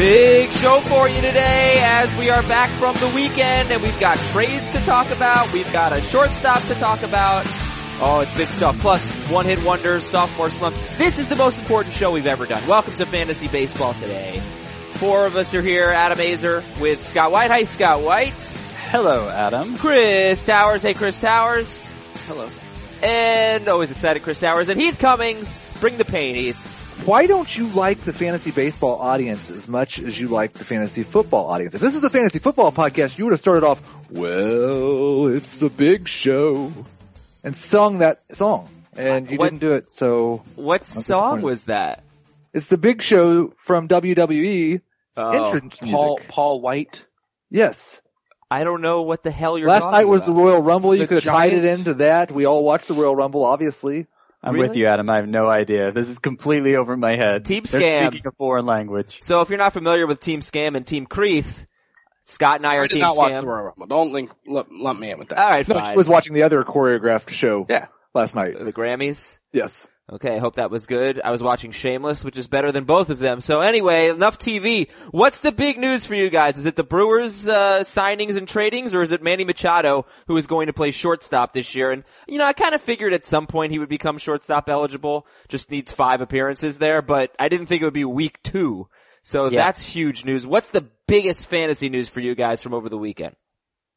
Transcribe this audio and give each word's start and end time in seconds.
Big 0.00 0.50
show 0.52 0.80
for 0.88 1.10
you 1.10 1.16
today 1.16 1.76
as 1.82 2.16
we 2.16 2.30
are 2.30 2.40
back 2.44 2.70
from 2.78 2.96
the 2.96 3.14
weekend 3.14 3.70
and 3.70 3.82
we've 3.82 4.00
got 4.00 4.16
trades 4.32 4.72
to 4.72 4.78
talk 4.78 5.10
about. 5.10 5.52
We've 5.52 5.70
got 5.74 5.92
a 5.92 6.00
shortstop 6.00 6.62
to 6.62 6.74
talk 6.76 7.02
about. 7.02 7.44
Oh, 8.00 8.20
it's 8.22 8.34
big 8.34 8.48
stuff. 8.48 8.78
Plus, 8.78 9.12
one 9.28 9.44
hit 9.44 9.62
wonders, 9.62 10.06
sophomore 10.06 10.48
slumps. 10.48 10.78
This 10.96 11.18
is 11.18 11.28
the 11.28 11.36
most 11.36 11.58
important 11.58 11.94
show 11.94 12.12
we've 12.12 12.24
ever 12.24 12.46
done. 12.46 12.66
Welcome 12.66 12.96
to 12.96 13.04
Fantasy 13.04 13.46
Baseball 13.48 13.92
today. 13.92 14.42
Four 14.92 15.26
of 15.26 15.36
us 15.36 15.52
are 15.52 15.60
here. 15.60 15.90
Adam 15.90 16.18
Aizer 16.18 16.64
with 16.80 17.04
Scott 17.04 17.30
White. 17.30 17.50
Hi, 17.50 17.64
Scott 17.64 18.00
White. 18.00 18.42
Hello, 18.90 19.28
Adam. 19.28 19.76
Chris 19.76 20.40
Towers. 20.40 20.80
Hey, 20.80 20.94
Chris 20.94 21.18
Towers. 21.18 21.92
Hello. 22.26 22.48
And 23.02 23.68
always 23.68 23.90
excited, 23.90 24.22
Chris 24.22 24.40
Towers. 24.40 24.70
And 24.70 24.80
Heath 24.80 24.98
Cummings. 24.98 25.74
Bring 25.78 25.98
the 25.98 26.06
pain, 26.06 26.36
Heath. 26.36 26.79
Why 27.04 27.26
don't 27.26 27.56
you 27.56 27.66
like 27.68 28.00
the 28.02 28.12
fantasy 28.12 28.50
baseball 28.50 28.98
audience 29.00 29.50
as 29.50 29.66
much 29.68 29.98
as 29.98 30.18
you 30.20 30.28
like 30.28 30.52
the 30.52 30.64
fantasy 30.64 31.02
football 31.02 31.46
audience? 31.50 31.74
If 31.74 31.80
this 31.80 31.94
was 31.94 32.04
a 32.04 32.10
fantasy 32.10 32.38
football 32.38 32.70
podcast, 32.72 33.16
you 33.18 33.24
would 33.24 33.32
have 33.32 33.40
started 33.40 33.64
off, 33.66 33.82
well, 34.10 35.26
it's 35.28 35.60
a 35.62 35.70
big 35.70 36.06
show, 36.08 36.72
and 37.42 37.56
sung 37.56 37.98
that 37.98 38.20
song. 38.32 38.68
And 38.96 39.30
you 39.30 39.38
What- 39.38 39.46
didn't 39.46 39.60
do 39.60 39.72
it, 39.72 39.90
so 39.92 40.42
What 40.56 40.86
song 40.86 41.42
was 41.42 41.64
that? 41.64 42.02
it's 42.52 42.66
the 42.66 42.78
big 42.78 43.02
show 43.02 43.54
from 43.56 43.88
WWE. 43.88 44.80
Oh, 45.16 45.30
entrance 45.30 45.78
Paul 45.80 46.16
music. 46.16 46.28
Paul 46.28 46.60
Wight. 46.60 47.06
Yes. 47.50 48.02
I 48.50 48.62
don't 48.64 48.82
know 48.82 49.02
what 49.02 49.22
the 49.22 49.30
hell 49.30 49.58
you're 49.58 49.68
Last 49.68 49.90
night 49.90 50.06
was 50.06 50.22
about. 50.22 50.34
the 50.34 50.40
Royal 50.40 50.62
Rumble. 50.62 50.94
You 50.94 51.06
could 51.06 51.22
have 51.24 51.34
tied 51.34 51.52
it 51.52 51.64
into 51.64 51.94
that. 51.94 52.30
We 52.30 52.44
all 52.46 52.62
watched 52.64 52.88
the 52.88 52.94
Royal 52.94 53.16
Rumble, 53.16 53.44
obviously. 53.44 54.06
I'm 54.42 54.54
Really? 54.54 54.68
with 54.68 54.76
you, 54.76 54.86
Adam. 54.86 55.08
I 55.10 55.16
have 55.16 55.28
no 55.28 55.46
idea. 55.48 55.92
This 55.92 56.08
is 56.08 56.18
completely 56.18 56.76
over 56.76 56.96
my 56.96 57.14
head. 57.16 57.44
Team 57.44 57.64
Scam. 57.64 57.70
They're 57.72 57.80
scam. 58.02 58.08
speaking 58.08 58.26
a 58.28 58.32
foreign 58.32 58.64
language. 58.66 59.18
So 59.22 59.42
if 59.42 59.50
you're 59.50 59.58
not 59.58 59.72
familiar 59.74 60.06
with 60.06 60.20
Team 60.20 60.40
Scam 60.40 60.76
and 60.76 60.86
Team 60.86 61.06
Creeth, 61.06 61.66
Scott 62.24 62.56
and 62.56 62.66
I 62.66 62.76
are 62.76 62.80
I 62.80 62.82
did 62.84 62.90
Team 62.94 63.00
not 63.00 63.16
watch 63.16 63.32
Scam. 63.32 63.40
the 63.42 63.46
Royal 63.46 63.64
Rumble. 63.64 63.86
Don't 63.86 64.12
link, 64.12 64.30
lump, 64.46 64.68
lump 64.72 64.98
me 65.00 65.10
in 65.10 65.18
with 65.18 65.28
that. 65.28 65.38
All 65.38 65.48
right, 65.48 65.68
No, 65.68 65.74
fine. 65.74 65.92
I 65.92 65.96
was 65.96 66.08
watching 66.08 66.32
the 66.32 66.44
other 66.44 66.62
choreographed 66.64 67.28
show 67.30 67.66
yeah. 67.68 67.86
last 68.14 68.34
night. 68.34 68.58
the 68.58 68.72
Grammys. 68.72 69.38
Yes. 69.52 69.88
Okay, 70.12 70.34
I 70.34 70.38
hope 70.38 70.56
that 70.56 70.72
was 70.72 70.86
good. 70.86 71.20
I 71.22 71.30
was 71.30 71.40
watching 71.40 71.70
Shameless, 71.70 72.24
which 72.24 72.36
is 72.36 72.48
better 72.48 72.72
than 72.72 72.82
both 72.82 73.10
of 73.10 73.20
them. 73.20 73.40
So 73.40 73.60
anyway, 73.60 74.08
enough 74.08 74.38
TV. 74.38 74.88
What's 75.12 75.38
the 75.38 75.52
big 75.52 75.78
news 75.78 76.04
for 76.04 76.16
you 76.16 76.30
guys? 76.30 76.58
Is 76.58 76.66
it 76.66 76.74
the 76.74 76.82
Brewers 76.82 77.48
uh, 77.48 77.80
signings 77.80 78.34
and 78.34 78.48
tradings, 78.48 78.92
or 78.92 79.02
is 79.02 79.12
it 79.12 79.22
Manny 79.22 79.44
Machado 79.44 80.06
who 80.26 80.36
is 80.36 80.48
going 80.48 80.66
to 80.66 80.72
play 80.72 80.90
shortstop 80.90 81.52
this 81.52 81.76
year? 81.76 81.92
And 81.92 82.02
you 82.26 82.38
know, 82.38 82.44
I 82.44 82.54
kind 82.54 82.74
of 82.74 82.80
figured 82.80 83.12
at 83.12 83.24
some 83.24 83.46
point 83.46 83.70
he 83.70 83.78
would 83.78 83.88
become 83.88 84.18
shortstop 84.18 84.68
eligible. 84.68 85.26
Just 85.48 85.70
needs 85.70 85.92
five 85.92 86.20
appearances 86.20 86.78
there, 86.78 87.02
but 87.02 87.32
I 87.38 87.48
didn't 87.48 87.66
think 87.66 87.82
it 87.82 87.84
would 87.84 87.94
be 87.94 88.04
week 88.04 88.42
two. 88.42 88.88
So 89.22 89.48
Yeah. 89.48 89.64
that's 89.64 89.80
huge 89.84 90.24
news. 90.24 90.44
What's 90.44 90.70
the 90.70 90.88
biggest 91.06 91.46
fantasy 91.46 91.88
news 91.88 92.08
for 92.08 92.18
you 92.18 92.34
guys 92.34 92.64
from 92.64 92.74
over 92.74 92.88
the 92.88 92.98
weekend? 92.98 93.36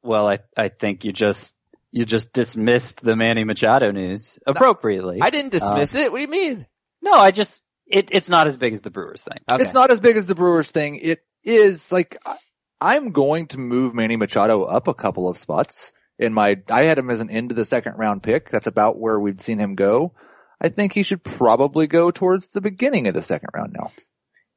Well, 0.03 0.27
I, 0.27 0.39
I 0.55 0.67
think 0.67 1.05
you 1.05 1.13
just, 1.13 1.55
you 1.93 2.05
just 2.05 2.33
dismissed 2.33 3.03
the 3.03 3.15
Manny 3.15 3.43
Machado 3.43 3.91
news 3.91 4.39
appropriately. 4.47 5.19
I 5.21 5.29
didn't 5.29 5.51
dismiss 5.51 5.95
um, 5.95 6.01
it. 6.01 6.11
What 6.11 6.17
do 6.17 6.21
you 6.23 6.27
mean? 6.27 6.65
no, 7.03 7.13
I 7.13 7.29
just, 7.29 7.61
it, 7.85 8.09
it's 8.11 8.29
not 8.29 8.47
as 8.47 8.57
big 8.57 8.73
as 8.73 8.81
the 8.81 8.89
Brewers 8.89 9.21
thing. 9.21 9.37
Okay. 9.51 9.61
It's 9.61 9.75
not 9.75 9.91
as 9.91 9.99
big 9.99 10.17
as 10.17 10.25
the 10.25 10.33
Brewers 10.33 10.71
thing. 10.71 10.95
It 10.95 11.23
is 11.43 11.91
like 11.91 12.17
I- 12.25 12.37
I'm 12.81 13.11
going 13.11 13.47
to 13.47 13.59
move 13.59 13.93
Manny 13.93 14.15
Machado 14.15 14.63
up 14.63 14.87
a 14.87 14.93
couple 14.95 15.29
of 15.29 15.37
spots 15.37 15.93
in 16.17 16.33
my. 16.33 16.57
I 16.67 16.85
had 16.85 16.97
him 16.97 17.11
as 17.11 17.21
an 17.21 17.29
end 17.29 17.51
of 17.51 17.57
the 17.57 17.63
second 17.63 17.93
round 17.97 18.23
pick. 18.23 18.49
That's 18.49 18.67
about 18.67 18.99
where 18.99 19.19
we've 19.19 19.39
seen 19.39 19.59
him 19.59 19.75
go. 19.75 20.13
I 20.59 20.69
think 20.69 20.93
he 20.93 21.03
should 21.03 21.23
probably 21.23 21.85
go 21.85 22.09
towards 22.09 22.47
the 22.47 22.61
beginning 22.61 23.07
of 23.07 23.13
the 23.13 23.21
second 23.21 23.49
round 23.53 23.75
now. 23.77 23.91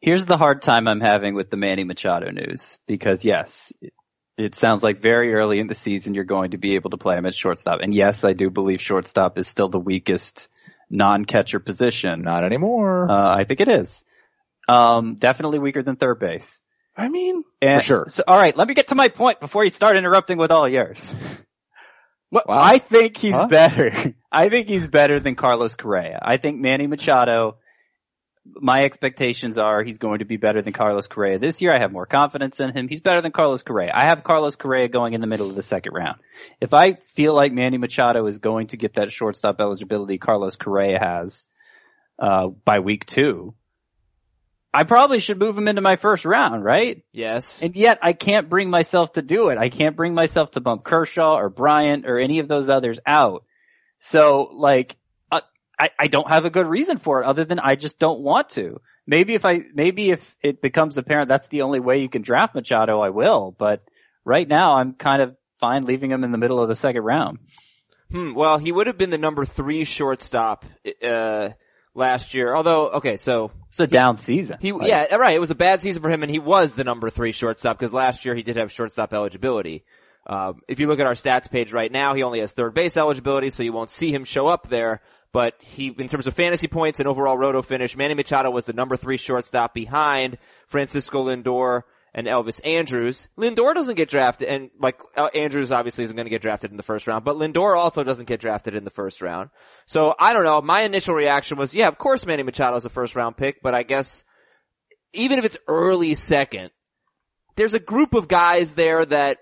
Here's 0.00 0.24
the 0.24 0.38
hard 0.38 0.62
time 0.62 0.88
I'm 0.88 1.00
having 1.00 1.34
with 1.34 1.50
the 1.50 1.56
Manny 1.56 1.84
Machado 1.84 2.30
news 2.30 2.78
because 2.86 3.24
yes, 3.24 3.72
it, 4.36 4.54
sounds 4.54 4.82
like 4.82 5.00
very 5.00 5.34
early 5.34 5.58
in 5.60 5.66
the 5.66 5.74
season 5.74 6.14
you're 6.14 6.24
going 6.24 6.52
to 6.52 6.58
be 6.58 6.74
able 6.74 6.90
to 6.90 6.96
play 6.96 7.16
him 7.16 7.26
at 7.26 7.34
shortstop. 7.34 7.80
And 7.80 7.94
yes, 7.94 8.24
I 8.24 8.32
do 8.32 8.50
believe 8.50 8.80
shortstop 8.80 9.38
is 9.38 9.46
still 9.48 9.68
the 9.68 9.78
weakest 9.80 10.48
non-catcher 10.90 11.60
position. 11.60 12.22
Not 12.22 12.44
anymore. 12.44 13.10
Uh, 13.10 13.36
I 13.36 13.44
think 13.44 13.60
it 13.60 13.68
is. 13.68 14.04
Um, 14.68 15.16
definitely 15.16 15.58
weaker 15.58 15.82
than 15.82 15.96
third 15.96 16.18
base. 16.18 16.60
I 16.96 17.08
mean, 17.08 17.44
And, 17.60 17.82
sure. 17.82 18.06
So, 18.08 18.22
all 18.26 18.38
right, 18.38 18.56
let 18.56 18.66
me 18.68 18.74
get 18.74 18.88
to 18.88 18.94
my 18.94 19.08
point 19.08 19.38
before 19.40 19.64
you 19.64 19.70
start 19.70 19.96
interrupting 19.96 20.38
with 20.38 20.50
all 20.50 20.66
yours. 20.68 21.12
what? 22.30 22.48
Wow. 22.48 22.60
I 22.62 22.78
think 22.78 23.16
he's 23.18 23.34
Huh? 23.34 23.46
better. 23.48 23.92
I 24.32 24.48
think 24.48 24.68
he's 24.68 24.86
better 24.86 25.20
than 25.20 25.34
Carlos 25.34 25.74
Correa. 25.74 26.18
I 26.22 26.38
think 26.38 26.60
Manny 26.60 26.86
Machado. 26.86 27.56
My 28.54 28.80
expectations 28.80 29.58
are 29.58 29.82
he's 29.82 29.98
going 29.98 30.20
to 30.20 30.24
be 30.24 30.36
better 30.36 30.62
than 30.62 30.72
Carlos 30.72 31.08
Correa 31.08 31.38
this 31.38 31.60
year. 31.60 31.74
I 31.74 31.80
have 31.80 31.92
more 31.92 32.06
confidence 32.06 32.60
in 32.60 32.72
him. 32.72 32.88
He's 32.88 33.00
better 33.00 33.20
than 33.20 33.32
Carlos 33.32 33.62
Correa. 33.62 33.92
I 33.94 34.08
have 34.08 34.24
Carlos 34.24 34.56
Correa 34.56 34.88
going 34.88 35.12
in 35.12 35.20
the 35.20 35.26
middle 35.26 35.50
of 35.50 35.56
the 35.56 35.62
second 35.62 35.92
round. 35.92 36.18
If 36.60 36.72
I 36.72 36.94
feel 36.94 37.34
like 37.34 37.52
Manny 37.52 37.78
Machado 37.78 38.26
is 38.26 38.38
going 38.38 38.68
to 38.68 38.76
get 38.76 38.94
that 38.94 39.12
shortstop 39.12 39.60
eligibility 39.60 40.18
Carlos 40.18 40.56
Correa 40.56 40.98
has 40.98 41.46
uh, 42.18 42.48
by 42.48 42.80
week 42.80 43.04
two, 43.04 43.54
I 44.76 44.84
probably 44.84 45.20
should 45.20 45.38
move 45.38 45.56
him 45.56 45.68
into 45.68 45.80
my 45.80 45.96
first 45.96 46.26
round, 46.26 46.62
right? 46.62 47.02
Yes. 47.10 47.62
And 47.62 47.74
yet 47.74 47.98
I 48.02 48.12
can't 48.12 48.48
bring 48.48 48.68
myself 48.68 49.14
to 49.14 49.22
do 49.22 49.48
it. 49.48 49.56
I 49.56 49.70
can't 49.70 49.96
bring 49.96 50.12
myself 50.14 50.50
to 50.50 50.60
bump 50.60 50.84
Kershaw 50.84 51.36
or 51.36 51.48
Bryant 51.48 52.06
or 52.06 52.18
any 52.18 52.40
of 52.40 52.48
those 52.48 52.68
others 52.68 53.00
out. 53.06 53.44
So 54.00 54.50
like, 54.52 54.96
I, 55.78 55.90
I 55.98 56.06
don't 56.06 56.28
have 56.28 56.44
a 56.44 56.50
good 56.50 56.66
reason 56.66 56.98
for 56.98 57.22
it 57.22 57.26
other 57.26 57.44
than 57.44 57.58
I 57.58 57.74
just 57.74 57.98
don't 57.98 58.20
want 58.20 58.50
to. 58.50 58.80
Maybe 59.06 59.34
if 59.34 59.44
I, 59.44 59.62
maybe 59.74 60.10
if 60.10 60.36
it 60.42 60.62
becomes 60.62 60.96
apparent 60.96 61.28
that's 61.28 61.48
the 61.48 61.62
only 61.62 61.80
way 61.80 61.98
you 61.98 62.08
can 62.08 62.22
draft 62.22 62.54
Machado, 62.54 63.00
I 63.00 63.10
will. 63.10 63.54
But 63.56 63.82
right 64.24 64.48
now 64.48 64.74
I'm 64.74 64.94
kind 64.94 65.22
of 65.22 65.36
fine 65.60 65.84
leaving 65.84 66.10
him 66.10 66.24
in 66.24 66.32
the 66.32 66.38
middle 66.38 66.60
of 66.60 66.68
the 66.68 66.74
second 66.74 67.02
round. 67.02 67.38
Hmm, 68.10 68.34
well, 68.34 68.58
he 68.58 68.72
would 68.72 68.86
have 68.86 68.98
been 68.98 69.10
the 69.10 69.18
number 69.18 69.44
three 69.44 69.84
shortstop, 69.84 70.64
uh, 71.02 71.50
last 71.94 72.34
year. 72.34 72.54
Although, 72.54 72.90
okay, 72.90 73.16
so 73.16 73.50
It's 73.68 73.80
a 73.80 73.86
down 73.86 74.16
season. 74.16 74.58
he, 74.60 74.72
Like, 74.72 74.88
yeah, 74.88 75.14
right. 75.16 75.34
It 75.34 75.40
was 75.40 75.50
a 75.50 75.56
bad 75.56 75.80
season 75.80 76.02
for 76.02 76.10
him 76.10 76.22
and 76.22 76.30
he 76.30 76.38
was 76.38 76.74
the 76.74 76.84
number 76.84 77.10
three 77.10 77.32
shortstop 77.32 77.78
because 77.78 77.92
last 77.92 78.24
year 78.24 78.34
he 78.34 78.42
did 78.42 78.56
have 78.56 78.72
shortstop 78.72 79.12
eligibility. 79.12 79.84
Um, 80.26 80.62
if 80.66 80.80
you 80.80 80.88
look 80.88 80.98
at 80.98 81.06
our 81.06 81.14
stats 81.14 81.50
page 81.50 81.72
right 81.72 81.90
now, 81.90 82.14
he 82.14 82.22
only 82.22 82.40
has 82.40 82.52
third 82.52 82.74
base 82.74 82.96
eligibility, 82.96 83.50
so 83.50 83.62
you 83.62 83.72
won't 83.72 83.90
see 83.90 84.12
him 84.12 84.24
show 84.24 84.48
up 84.48 84.68
there. 84.68 85.00
But 85.36 85.52
he, 85.60 85.88
in 85.88 86.08
terms 86.08 86.26
of 86.26 86.32
fantasy 86.32 86.66
points 86.66 86.98
and 86.98 87.06
overall 87.06 87.36
roto 87.36 87.60
finish, 87.60 87.94
Manny 87.94 88.14
Machado 88.14 88.50
was 88.50 88.64
the 88.64 88.72
number 88.72 88.96
three 88.96 89.18
shortstop 89.18 89.74
behind 89.74 90.38
Francisco 90.66 91.26
Lindor 91.26 91.82
and 92.14 92.26
Elvis 92.26 92.58
Andrus. 92.66 93.28
Lindor 93.36 93.74
doesn't 93.74 93.96
get 93.96 94.08
drafted, 94.08 94.48
and 94.48 94.70
like 94.80 94.98
Andrus 95.34 95.72
obviously 95.72 96.04
isn't 96.04 96.16
going 96.16 96.24
to 96.24 96.30
get 96.30 96.40
drafted 96.40 96.70
in 96.70 96.78
the 96.78 96.82
first 96.82 97.06
round, 97.06 97.26
but 97.26 97.36
Lindor 97.36 97.76
also 97.76 98.02
doesn't 98.02 98.26
get 98.26 98.40
drafted 98.40 98.74
in 98.74 98.84
the 98.84 98.90
first 98.90 99.20
round. 99.20 99.50
So 99.84 100.14
I 100.18 100.32
don't 100.32 100.44
know. 100.44 100.62
My 100.62 100.80
initial 100.80 101.14
reaction 101.14 101.58
was, 101.58 101.74
yeah, 101.74 101.88
of 101.88 101.98
course 101.98 102.24
Manny 102.24 102.42
Machado 102.42 102.78
is 102.78 102.86
a 102.86 102.88
first 102.88 103.14
round 103.14 103.36
pick, 103.36 103.60
but 103.62 103.74
I 103.74 103.82
guess 103.82 104.24
even 105.12 105.38
if 105.38 105.44
it's 105.44 105.58
early 105.68 106.14
second, 106.14 106.70
there's 107.56 107.74
a 107.74 107.78
group 107.78 108.14
of 108.14 108.26
guys 108.26 108.74
there 108.74 109.04
that 109.04 109.36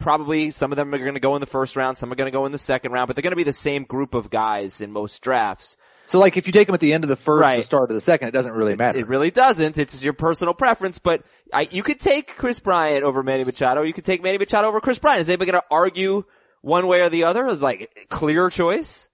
probably 0.00 0.50
some 0.50 0.72
of 0.72 0.76
them 0.76 0.92
are 0.92 0.98
going 0.98 1.14
to 1.14 1.20
go 1.20 1.36
in 1.36 1.40
the 1.40 1.46
first 1.46 1.76
round, 1.76 1.96
some 1.98 2.10
are 2.10 2.16
going 2.16 2.30
to 2.30 2.36
go 2.36 2.46
in 2.46 2.52
the 2.52 2.58
second 2.58 2.92
round, 2.92 3.06
but 3.06 3.14
they're 3.16 3.22
going 3.22 3.32
to 3.32 3.36
be 3.36 3.44
the 3.44 3.52
same 3.52 3.84
group 3.84 4.14
of 4.14 4.30
guys 4.30 4.80
in 4.80 4.90
most 4.90 5.22
drafts. 5.22 5.76
So 6.06 6.18
like 6.18 6.36
if 6.36 6.48
you 6.48 6.52
take 6.52 6.66
them 6.66 6.74
at 6.74 6.80
the 6.80 6.92
end 6.92 7.04
of 7.04 7.08
the 7.08 7.14
first, 7.16 7.46
Right. 7.46 7.58
the 7.58 7.62
start 7.62 7.90
of 7.90 7.94
the 7.94 8.00
second, 8.00 8.26
it 8.28 8.32
doesn't 8.32 8.52
really 8.52 8.74
matter. 8.74 8.98
It 8.98 9.06
really 9.06 9.30
doesn't. 9.30 9.78
It's 9.78 10.02
your 10.02 10.12
personal 10.12 10.54
preference, 10.54 10.98
but 10.98 11.22
I, 11.52 11.68
you 11.70 11.84
could 11.84 12.00
take 12.00 12.36
Kris 12.36 12.58
Bryant 12.58 13.04
over 13.04 13.22
Manny 13.22 13.44
Machado. 13.44 13.82
You 13.82 13.92
could 13.92 14.04
take 14.04 14.20
Manny 14.20 14.38
Machado 14.38 14.66
over 14.66 14.80
Kris 14.80 14.98
Bryant. 14.98 15.20
Is 15.20 15.28
anybody 15.28 15.52
going 15.52 15.62
to 15.62 15.66
argue 15.70 16.24
one 16.62 16.88
way 16.88 17.00
or 17.02 17.10
the 17.10 17.24
other? 17.24 17.46
Is 17.46 17.62
like 17.62 18.08
clear 18.08 18.50
choice? 18.50 19.08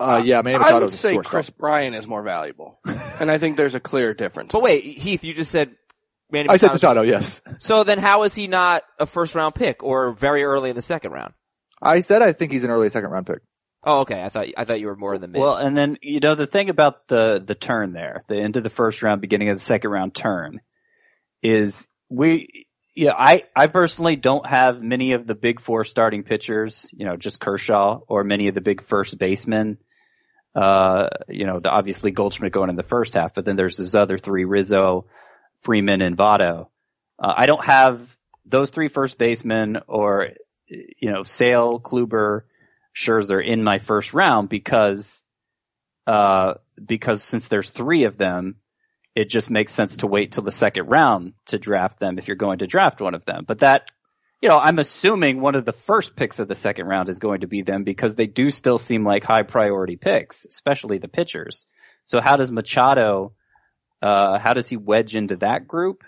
uh, 0.00 0.22
yeah, 0.24 0.42
Manny 0.42 0.58
Machado. 0.58 0.76
I 0.76 0.80
would 0.80 0.90
say 0.92 1.12
shortstop. 1.14 1.30
Kris 1.32 1.50
Bryant 1.50 1.94
is 1.96 2.06
more 2.06 2.22
valuable, 2.22 2.78
and 3.20 3.30
I 3.30 3.38
think 3.38 3.56
there's 3.56 3.74
a 3.74 3.80
clear 3.80 4.12
difference. 4.14 4.52
But 4.52 4.62
wait, 4.62 4.84
Heath, 4.98 5.24
you 5.24 5.32
just 5.34 5.50
said 5.50 5.74
Manny 6.30 6.48
I 6.48 6.56
said 6.56 6.72
Machado. 6.72 7.02
Machado, 7.02 7.02
yes. 7.02 7.40
So 7.60 7.84
then 7.84 7.98
how 7.98 8.24
is 8.24 8.34
he 8.34 8.48
not 8.48 8.82
a 8.98 9.06
first 9.06 9.34
round 9.34 9.54
pick 9.54 9.82
or 9.82 10.12
very 10.12 10.44
early 10.44 10.70
in 10.70 10.76
the 10.76 10.82
second 10.82 11.12
round? 11.12 11.32
I 11.80 12.00
said 12.00 12.22
I 12.22 12.32
think 12.32 12.52
he's 12.52 12.64
an 12.64 12.70
early 12.70 12.90
second 12.90 13.10
round 13.10 13.26
pick. 13.26 13.40
Oh, 13.84 14.00
okay. 14.00 14.20
I 14.20 14.28
thought 14.30 14.46
I 14.56 14.64
thought 14.64 14.80
you 14.80 14.88
were 14.88 14.96
more 14.96 15.14
in 15.14 15.20
the 15.20 15.28
mid. 15.28 15.40
Well, 15.40 15.56
and 15.56 15.76
then, 15.76 15.96
you 16.02 16.18
know, 16.18 16.34
the 16.34 16.48
thing 16.48 16.70
about 16.70 17.06
the, 17.06 17.40
the 17.44 17.54
turn 17.54 17.92
there, 17.92 18.24
the 18.28 18.36
end 18.36 18.56
of 18.56 18.64
the 18.64 18.70
first 18.70 19.00
round, 19.02 19.20
beginning 19.20 19.50
of 19.50 19.58
the 19.58 19.64
second 19.64 19.90
round 19.90 20.12
turn 20.12 20.60
is 21.40 21.86
we, 22.08 22.66
yeah, 22.96 23.12
I, 23.16 23.44
I 23.54 23.68
personally 23.68 24.16
don't 24.16 24.44
have 24.44 24.82
many 24.82 25.12
of 25.12 25.28
the 25.28 25.36
big 25.36 25.60
four 25.60 25.84
starting 25.84 26.24
pitchers, 26.24 26.90
you 26.92 27.06
know, 27.06 27.16
just 27.16 27.38
Kershaw 27.38 28.00
or 28.08 28.24
many 28.24 28.48
of 28.48 28.56
the 28.56 28.60
big 28.60 28.82
first 28.82 29.16
basemen. 29.18 29.78
Uh, 30.56 31.08
you 31.28 31.46
know, 31.46 31.60
the 31.60 31.70
obviously 31.70 32.10
Goldschmidt 32.10 32.52
going 32.52 32.70
in 32.70 32.76
the 32.76 32.82
first 32.82 33.14
half, 33.14 33.34
but 33.34 33.44
then 33.44 33.56
there's 33.56 33.76
those 33.76 33.94
other 33.94 34.18
three, 34.18 34.44
Rizzo, 34.44 35.06
Freeman, 35.66 36.00
and 36.00 36.16
Votto. 36.16 36.68
Uh, 37.18 37.34
I 37.36 37.46
don't 37.46 37.64
have 37.64 38.16
those 38.44 38.70
three 38.70 38.88
first 38.88 39.18
basemen 39.18 39.78
or, 39.86 40.28
you 40.66 41.12
know, 41.12 41.22
Sale, 41.24 41.80
Kluber, 41.80 42.42
Scherzer 42.94 43.44
in 43.44 43.62
my 43.62 43.78
first 43.78 44.14
round 44.14 44.48
because, 44.48 45.22
uh, 46.06 46.54
because 46.82 47.22
since 47.22 47.48
there's 47.48 47.70
three 47.70 48.04
of 48.04 48.16
them 48.16 48.56
it 49.16 49.30
just 49.30 49.50
makes 49.50 49.72
sense 49.72 49.96
to 49.96 50.06
wait 50.06 50.32
till 50.32 50.44
the 50.44 50.50
second 50.50 50.86
round 50.88 51.32
to 51.46 51.58
draft 51.58 51.98
them 51.98 52.18
if 52.18 52.28
you're 52.28 52.36
going 52.36 52.58
to 52.58 52.66
draft 52.66 53.00
one 53.00 53.14
of 53.14 53.24
them. 53.24 53.44
But 53.46 53.60
that, 53.60 53.86
you 54.42 54.50
know, 54.50 54.58
I'm 54.58 54.78
assuming 54.78 55.40
one 55.40 55.54
of 55.54 55.64
the 55.64 55.72
first 55.72 56.14
picks 56.14 56.38
of 56.38 56.48
the 56.48 56.54
second 56.54 56.86
round 56.86 57.08
is 57.08 57.18
going 57.18 57.40
to 57.40 57.46
be 57.46 57.62
them 57.62 57.82
because 57.82 58.14
they 58.14 58.26
do 58.26 58.50
still 58.50 58.76
seem 58.76 59.04
like 59.04 59.24
high 59.24 59.42
priority 59.42 59.96
picks, 59.96 60.44
especially 60.44 60.98
the 60.98 61.08
pitchers. 61.08 61.64
So 62.04 62.20
how 62.20 62.36
does 62.36 62.52
Machado, 62.52 63.32
uh, 64.02 64.38
how 64.38 64.54
does 64.54 64.68
he 64.68 64.76
wedge 64.76 65.16
into 65.16 65.36
that 65.36 65.66
group? 65.66 66.04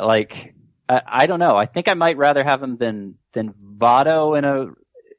Like, 0.00 0.54
I, 0.88 1.02
I 1.06 1.26
don't 1.26 1.40
know. 1.40 1.56
I 1.56 1.66
think 1.66 1.88
I 1.88 1.94
might 1.94 2.16
rather 2.16 2.44
have 2.44 2.62
him 2.62 2.76
than, 2.76 3.16
than 3.32 3.52
Votto 3.52 4.38
in 4.38 4.44
a, 4.44 4.66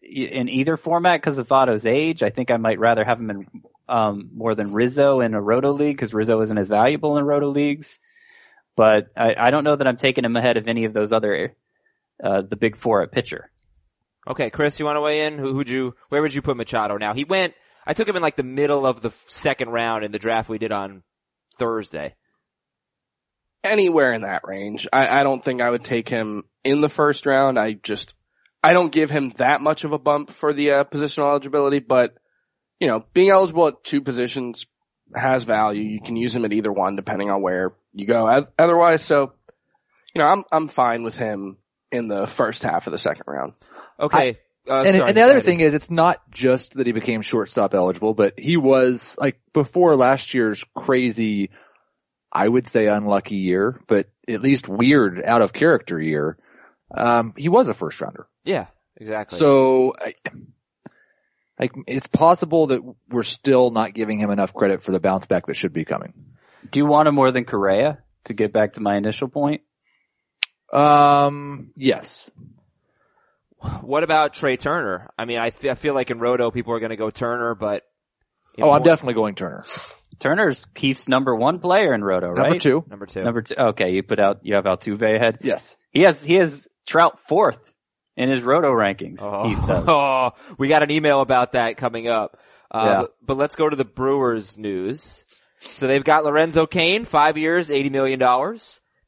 in 0.02 0.50
either 0.50 0.78
format 0.78 1.22
because 1.22 1.38
of 1.38 1.48
Votto's 1.48 1.86
age. 1.86 2.24
I 2.24 2.30
think 2.30 2.52
I 2.52 2.58
might 2.58 2.80
rather 2.80 3.04
have 3.04 3.20
him 3.20 3.30
in 3.30 3.48
um, 3.88 4.30
more 4.34 4.56
than 4.56 4.74
Rizzo 4.74 5.20
in 5.20 5.34
a 5.34 5.42
roto 5.42 5.72
league 5.72 5.96
because 5.96 6.14
Rizzo 6.14 6.42
isn't 6.42 6.58
as 6.58 6.70
valuable 6.70 7.18
in 7.18 7.26
roto 7.26 7.50
leagues. 7.50 8.00
But 8.76 9.08
I, 9.18 9.36
I 9.38 9.52
don't 9.52 9.64
know 9.64 9.76
that 9.76 9.88
I'm 9.88 9.98
taking 9.98 10.24
him 10.24 10.36
ahead 10.36 10.58
of 10.58 10.68
any 10.68 10.86
of 10.86 10.94
those 10.94 11.12
other 11.12 11.56
uh, 12.24 12.42
the 12.42 12.56
big 12.56 12.76
four 12.76 13.02
at 13.02 13.12
pitcher. 13.12 13.52
Okay, 14.28 14.50
Chris, 14.50 14.80
you 14.80 14.86
want 14.86 14.98
to 14.98 15.02
weigh 15.02 15.26
in? 15.26 15.38
Who 15.38 15.56
would 15.56 15.70
you? 15.70 15.96
Where 16.10 16.22
would 16.22 16.34
you 16.34 16.42
put 16.42 16.56
Machado 16.56 16.98
now? 16.98 17.14
He 17.14 17.24
went. 17.24 17.54
I 17.86 17.94
took 17.94 18.08
him 18.08 18.16
in 18.16 18.22
like 18.22 18.36
the 18.36 18.44
middle 18.44 18.86
of 18.86 19.02
the 19.02 19.12
second 19.28 19.70
round 19.70 20.06
in 20.06 20.12
the 20.12 20.20
draft 20.20 20.48
we 20.48 20.60
did 20.60 20.72
on 20.72 21.04
Thursday. 21.56 22.16
Anywhere 23.64 24.14
in 24.14 24.22
that 24.22 24.42
range. 24.46 24.88
I, 24.92 25.20
I 25.20 25.24
don't 25.24 25.44
think 25.44 25.62
I 25.62 25.70
would 25.70 25.84
take 25.84 26.10
him 26.10 26.44
in 26.64 26.82
the 26.82 26.90
first 26.90 27.26
round. 27.26 27.60
I 27.60 27.74
just, 27.74 28.16
I 28.64 28.74
don't 28.74 28.92
give 28.92 29.10
him 29.10 29.30
that 29.38 29.62
much 29.62 29.84
of 29.84 29.94
a 29.94 30.00
bump 30.00 30.32
for 30.32 30.54
the 30.54 30.72
uh, 30.72 30.84
positional 30.84 31.30
eligibility, 31.30 31.80
but 31.80 32.16
you 32.80 32.88
know, 32.88 33.06
being 33.14 33.30
eligible 33.30 33.68
at 33.68 33.84
two 33.84 34.02
positions 34.02 34.66
has 35.16 35.44
value. 35.44 35.84
You 35.84 36.02
can 36.02 36.16
use 36.16 36.36
him 36.36 36.46
at 36.46 36.54
either 36.54 36.72
one 36.72 36.96
depending 36.96 37.30
on 37.30 37.44
where 37.44 37.74
you 37.94 38.08
go. 38.08 38.48
Otherwise, 38.58 39.04
so, 39.04 39.34
you 40.16 40.20
know, 40.20 40.28
I'm, 40.28 40.44
I'm 40.52 40.68
fine 40.68 41.04
with 41.04 41.16
him 41.16 41.58
in 41.92 42.08
the 42.08 42.26
first 42.26 42.64
half 42.64 42.88
of 42.88 42.92
the 42.92 42.98
second 42.98 43.26
round. 43.28 43.54
Okay. 44.00 44.40
Uh, 44.70 44.84
and, 44.84 44.98
sorry, 44.98 45.10
and 45.10 45.18
the 45.18 45.24
other 45.24 45.42
thing 45.42 45.60
is, 45.60 45.74
it's 45.74 45.90
not 45.90 46.18
just 46.30 46.76
that 46.76 46.86
he 46.86 46.94
became 46.94 47.22
shortstop 47.22 47.74
eligible, 47.74 48.14
but 48.14 48.40
he 48.40 48.58
was 48.58 49.18
like 49.20 49.40
before 49.54 49.96
last 49.96 50.34
year's 50.34 50.64
crazy, 50.76 51.50
I 52.32 52.48
would 52.48 52.68
say 52.68 52.88
unlucky 52.88 53.38
year, 53.38 53.82
but 53.88 54.08
at 54.28 54.42
least 54.42 54.68
weird, 54.68 55.24
out 55.24 55.42
of 55.42 55.52
character 55.52 56.00
year. 56.00 56.38
Um, 56.94 57.34
he 57.36 57.50
was 57.50 57.70
a 57.70 57.74
first 57.74 58.00
rounder. 58.02 58.28
Yeah, 58.44 58.68
exactly. 58.98 59.40
So, 59.40 59.96
like, 61.58 61.74
it's 61.88 62.08
possible 62.08 62.68
that 62.68 62.82
we're 63.10 63.24
still 63.24 63.72
not 63.72 63.94
giving 63.94 64.20
him 64.20 64.30
enough 64.30 64.54
credit 64.54 64.84
for 64.84 64.92
the 64.92 65.00
bounce 65.00 65.26
back 65.26 65.48
that 65.48 65.56
should 65.56 65.74
be 65.74 65.86
coming. 65.86 66.14
Do 66.70 66.80
you 66.80 66.86
want 66.86 67.08
him 67.08 67.16
more 67.16 67.32
than 67.32 67.46
Correa 67.46 68.00
to 68.26 68.34
get 68.34 68.52
back 68.52 68.74
to 68.74 68.82
my 68.82 68.98
initial 68.98 69.28
point? 69.28 69.62
Um, 70.72 71.72
yes. 71.76 72.30
What 73.82 74.04
about 74.04 74.34
Trea 74.34 74.58
Turner? 74.58 75.10
I 75.18 75.26
mean, 75.26 75.38
I, 75.40 75.50
th- 75.52 75.72
I 75.72 75.76
feel 75.76 75.94
like 75.94 76.10
in 76.12 76.20
Roto 76.20 76.52
people 76.52 76.74
are 76.74 76.80
going 76.80 76.90
to 76.92 76.96
go 76.98 77.10
Turner, 77.10 77.56
but 77.56 77.84
Oh, 78.60 78.66
know, 78.66 78.72
I'm 78.74 78.84
definitely 78.84 79.14
going 79.14 79.36
Turner. 79.36 79.64
Turner's 80.20 80.66
Keith's 80.76 81.08
number 81.08 81.34
one 81.36 81.60
player 81.60 81.94
in 81.94 82.04
Roto, 82.04 82.28
right? 82.30 82.44
Number 82.50 82.60
two. 82.60 82.84
number 82.90 83.06
two. 83.06 83.24
Number 83.24 83.42
two. 83.42 83.56
Okay, 83.58 83.92
you 83.94 84.04
put 84.04 84.20
out 84.20 84.40
you 84.44 84.56
have 84.56 84.66
Altuve 84.66 85.16
ahead. 85.16 85.38
Yes. 85.42 85.78
He 85.92 86.02
has 86.02 86.22
he 86.22 86.36
has 86.36 86.68
Trout 86.86 87.20
fourth 87.28 87.74
in 88.18 88.30
his 88.30 88.42
Roto 88.42 88.70
rankings. 88.72 89.20
Keith 89.48 89.68
does. 89.68 89.86
Oh, 89.88 90.32
we 90.58 90.68
got 90.68 90.84
an 90.84 90.92
email 90.92 91.22
about 91.22 91.54
that 91.54 91.78
coming 91.78 92.08
up. 92.08 92.38
Uh, 92.70 92.84
Yeah. 92.86 93.02
but, 93.02 93.16
but 93.26 93.38
let's 93.38 93.56
go 93.56 93.70
to 93.70 93.76
the 93.76 93.86
Brewers 93.86 94.58
news. 94.58 95.24
So 95.62 95.88
they've 95.88 96.04
got 96.04 96.26
Lorenzo 96.26 96.66
Cain, 96.66 97.06
five 97.06 97.38
years, 97.38 97.70
$80 97.70 97.92
million. 97.92 98.20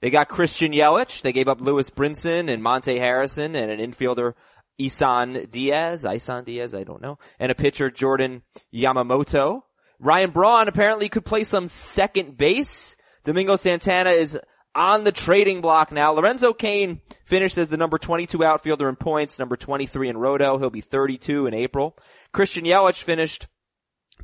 They 0.03 0.09
got 0.09 0.27
Christian 0.27 0.73
Yelich. 0.73 1.21
They 1.21 1.31
gave 1.31 1.47
up 1.47 1.61
Lewis 1.61 1.89
Brinson 1.89 2.51
and 2.51 2.61
Monte 2.61 2.99
Harrison 2.99 3.55
and 3.55 3.71
an 3.71 3.79
infielder, 3.79 4.33
Isan 4.77 5.47
Diaz, 5.49 6.03
Isan 6.03 6.43
Diaz, 6.43 6.75
I 6.75 6.83
don't 6.83 7.01
know, 7.01 7.19
and 7.39 7.49
a 7.53 7.55
pitcher, 7.55 7.89
Jordan 7.89 8.41
Yamamoto. 8.73 9.61
Ryan 10.01 10.31
Braun 10.31 10.67
apparently 10.67 11.07
could 11.07 11.23
play 11.23 11.45
some 11.45 11.69
second 11.69 12.37
base. 12.37 12.97
Domingo 13.23 13.55
Santana 13.55 14.09
is 14.09 14.37
on 14.75 15.05
the 15.05 15.13
trading 15.13 15.61
block 15.61 15.93
now. 15.93 16.11
Lorenzo 16.11 16.51
Cain 16.51 16.99
finished 17.23 17.57
as 17.57 17.69
the 17.69 17.77
number 17.77 17.97
22 17.97 18.43
outfielder 18.43 18.89
in 18.89 18.97
points, 18.97 19.39
number 19.39 19.55
23 19.55 20.09
in 20.09 20.17
Roto. 20.17 20.57
He'll 20.57 20.69
be 20.69 20.81
32 20.81 21.47
in 21.47 21.53
April. 21.53 21.97
Christian 22.33 22.65
Yelich 22.65 23.01
finished 23.01 23.47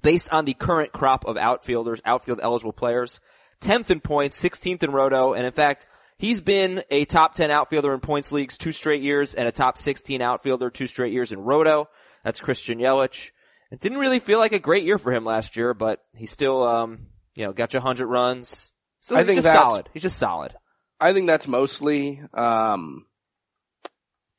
based 0.01 0.27
on 0.29 0.43
the 0.43 0.55
current 0.55 0.91
crop 0.91 1.23
of 1.23 1.37
outfielders, 1.37 2.01
outfield 2.03 2.41
eligible 2.43 2.73
players, 2.73 3.21
10th 3.61 3.89
in 3.89 3.99
points, 3.99 4.41
16th 4.41 4.83
in 4.83 4.91
Roto, 4.91 5.33
and 5.33 5.45
in 5.45 5.51
fact, 5.51 5.87
he's 6.17 6.41
been 6.41 6.83
a 6.89 7.05
top 7.05 7.33
10 7.33 7.51
outfielder 7.51 7.93
in 7.93 7.99
points 7.99 8.31
leagues 8.31 8.57
two 8.57 8.71
straight 8.71 9.01
years 9.01 9.33
and 9.33 9.47
a 9.47 9.51
top 9.51 9.77
16 9.77 10.21
outfielder 10.21 10.69
two 10.69 10.87
straight 10.87 11.13
years 11.13 11.31
in 11.31 11.39
Roto. 11.39 11.89
That's 12.23 12.39
Christian 12.39 12.79
Yelich. 12.79 13.31
It 13.71 13.79
didn't 13.79 13.99
really 13.99 14.19
feel 14.19 14.39
like 14.39 14.51
a 14.51 14.59
great 14.59 14.83
year 14.83 14.97
for 14.97 15.11
him 15.11 15.25
last 15.25 15.55
year, 15.55 15.73
but 15.73 16.03
he 16.13 16.25
still, 16.25 16.63
um, 16.63 17.07
you 17.35 17.45
know, 17.45 17.53
got 17.53 17.73
you 17.73 17.79
100 17.79 18.07
runs. 18.07 18.71
So 18.99 19.15
I 19.15 19.23
think 19.23 19.41
just 19.41 19.53
solid. 19.53 19.89
He's 19.93 20.03
just 20.03 20.17
solid. 20.17 20.55
I 20.99 21.13
think 21.13 21.27
that's 21.27 21.47
mostly, 21.47 22.21
um, 22.33 23.05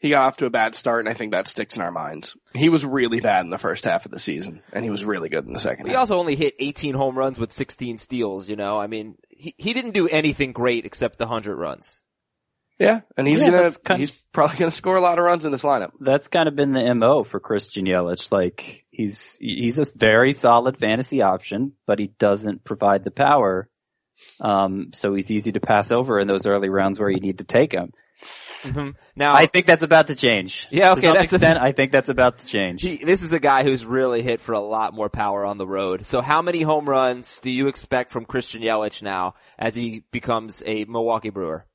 he 0.00 0.08
got 0.11 0.25
off 0.26 0.38
to 0.38 0.47
a 0.47 0.50
bad 0.50 0.75
start 0.75 1.00
and 1.00 1.08
I 1.08 1.14
think 1.14 1.32
that 1.32 1.47
sticks 1.47 1.76
in 1.76 1.82
our 1.82 1.93
minds. 1.93 2.37
He 2.55 2.69
was 2.69 2.85
really 2.85 3.20
bad 3.20 3.44
in 3.44 3.50
the 3.50 3.58
first 3.58 3.85
half 3.85 4.05
of 4.06 4.11
the 4.11 4.19
season 4.19 4.62
and 4.73 4.85
he 4.85 4.91
was 4.91 5.05
really 5.05 5.29
good 5.29 5.47
in 5.47 5.52
the 5.52 5.61
second 5.61 5.87
He 5.87 5.93
half. 5.93 6.00
also 6.00 6.19
only 6.19 6.37
hit 6.37 6.55
18 6.58 6.94
home 6.94 7.17
runs 7.17 7.38
with 7.38 7.52
16 7.52 7.99
steals, 7.99 8.49
you 8.49 8.56
know, 8.56 8.79
I 8.79 8.87
mean, 8.87 9.17
he, 9.29 9.55
he 9.58 9.73
didn't 9.75 9.93
do 9.93 10.08
anything 10.08 10.52
great 10.52 10.85
except 10.87 11.19
the 11.19 11.26
100 11.26 11.56
runs. 11.56 12.00
Yeah, 12.79 13.00
and 13.19 13.29
he's 13.29 13.41
Yeah, 13.43 13.50
gonna, 13.50 13.62
that's 13.64 13.76
kind 13.76 14.00
he's 14.00 14.23
probably 14.32 14.56
gonna 14.56 14.70
score 14.70 14.97
a 14.97 15.02
lot 15.02 15.19
of 15.19 15.25
runs 15.26 15.44
in 15.44 15.52
this 15.52 15.64
lineup. 15.64 15.91
That's 16.00 16.29
kind 16.29 16.49
of 16.49 16.56
been 16.56 16.73
the 16.73 16.94
mo 16.94 17.25
for 17.25 17.38
Christian 17.38 17.85
Yelich. 17.85 18.32
Like 18.32 18.87
he's 18.91 19.37
he's 19.38 19.79
a 19.79 19.85
very 19.99 20.32
solid 20.32 20.79
fantasy 20.79 21.20
option, 21.20 21.73
but 21.87 21.99
he 21.99 22.06
doesn't 22.19 22.64
provide 22.64 23.05
the 23.05 23.11
power. 23.11 23.69
Um, 24.41 24.93
so 24.94 25.14
he's 25.14 25.31
easy 25.31 25.52
to 25.52 25.61
pass 25.61 25.93
over 25.93 26.19
in 26.19 26.26
those 26.26 26.47
early 26.47 26.70
rounds 26.70 26.99
where 26.99 27.11
you 27.11 27.20
need 27.20 27.38
to 27.38 27.44
take 27.44 27.73
him. 27.73 27.93
Mhm. 28.62 28.95
Now, 29.17 29.35
I 29.35 29.47
think 29.47 29.67
that's 29.67 29.83
about 29.83 30.09
to 30.09 30.15
change. 30.15 30.67
Yeah, 30.71 30.93
okay, 30.93 31.01
To 31.03 31.07
some 31.09 31.15
that's 31.15 31.33
a- 31.33 31.37
extent, 31.37 31.59
I 31.61 31.73
think 31.73 31.93
that's 31.93 32.09
about 32.09 32.39
to 32.41 32.47
change. 32.47 32.83
He, 32.83 32.97
this 32.99 33.23
is 33.23 33.33
a 33.33 33.41
guy 33.41 33.62
who's 33.62 33.85
really 33.85 34.23
hit 34.23 34.41
for 34.41 34.53
a 34.53 34.61
lot 34.61 34.93
more 34.95 35.09
power 35.09 35.45
on 35.45 35.57
the 35.59 35.67
road. 35.67 36.05
So 36.07 36.21
how 36.21 36.43
many 36.43 36.62
home 36.62 36.89
runs 36.89 37.41
do 37.41 37.51
you 37.51 37.69
expect 37.69 38.12
from 38.12 38.25
Christian 38.25 38.62
Yelich 38.62 39.02
now 39.02 39.35
as 39.59 39.75
he 39.75 40.05
becomes 40.12 40.62
a 40.67 40.85
Milwaukee 40.85 41.31
Brewer? 41.31 41.67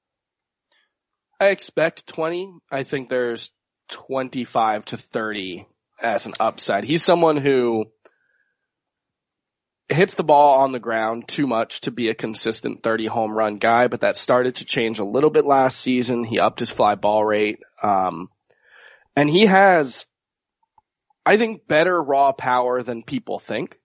I 1.39 1.48
expect 1.48 2.08
20. 2.08 2.54
I 2.72 2.84
think 2.84 3.10
there's 3.10 3.51
25 3.89 4.86
to 4.86 4.98
30 4.98 5.65
as 6.01 6.25
an 6.25 6.34
upside. 6.39 6.84
He's 6.84 7.04
someone 7.04 7.38
who 7.38 7.86
hits 9.89 10.15
the 10.15 10.24
ball 10.24 10.62
on 10.62 10.72
the 10.72 10.80
ground 10.80 11.27
too 11.27 11.46
much 11.46 11.82
to 11.82 11.92
be 11.92 12.10
a 12.10 12.15
consistent 12.15 12.82
30 12.82 13.06
home 13.06 13.32
run 13.32 13.58
guy, 13.58 13.88
but 13.88 14.01
that 14.01 14.15
started 14.15 14.56
to 14.56 14.65
change 14.65 15.00
a 15.00 15.06
little 15.06 15.30
bit 15.30 15.46
last 15.46 15.80
season. 15.80 16.24
He 16.24 16.39
upped 16.39 16.60
his 16.60 16.72
fly 16.72 16.96
ball 16.96 17.24
rate. 17.24 17.60
Um, 17.84 18.30
and 19.15 19.30
he 19.30 19.46
has, 19.46 20.06
I 21.25 21.38
think, 21.38 21.68
better 21.68 22.01
raw 22.01 22.32
power 22.32 22.82
than 22.82 23.04
people 23.04 23.39
think. 23.39 23.80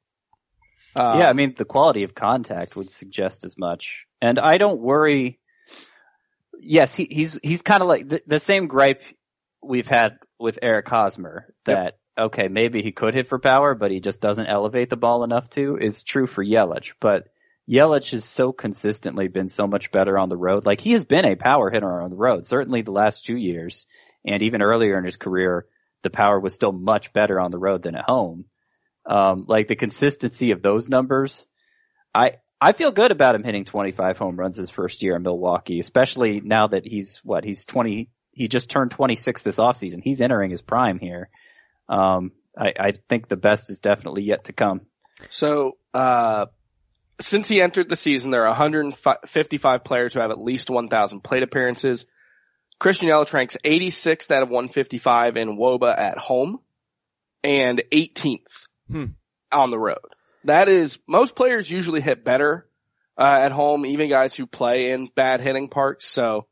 Um, 0.99 1.21
yeah, 1.21 1.28
I 1.28 1.35
mean, 1.35 1.54
the 1.57 1.64
quality 1.64 2.02
of 2.02 2.14
contact 2.14 2.76
would 2.76 2.90
suggest 2.90 3.45
as 3.45 3.59
much. 3.59 4.07
And 4.23 4.38
I 4.38 4.59
don't 4.59 4.80
worry. 4.80 5.38
Yes, 6.59 6.95
he, 6.95 7.07
he's, 7.11 7.38
he's 7.42 7.62
kind 7.62 7.83
of 7.83 7.88
like 7.88 8.09
the, 8.09 8.23
the 8.26 8.40
same 8.40 8.66
gripe 8.66 9.02
we've 9.62 9.87
had 9.87 10.19
with 10.38 10.59
Eric 10.62 10.88
Hosmer 10.88 11.54
that, 11.66 11.99
okay, 12.19 12.49
maybe 12.49 12.83
he 12.83 12.93
could 12.93 13.14
hit 13.14 13.29
for 13.29 13.38
power, 13.38 13.75
but 13.75 13.90
he 13.90 14.00
just 14.00 14.21
doesn't 14.21 14.47
elevate 14.47 14.90
the 14.90 14.97
ball 14.97 15.25
enough 15.25 15.49
to 15.50 15.76
is 15.76 16.02
true 16.02 16.26
for 16.26 16.45
Yelich. 16.45 16.95
But 17.00 17.29
Yelich 17.69 18.11
has 18.11 18.25
so 18.25 18.52
consistently 18.52 19.29
been 19.29 19.49
so 19.49 19.67
much 19.67 19.93
better 19.93 20.19
on 20.19 20.29
the 20.29 20.37
road. 20.37 20.67
Like 20.67 20.81
he 20.81 20.93
has 20.93 21.05
been 21.05 21.25
a 21.25 21.37
power 21.37 21.71
hitter 21.71 22.02
on 22.02 22.11
the 22.11 22.17
road, 22.17 22.47
certainly 22.47 22.83
the 22.83 22.93
last 22.93 23.25
two 23.25 23.37
years. 23.37 23.87
And 24.25 24.43
even 24.43 24.62
earlier 24.62 24.99
in 24.99 25.05
his 25.05 25.17
career, 25.17 25.67
the 26.02 26.11
power 26.11 26.38
was 26.38 26.55
still 26.55 26.73
much 26.73 27.12
better 27.12 27.38
on 27.40 27.50
the 27.50 27.59
road 27.59 27.83
than 27.83 27.95
at 27.95 28.05
home. 28.05 28.47
Um, 29.07 29.45
like 29.49 29.69
the 29.69 29.76
consistency 29.76 30.50
of 30.50 30.62
those 30.62 30.88
numbers, 30.88 31.47
I, 32.14 32.35
I 32.61 32.73
feel 32.73 32.93
good 32.93 33.12
about 33.12 33.35
him 33.35 33.45
hitting 33.45 33.64
25 33.64 34.19
home 34.19 34.37
runs 34.37 34.57
his 34.57 34.71
first 34.71 35.02
year 35.02 35.17
in 35.17 35.23
Milwaukee, 35.23 35.81
especially 35.81 36.40
now 36.40 36.67
that 36.67 36.87
he's 36.87 37.21
what, 37.25 37.45
he's 37.45 37.64
20, 37.64 38.11
he 38.33 38.49
just 38.49 38.69
turned 38.69 38.90
26 38.90 39.43
this 39.43 39.57
offseason. 39.57 40.02
He's 40.02 40.21
entering 40.21 40.50
his 40.50 40.61
prime 40.61 40.99
here. 40.99 41.31
Um, 41.90 42.32
I, 42.56 42.73
I 42.78 42.92
think 43.09 43.28
the 43.28 43.37
best 43.37 43.68
is 43.68 43.80
definitely 43.80 44.23
yet 44.23 44.44
to 44.44 44.52
come. 44.52 44.82
So, 45.28 45.76
uh, 45.92 46.47
since 47.20 47.49
he 47.49 47.61
entered 47.61 47.88
the 47.90 47.97
season, 47.97 48.30
there 48.30 48.44
are 48.44 48.49
155 48.49 49.85
players 49.85 50.14
who 50.14 50.20
have 50.20 50.30
at 50.30 50.38
least 50.40 50.70
1,000 50.70 51.20
plate 51.20 51.42
appearances. 51.42 52.06
Christian 52.78 53.11
Yelich 53.11 53.32
ranks 53.35 53.59
86th 53.62 54.30
out 54.30 54.42
of 54.42 54.49
155 54.49 55.37
in 55.37 55.59
WOBA 55.59 55.99
at 55.99 56.16
home 56.16 56.61
and 57.44 57.82
18th 57.92 58.66
Hmm. 58.88 59.04
on 59.52 59.70
the 59.70 59.78
road. 59.78 59.99
That 60.44 60.68
is, 60.68 60.99
most 61.06 61.37
players 61.37 61.70
usually 61.70 62.00
hit 62.00 62.25
better, 62.25 62.66
uh, 63.18 63.38
at 63.42 63.52
home, 63.52 63.85
even 63.85 64.09
guys 64.09 64.35
who 64.35 64.47
play 64.47 64.92
in 64.92 65.06
bad 65.14 65.42
hitting 65.42 65.68
parks. 65.68 66.06
So 66.06 66.47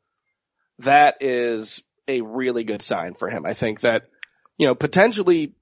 that 0.79 1.17
is 1.21 1.81
a 2.07 2.21
really 2.21 2.63
good 2.63 2.83
sign 2.83 3.15
for 3.15 3.27
him. 3.29 3.45
I 3.45 3.53
think 3.53 3.81
that, 3.81 4.03
you 4.59 4.67
know, 4.67 4.75
potentially 4.75 5.53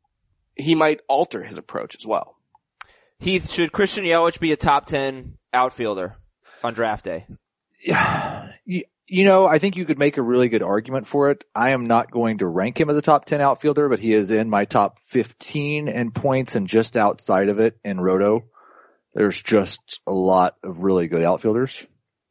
he 0.55 0.75
might 0.75 0.99
alter 1.07 1.41
his 1.41 1.57
approach 1.57 1.95
as 1.95 2.05
well. 2.05 2.35
Heath, 3.19 3.51
should 3.51 3.71
Christian 3.71 4.03
Yelich 4.03 4.39
be 4.39 4.51
a 4.51 4.57
top 4.57 4.87
10 4.87 5.37
outfielder 5.53 6.15
on 6.63 6.73
draft 6.73 7.05
day? 7.05 7.25
Yeah, 7.81 8.51
you, 8.65 8.83
you 9.05 9.25
know, 9.25 9.45
I 9.45 9.59
think 9.59 9.77
you 9.77 9.85
could 9.85 9.99
make 9.99 10.17
a 10.17 10.21
really 10.21 10.49
good 10.49 10.63
argument 10.63 11.07
for 11.07 11.29
it. 11.31 11.45
I 11.55 11.69
am 11.69 11.85
not 11.85 12.11
going 12.11 12.39
to 12.39 12.47
rank 12.47 12.79
him 12.79 12.89
as 12.89 12.97
a 12.97 13.01
top 13.01 13.25
10 13.25 13.39
outfielder, 13.39 13.87
but 13.87 13.99
he 13.99 14.13
is 14.13 14.31
in 14.31 14.49
my 14.49 14.65
top 14.65 14.99
15 15.05 15.87
in 15.87 16.11
points 16.11 16.55
and 16.55 16.67
just 16.67 16.97
outside 16.97 17.49
of 17.49 17.59
it 17.59 17.77
in 17.85 18.01
Roto. 18.01 18.45
There's 19.13 19.41
just 19.41 19.99
a 20.05 20.11
lot 20.11 20.55
of 20.63 20.83
really 20.83 21.07
good 21.07 21.23
outfielders, 21.23 21.85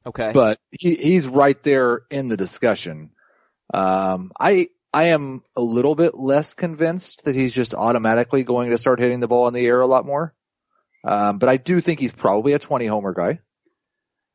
Okay. 0.05 0.33
but 0.35 0.59
he, 0.71 0.97
he's 0.97 1.27
right 1.27 1.61
there 1.63 2.03
in 2.11 2.29
the 2.29 2.37
discussion. 2.37 3.11
Um, 3.73 4.31
I, 4.39 4.69
I 4.93 5.05
am 5.05 5.43
a 5.55 5.61
little 5.61 5.95
bit 5.95 6.14
less 6.14 6.55
convinced 6.55 7.25
that 7.25 7.35
he's 7.35 7.52
just 7.52 7.75
automatically 7.75 8.45
going 8.45 8.71
to 8.71 8.78
start 8.78 9.00
hitting 9.00 9.21
the 9.21 9.28
ball 9.28 9.49
in 9.49 9.55
the 9.55 9.66
air 9.66 9.81
a 9.81 9.87
lot 9.87 10.07
more. 10.07 10.35
Um, 11.05 11.38
but 11.38 11.49
I 11.49 11.57
do 11.57 11.81
think 11.81 12.00
he's 12.00 12.12
probably 12.12 12.55
a 12.55 12.59
20 12.59 12.87
homer 12.87 13.12
guy. 13.12 13.40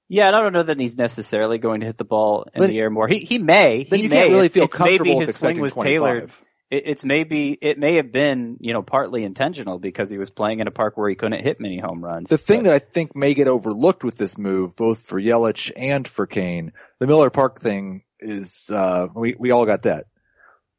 Yeah, 0.07 0.27
and 0.27 0.35
I 0.35 0.41
don't 0.41 0.51
know 0.51 0.63
that 0.63 0.77
he's 0.79 0.97
necessarily 0.97 1.57
going 1.57 1.79
to 1.79 1.85
hit 1.85 1.97
the 1.97 2.03
ball 2.03 2.45
in 2.53 2.67
the 2.67 2.77
air 2.77 2.89
more. 2.89 3.07
He 3.07 3.19
he 3.19 3.39
may. 3.39 3.87
Then 3.89 3.99
he 3.99 4.03
you 4.03 4.09
may. 4.09 4.15
can't 4.17 4.31
really 4.31 4.49
feel 4.49 4.65
it's 4.65 4.77
maybe 4.77 4.97
comfortable 4.97 5.17
with 5.19 5.27
his 5.27 5.37
swing 5.37 5.51
expecting 5.51 5.61
was 5.61 5.73
25. 5.73 5.85
tailored. 5.85 6.31
It, 6.69 6.83
it's 6.85 7.05
maybe 7.05 7.57
it 7.61 7.79
may 7.79 7.95
have 7.95 8.11
been 8.11 8.57
you 8.59 8.73
know 8.73 8.81
partly 8.81 9.23
intentional 9.23 9.79
because 9.79 10.09
he 10.09 10.17
was 10.17 10.29
playing 10.29 10.59
in 10.59 10.67
a 10.67 10.71
park 10.71 10.97
where 10.97 11.09
he 11.09 11.15
couldn't 11.15 11.41
hit 11.41 11.61
many 11.61 11.79
home 11.79 12.03
runs. 12.03 12.29
The 12.29 12.37
thing 12.37 12.63
But- 12.63 12.71
that 12.71 12.73
I 12.73 12.79
think 12.79 13.15
may 13.15 13.33
get 13.33 13.47
overlooked 13.47 14.03
with 14.03 14.17
this 14.17 14.37
move, 14.37 14.75
both 14.75 14.99
for 14.99 15.19
Yelich 15.19 15.71
and 15.77 16.05
for 16.05 16.27
Cain, 16.27 16.73
the 16.99 17.07
Miller 17.07 17.29
Park 17.29 17.61
thing 17.61 18.03
is, 18.19 18.69
uh, 18.69 19.07
we, 19.15 19.35
we 19.39 19.51
all 19.51 19.65
got 19.65 19.83
that. 19.83 20.07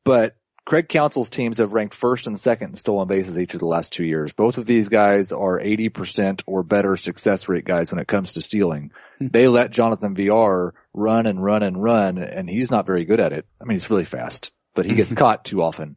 But 0.05 0.37
Craig 0.65 0.89
Counsell's 0.89 1.31
teams 1.31 1.59
have 1.59 1.73
ranked 1.73 1.95
first 1.95 2.27
and 2.27 2.39
second 2.39 2.71
in 2.71 2.77
stolen 2.77 3.09
bases 3.09 3.39
each 3.39 3.55
of 3.55 3.61
the 3.61 3.67
last 3.67 3.93
two 3.93 4.05
years. 4.05 4.33
Both 4.33 4.59
of 4.59 4.67
these 4.67 4.89
guys 4.89 5.33
are 5.33 5.61
80% 5.61 6.43
or 6.47 6.63
better 6.63 6.97
success 6.97 7.49
rate 7.49 7.65
guys 7.65 7.91
when 7.91 8.01
it 8.01 8.07
comes 8.07 8.35
to 8.35 8.41
stealing. 8.41 8.93
Hmm. 9.19 9.29
they 9.29 9.49
let 9.49 9.73
Jonathan 9.73 10.15
Villar 10.15 10.75
run 10.95 11.27
and 11.27 11.43
run 11.43 11.63
and 11.63 11.83
run 11.83 12.19
and 12.19 12.49
he's 12.49 12.71
not 12.71 12.87
very 12.87 13.05
good 13.05 13.21
at 13.21 13.33
it. 13.33 13.47
I 13.61 13.65
mean, 13.65 13.77
he's 13.77 13.91
really 13.91 14.05
fast, 14.05 14.53
but 14.75 14.87
he 14.87 14.95
gets 14.95 15.13
caught 15.15 15.45
too 15.45 15.63
often, 15.63 15.97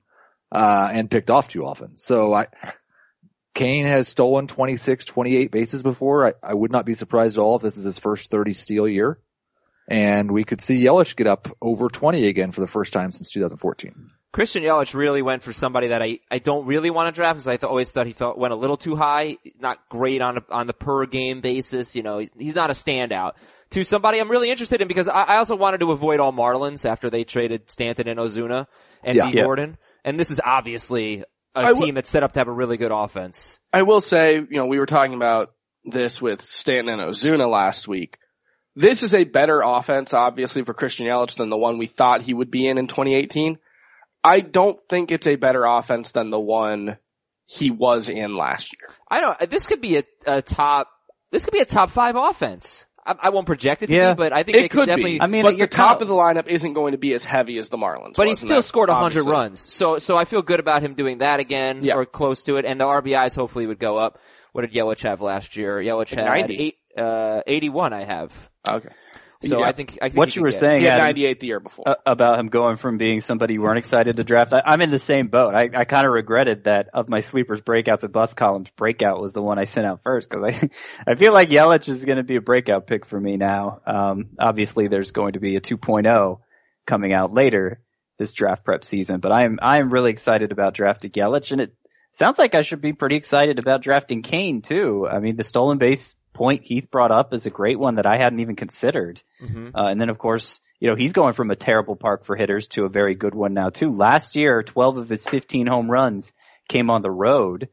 uh, 0.51 0.89
and 0.91 1.11
picked 1.11 1.29
off 1.29 1.47
too 1.47 1.65
often. 1.65 1.97
So 1.97 2.33
I, 2.33 2.47
Cain 3.53 3.85
has 3.85 4.07
stolen 4.07 4.47
26, 4.47 5.05
28 5.05 5.51
bases 5.51 5.83
before. 5.83 6.27
I, 6.27 6.33
I 6.43 6.53
would 6.53 6.71
not 6.71 6.85
be 6.85 6.95
surprised 6.95 7.37
at 7.37 7.41
all 7.41 7.55
if 7.55 7.61
this 7.61 7.77
is 7.77 7.85
his 7.85 7.99
first 7.99 8.31
30 8.31 8.53
steal 8.53 8.87
year. 8.87 9.19
And 9.87 10.31
we 10.31 10.43
could 10.43 10.61
see 10.61 10.83
Yelich 10.83 11.15
get 11.15 11.27
up 11.27 11.47
over 11.61 11.89
20 11.89 12.27
again 12.27 12.51
for 12.51 12.61
the 12.61 12.67
first 12.67 12.91
time 12.91 13.11
since 13.11 13.29
2014. 13.31 14.09
Christian 14.31 14.63
Yelich 14.63 14.95
really 14.95 15.21
went 15.21 15.43
for 15.43 15.53
somebody 15.53 15.87
that 15.87 16.01
I, 16.01 16.19
I 16.29 16.39
don't 16.39 16.65
really 16.65 16.89
want 16.89 17.13
to 17.13 17.17
draft 17.17 17.35
because 17.35 17.47
I 17.47 17.57
th- 17.57 17.69
always 17.69 17.91
thought 17.91 18.05
he 18.07 18.11
felt 18.13 18.37
went 18.37 18.51
a 18.51 18.57
little 18.57 18.77
too 18.77 18.95
high, 18.95 19.37
not 19.59 19.79
great 19.87 20.21
on 20.21 20.37
a, 20.39 20.41
on 20.49 20.67
the 20.67 20.73
per 20.73 21.05
game 21.05 21.39
basis. 21.39 21.95
You 21.95 22.03
know, 22.03 22.17
he's, 22.17 22.31
he's 22.37 22.55
not 22.55 22.69
a 22.69 22.73
standout. 22.73 23.33
To 23.71 23.83
somebody 23.83 24.19
I'm 24.19 24.29
really 24.29 24.51
interested 24.51 24.81
in 24.81 24.87
because 24.87 25.07
I, 25.07 25.23
I 25.23 25.37
also 25.37 25.55
wanted 25.55 25.79
to 25.79 25.91
avoid 25.91 26.19
all 26.19 26.33
Marlins 26.33 26.87
after 26.87 27.09
they 27.09 27.23
traded 27.23 27.69
Stanton 27.71 28.07
and 28.07 28.19
Ozuna 28.19 28.67
and 29.03 29.15
Yeah. 29.17 29.31
B. 29.31 29.37
Yeah. 29.37 29.65
And 30.03 30.19
this 30.19 30.31
is 30.31 30.41
obviously 30.43 31.23
a 31.55 31.59
I 31.59 31.69
w- 31.69 31.85
team 31.85 31.95
that's 31.95 32.09
set 32.09 32.23
up 32.23 32.33
to 32.33 32.39
have 32.39 32.47
a 32.47 32.53
really 32.53 32.77
good 32.77 32.91
offense. 32.91 33.59
I 33.71 33.83
will 33.83 34.01
say, 34.01 34.35
you 34.35 34.47
know, 34.51 34.67
we 34.67 34.79
were 34.79 34.85
talking 34.85 35.15
about 35.15 35.53
this 35.83 36.21
with 36.21 36.45
Stanton 36.45 36.99
and 36.99 37.09
Ozuna 37.09 37.49
last 37.49 37.87
week. 37.87 38.17
This 38.75 39.03
is 39.03 39.13
a 39.13 39.23
better 39.23 39.61
offense, 39.63 40.13
obviously, 40.13 40.63
for 40.63 40.73
Christian 40.73 41.05
Yelich 41.07 41.37
than 41.37 41.49
the 41.49 41.57
one 41.57 41.77
we 41.77 41.87
thought 41.87 42.21
he 42.21 42.33
would 42.33 42.51
be 42.51 42.67
in 42.67 42.77
in 42.77 42.87
2018. 42.87 43.57
I 44.23 44.39
don't 44.41 44.79
think 44.89 45.11
it's 45.11 45.27
a 45.27 45.35
better 45.35 45.63
offense 45.65 46.11
than 46.11 46.29
the 46.29 46.39
one 46.39 46.97
he 47.45 47.69
was 47.71 48.09
in 48.09 48.35
last 48.35 48.73
year. 48.73 48.93
I 49.09 49.21
don't. 49.21 49.49
This 49.49 49.65
could 49.65 49.81
be 49.81 49.97
a, 49.97 50.03
a 50.25 50.41
top. 50.41 50.89
This 51.31 51.45
could 51.45 51.53
be 51.53 51.59
a 51.59 51.65
top 51.65 51.89
five 51.91 52.15
offense. 52.15 52.85
I, 53.05 53.15
I 53.23 53.29
won't 53.29 53.45
project 53.45 53.83
it 53.83 53.87
to 53.87 53.93
Yeah. 53.95 54.13
be, 54.13 54.17
but 54.17 54.33
I 54.33 54.41
think 54.43 54.57
It 54.57 54.61
they 54.63 54.69
could 54.69 54.87
definitely. 54.87 55.19
be. 55.19 55.21
I 55.21 55.27
mean, 55.27 55.43
but 55.43 55.59
the 55.59 55.67
top 55.67 55.99
kinda- 55.99 56.03
of 56.05 56.07
the 56.09 56.15
lineup 56.15 56.47
isn't 56.47 56.73
going 56.73 56.93
to 56.93 56.97
be 56.97 57.13
as 57.13 57.23
heavy 57.23 57.59
as 57.59 57.69
the 57.69 57.77
Marlins. 57.77 58.15
But 58.15 58.27
he 58.27 58.33
still 58.35 58.49
that's 58.55 58.67
scored 58.67 58.89
100 58.89 59.05
obviously- 59.19 59.31
runs. 59.31 59.71
So, 59.73 59.99
so 59.99 60.17
I 60.17 60.25
feel 60.25 60.41
good 60.41 60.59
about 60.59 60.81
him 60.81 60.95
doing 60.95 61.19
that 61.19 61.39
again, 61.39 61.79
Yeah. 61.83 61.95
or 61.95 62.05
close 62.07 62.41
to 62.43 62.57
it, 62.57 62.65
and 62.65 62.79
the 62.81 62.85
RBIs 62.85 63.35
hopefully 63.35 63.67
would 63.67 63.79
go 63.79 63.97
up. 63.97 64.17
What 64.53 64.61
did 64.61 64.73
Yelich 64.73 65.01
have 65.01 65.21
last 65.21 65.55
year? 65.55 65.77
Yelich 65.77 66.15
had 66.15 66.25
90. 66.25 66.55
eight, 66.57 66.77
uh, 66.97 67.41
81 67.45 67.93
I 67.93 68.05
have. 68.05 68.31
Okay. 68.67 68.89
So 69.43 69.59
Yeah. 69.59 69.65
I 69.65 69.73
think, 69.73 69.99
I 70.01 70.09
think 70.09 70.17
what 70.17 70.35
you 70.35 70.41
were 70.41 70.49
get 70.49 70.55
it. 70.55 70.59
saying 70.59 70.79
He 70.81 70.85
had 70.85 70.93
Adam, 70.93 71.07
98 71.07 71.39
the 71.39 71.47
year 71.47 71.59
before. 71.59 71.89
uh, 71.89 71.95
about 72.05 72.39
him 72.39 72.47
going 72.47 72.77
from 72.77 72.97
being 72.97 73.21
somebody 73.21 73.55
you 73.55 73.61
weren't 73.61 73.77
excited 73.77 74.15
to 74.17 74.23
draft. 74.23 74.53
I, 74.53 74.61
I'm 74.65 74.81
in 74.81 74.91
the 74.91 74.99
same 74.99 75.27
boat. 75.27 75.53
I, 75.53 75.69
I 75.73 75.85
kind 75.85 76.07
of 76.07 76.13
regretted 76.13 76.63
that 76.63 76.89
of 76.93 77.09
my 77.09 77.19
sleepers 77.19 77.61
breakouts 77.61 78.03
and 78.03 78.13
bus 78.13 78.33
columns. 78.33 78.69
Breakout 78.71 79.21
was 79.21 79.33
the 79.33 79.41
one 79.41 79.59
I 79.59 79.65
sent 79.65 79.85
out 79.85 80.01
first 80.03 80.29
because 80.29 80.45
I, 80.45 80.69
I 81.11 81.15
feel 81.15 81.33
like 81.33 81.49
Yelich 81.49 81.87
is 81.89 82.05
going 82.05 82.17
to 82.17 82.23
be 82.23 82.37
a 82.37 82.41
breakout 82.41 82.87
pick 82.87 83.05
for 83.05 83.19
me 83.19 83.37
now. 83.37 83.81
Um, 83.85 84.29
obviously 84.39 84.87
there's 84.87 85.11
going 85.11 85.33
to 85.33 85.39
be 85.39 85.57
a 85.57 85.61
2.0 85.61 86.39
coming 86.87 87.13
out 87.13 87.33
later 87.33 87.81
this 88.17 88.31
draft 88.31 88.63
prep 88.63 88.83
season, 88.83 89.19
but 89.19 89.31
I 89.31 89.43
am, 89.43 89.59
I 89.61 89.79
am 89.79 89.89
really 89.89 90.11
excited 90.11 90.53
about 90.53 90.73
drafting 90.73 91.11
Yelich 91.11 91.51
and 91.51 91.59
it 91.59 91.75
sounds 92.13 92.39
like 92.39 92.55
I 92.55 92.61
should 92.61 92.81
be 92.81 92.93
pretty 92.93 93.17
excited 93.17 93.59
about 93.59 93.81
drafting 93.81 94.21
Cain 94.21 94.61
too. 94.61 95.05
I 95.11 95.19
mean, 95.19 95.35
the 95.35 95.43
stolen 95.43 95.77
base 95.77 96.15
point 96.35 96.63
Heath 96.63 96.91
brought 96.91 97.11
up 97.11 97.33
is 97.33 97.47
a 97.47 97.49
great 97.49 97.79
one 97.79 97.95
that 97.95 98.05
I 98.05 98.17
hadn't 98.17 98.41
even 98.41 98.55
considered. 98.55 99.23
Mhm. 99.41 99.71
Uh, 99.73 99.87
and 99.87 99.99
then 99.99 100.09
of 100.09 100.19
course, 100.19 100.61
you 100.79 100.89
know, 100.89 100.95
he's 100.95 101.13
going 101.13 101.33
from 101.33 101.49
a 101.49 101.55
terrible 101.55 101.95
park 101.95 102.25
for 102.25 102.35
hitters 102.35 102.67
to 102.69 102.85
a 102.85 102.89
very 102.89 103.15
good 103.15 103.33
one 103.33 103.53
now 103.53 103.69
too. 103.69 103.89
Last 103.89 104.35
year, 104.35 104.61
12 104.61 104.97
of 104.97 105.09
his 105.09 105.25
15 105.25 105.65
home 105.65 105.89
runs 105.89 106.33
came 106.67 106.89
on 106.91 107.01
the 107.01 107.09
road. 107.09 107.69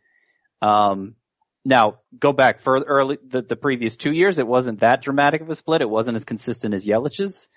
Um, 0.62 1.16
now 1.64 1.98
go 2.18 2.32
back 2.32 2.60
further 2.60 2.86
early, 2.86 3.18
the, 3.26 3.42
the 3.42 3.56
previous 3.56 3.96
two 3.96 4.12
years, 4.12 4.38
it 4.38 4.46
wasn't 4.46 4.80
that 4.80 5.02
dramatic 5.02 5.42
of 5.42 5.50
a 5.50 5.56
split. 5.56 5.82
It 5.82 5.90
wasn't 5.90 6.16
as 6.16 6.24
consistent 6.24 6.72
as 6.72 6.86
Yelich's, 6.86 7.48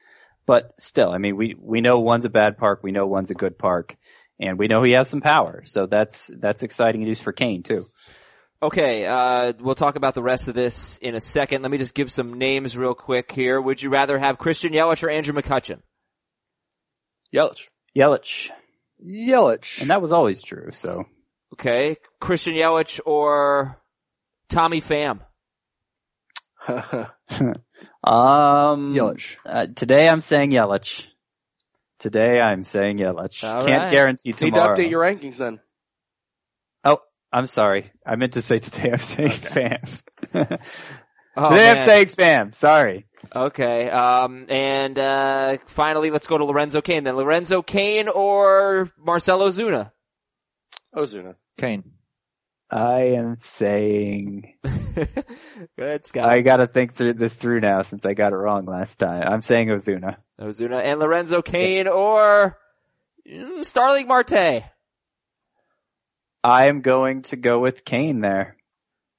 but 0.46 0.74
still, 0.80 1.12
I 1.12 1.20
mean, 1.20 1.38
we, 1.38 1.56
we 1.60 1.82
know 1.82 2.00
one's 2.00 2.26
a 2.26 2.30
bad 2.30 2.58
park. 2.58 2.82
We 2.84 2.92
know 2.92 3.08
one's 3.08 3.32
a 3.32 3.36
good 3.36 3.58
park 3.58 3.96
and 4.40 4.60
we 4.60 4.68
know 4.68 4.84
he 4.84 4.92
has 4.92 5.08
some 5.08 5.22
power. 5.22 5.64
So 5.66 5.86
that's, 5.86 6.30
that's 6.36 6.64
exciting 6.64 7.04
news 7.04 7.22
for 7.22 7.32
Cain 7.32 7.64
too. 7.64 7.86
Okay, 8.66 9.06
uh, 9.06 9.54
we'll 9.60 9.76
talk 9.76 9.96
about 9.96 10.16
the 10.16 10.24
rest 10.24 10.48
of 10.48 10.56
this 10.56 10.98
in 10.98 11.14
a 11.14 11.22
second. 11.22 11.62
Let 11.62 11.70
me 11.70 11.78
just 11.78 11.94
give 11.94 12.12
some 12.12 12.34
names 12.40 12.76
real 12.76 12.96
quick 12.96 13.32
here. 13.32 13.62
Would 13.62 13.82
you 13.82 13.92
rather 13.92 14.18
have 14.18 14.40
Christian 14.40 14.74
Yelich 14.74 15.04
or 15.04 15.10
Andrew 15.10 15.34
McCutchen? 15.40 15.82
Yelich. 17.34 17.68
Yelich. 17.96 18.50
Yelich. 19.06 19.82
And 19.82 19.90
that 19.92 20.02
was 20.02 20.12
always 20.12 20.42
true. 20.42 20.70
So 20.72 21.06
Okay, 21.54 21.98
Christian 22.20 22.56
Yelich 22.56 23.00
or 23.06 23.80
Tommy 24.50 24.82
Pham? 24.82 25.20
Um, 28.04 28.94
Yelich. 28.94 29.38
Uh, 29.46 29.66
today 29.76 30.08
I'm 30.08 30.22
saying 30.22 30.52
Yelich. 30.52 31.06
Today 32.00 32.40
I'm 32.40 32.64
saying 32.64 32.98
Yelich. 33.00 33.44
All 33.44 33.66
Can't 33.66 33.84
right. 33.84 33.92
guarantee 33.92 34.30
Need 34.30 34.38
to 34.38 34.46
tomorrow. 34.52 34.76
update 34.76 34.90
your 34.92 35.02
rankings 35.02 35.38
then. 35.38 35.60
Oh, 37.36 37.40
I'm 37.40 37.48
sorry. 37.48 37.92
I 38.06 38.16
meant 38.16 38.34
to 38.34 38.42
say 38.42 38.60
today 38.60 38.92
I'm 38.92 38.98
saying 38.98 39.30
Pham. 39.30 40.02
today 40.32 40.58
Oh, 41.38 41.48
I'm 41.48 41.86
saying 41.86 42.06
Pham. 42.08 42.56
Sorry. 42.56 43.08
Okay, 43.36 43.90
um, 43.90 44.46
and, 44.48 44.98
uh, 44.98 45.58
finally 45.66 46.12
let's 46.12 46.28
go 46.28 46.38
to 46.38 46.46
Lorenzo 46.46 46.82
Cain 46.82 47.04
then. 47.04 47.18
Lorenzo 47.18 47.62
Cain 47.62 48.08
or 48.08 48.90
Marcelo 48.98 49.50
Zuna? 49.50 49.92
Ozuna. 50.96 51.36
Cain. 51.58 51.84
I 52.72 53.02
am 53.16 53.38
saying, 53.40 54.54
Good, 55.78 56.08
Scott. 56.08 56.26
I 56.26 56.42
gotta 56.42 56.68
think 56.68 56.94
through 56.94 57.14
this 57.14 57.36
through 57.36 57.60
now 57.60 57.82
since 57.82 58.06
I 58.06 58.14
got 58.14 58.32
it 58.32 58.38
wrong 58.38 58.66
last 58.66 58.98
time. 58.98 59.24
I'm 59.28 59.42
saying 59.42 59.68
Ozuna. 59.68 60.18
Ozuna 60.40 60.82
and 60.84 61.00
Lorenzo 61.00 61.42
Cain 61.42 61.88
or 61.88 62.58
mm, 63.30 63.66
Starling 63.66 64.08
Marte. 64.08 64.64
I 66.46 66.68
am 66.68 66.82
going 66.82 67.24
to 67.24 67.36
go 67.36 67.60
with 67.60 67.84
Cain 67.86 68.22
there. 68.22 68.58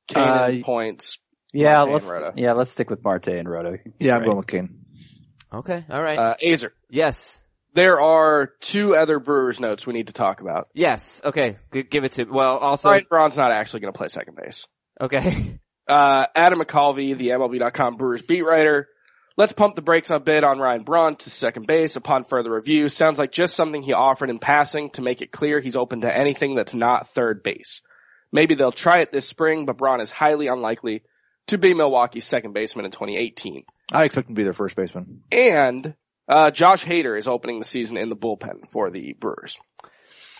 Cain 0.08 0.22
Uh, 0.24 0.50
points. 0.62 1.18
Yeah, 1.52 1.78
Marte 1.78 1.90
let's, 1.92 2.06
Roto. 2.06 2.32
yeah, 2.36 2.52
let's 2.52 2.70
stick 2.70 2.90
with 2.90 3.02
Marte 3.02 3.28
and 3.28 3.48
Roto. 3.48 3.78
Yeah, 3.98 4.16
I'm 4.16 4.24
going 4.24 4.36
with 4.36 4.46
Cain. 4.46 4.84
Okay, 5.52 5.84
alright. 5.90 6.18
Uh, 6.18 6.34
Aizer. 6.42 6.70
yes. 6.90 7.40
There 7.74 8.00
are 8.00 8.52
two 8.60 8.96
other 8.96 9.18
Brewers 9.18 9.60
notes 9.60 9.86
we 9.86 9.92
need 9.92 10.06
to 10.06 10.12
talk 10.14 10.40
about. 10.40 10.68
Yes. 10.74 11.20
Okay. 11.24 11.56
G- 11.72 11.82
give 11.82 12.04
it 12.04 12.12
to, 12.12 12.24
well, 12.24 12.56
also, 12.56 12.88
Ryan 12.90 13.04
Braun's 13.08 13.36
not 13.36 13.52
actually 13.52 13.80
going 13.80 13.92
to 13.92 13.96
play 13.98 14.08
second 14.08 14.36
base. 14.36 14.66
okay. 15.00 15.58
Uh, 15.88 16.26
Adam 16.34 16.58
McCalvy, 16.58 17.16
the 17.16 17.28
MLB.com 17.28 17.94
Brewers 17.94 18.20
beat 18.20 18.42
writer. 18.42 18.88
Let's 19.38 19.52
pump 19.52 19.74
the 19.74 19.82
brakes 19.82 20.08
a 20.08 20.18
bit 20.18 20.44
on 20.44 20.58
Ryan 20.58 20.82
Braun 20.82 21.16
to 21.16 21.30
second 21.30 21.66
base 21.66 21.96
upon 21.96 22.24
further 22.24 22.54
review. 22.54 22.88
Sounds 22.88 23.18
like 23.18 23.32
just 23.32 23.54
something 23.54 23.82
he 23.82 23.92
offered 23.92 24.30
in 24.30 24.38
passing 24.38 24.88
to 24.90 25.02
make 25.02 25.20
it 25.20 25.30
clear 25.30 25.60
he's 25.60 25.76
open 25.76 26.00
to 26.00 26.16
anything 26.16 26.54
that's 26.54 26.74
not 26.74 27.08
third 27.08 27.42
base. 27.42 27.82
Maybe 28.32 28.54
they'll 28.54 28.72
try 28.72 29.00
it 29.00 29.12
this 29.12 29.28
spring, 29.28 29.66
but 29.66 29.76
Braun 29.76 30.00
is 30.00 30.10
highly 30.10 30.46
unlikely 30.46 31.02
to 31.48 31.58
be 31.58 31.74
Milwaukee's 31.74 32.24
second 32.24 32.54
baseman 32.54 32.86
in 32.86 32.92
2018. 32.92 33.64
I 33.92 34.04
expect 34.04 34.28
him 34.28 34.34
to 34.34 34.40
be 34.40 34.44
their 34.44 34.54
first 34.54 34.74
baseman. 34.74 35.22
And, 35.30 35.94
uh, 36.26 36.50
Josh 36.50 36.84
Hader 36.84 37.18
is 37.18 37.28
opening 37.28 37.58
the 37.58 37.66
season 37.66 37.98
in 37.98 38.08
the 38.08 38.16
bullpen 38.16 38.70
for 38.70 38.90
the 38.90 39.12
Brewers. 39.12 39.58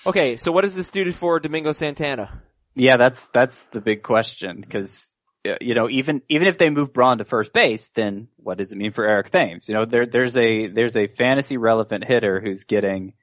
Okay, 0.07 0.37
so 0.37 0.53
what 0.53 0.63
does 0.63 0.75
this 0.75 0.91
do 0.91 1.13
for 1.13 1.39
Domingo 1.39 1.73
Santana? 1.73 2.43
Yeah, 2.75 2.97
that's 2.97 3.27
that's 3.29 3.65
the 3.67 3.81
big 3.81 4.03
question 4.03 4.61
because 4.61 5.15
you 5.61 5.75
know 5.75 5.89
even 5.89 6.23
even 6.29 6.49
if 6.49 6.59
they 6.59 6.71
move 6.71 6.93
Braun 6.93 7.19
to 7.19 7.25
first 7.25 7.53
base, 7.53 7.89
then 7.95 8.29
what 8.37 8.59
does 8.59 8.73
it 8.73 8.79
mean 8.79 8.93
for 8.93 9.07
Eric 9.07 9.31
Thames? 9.31 9.69
You 9.69 9.75
know, 9.75 9.85
there 9.85 10.07
there's 10.07 10.37
a 10.37 10.67
there's 10.69 10.97
a 10.97 11.07
fantasy 11.07 11.57
relevant 11.57 12.05
hitter 12.05 12.41
who's 12.41 12.65
getting 12.65 13.15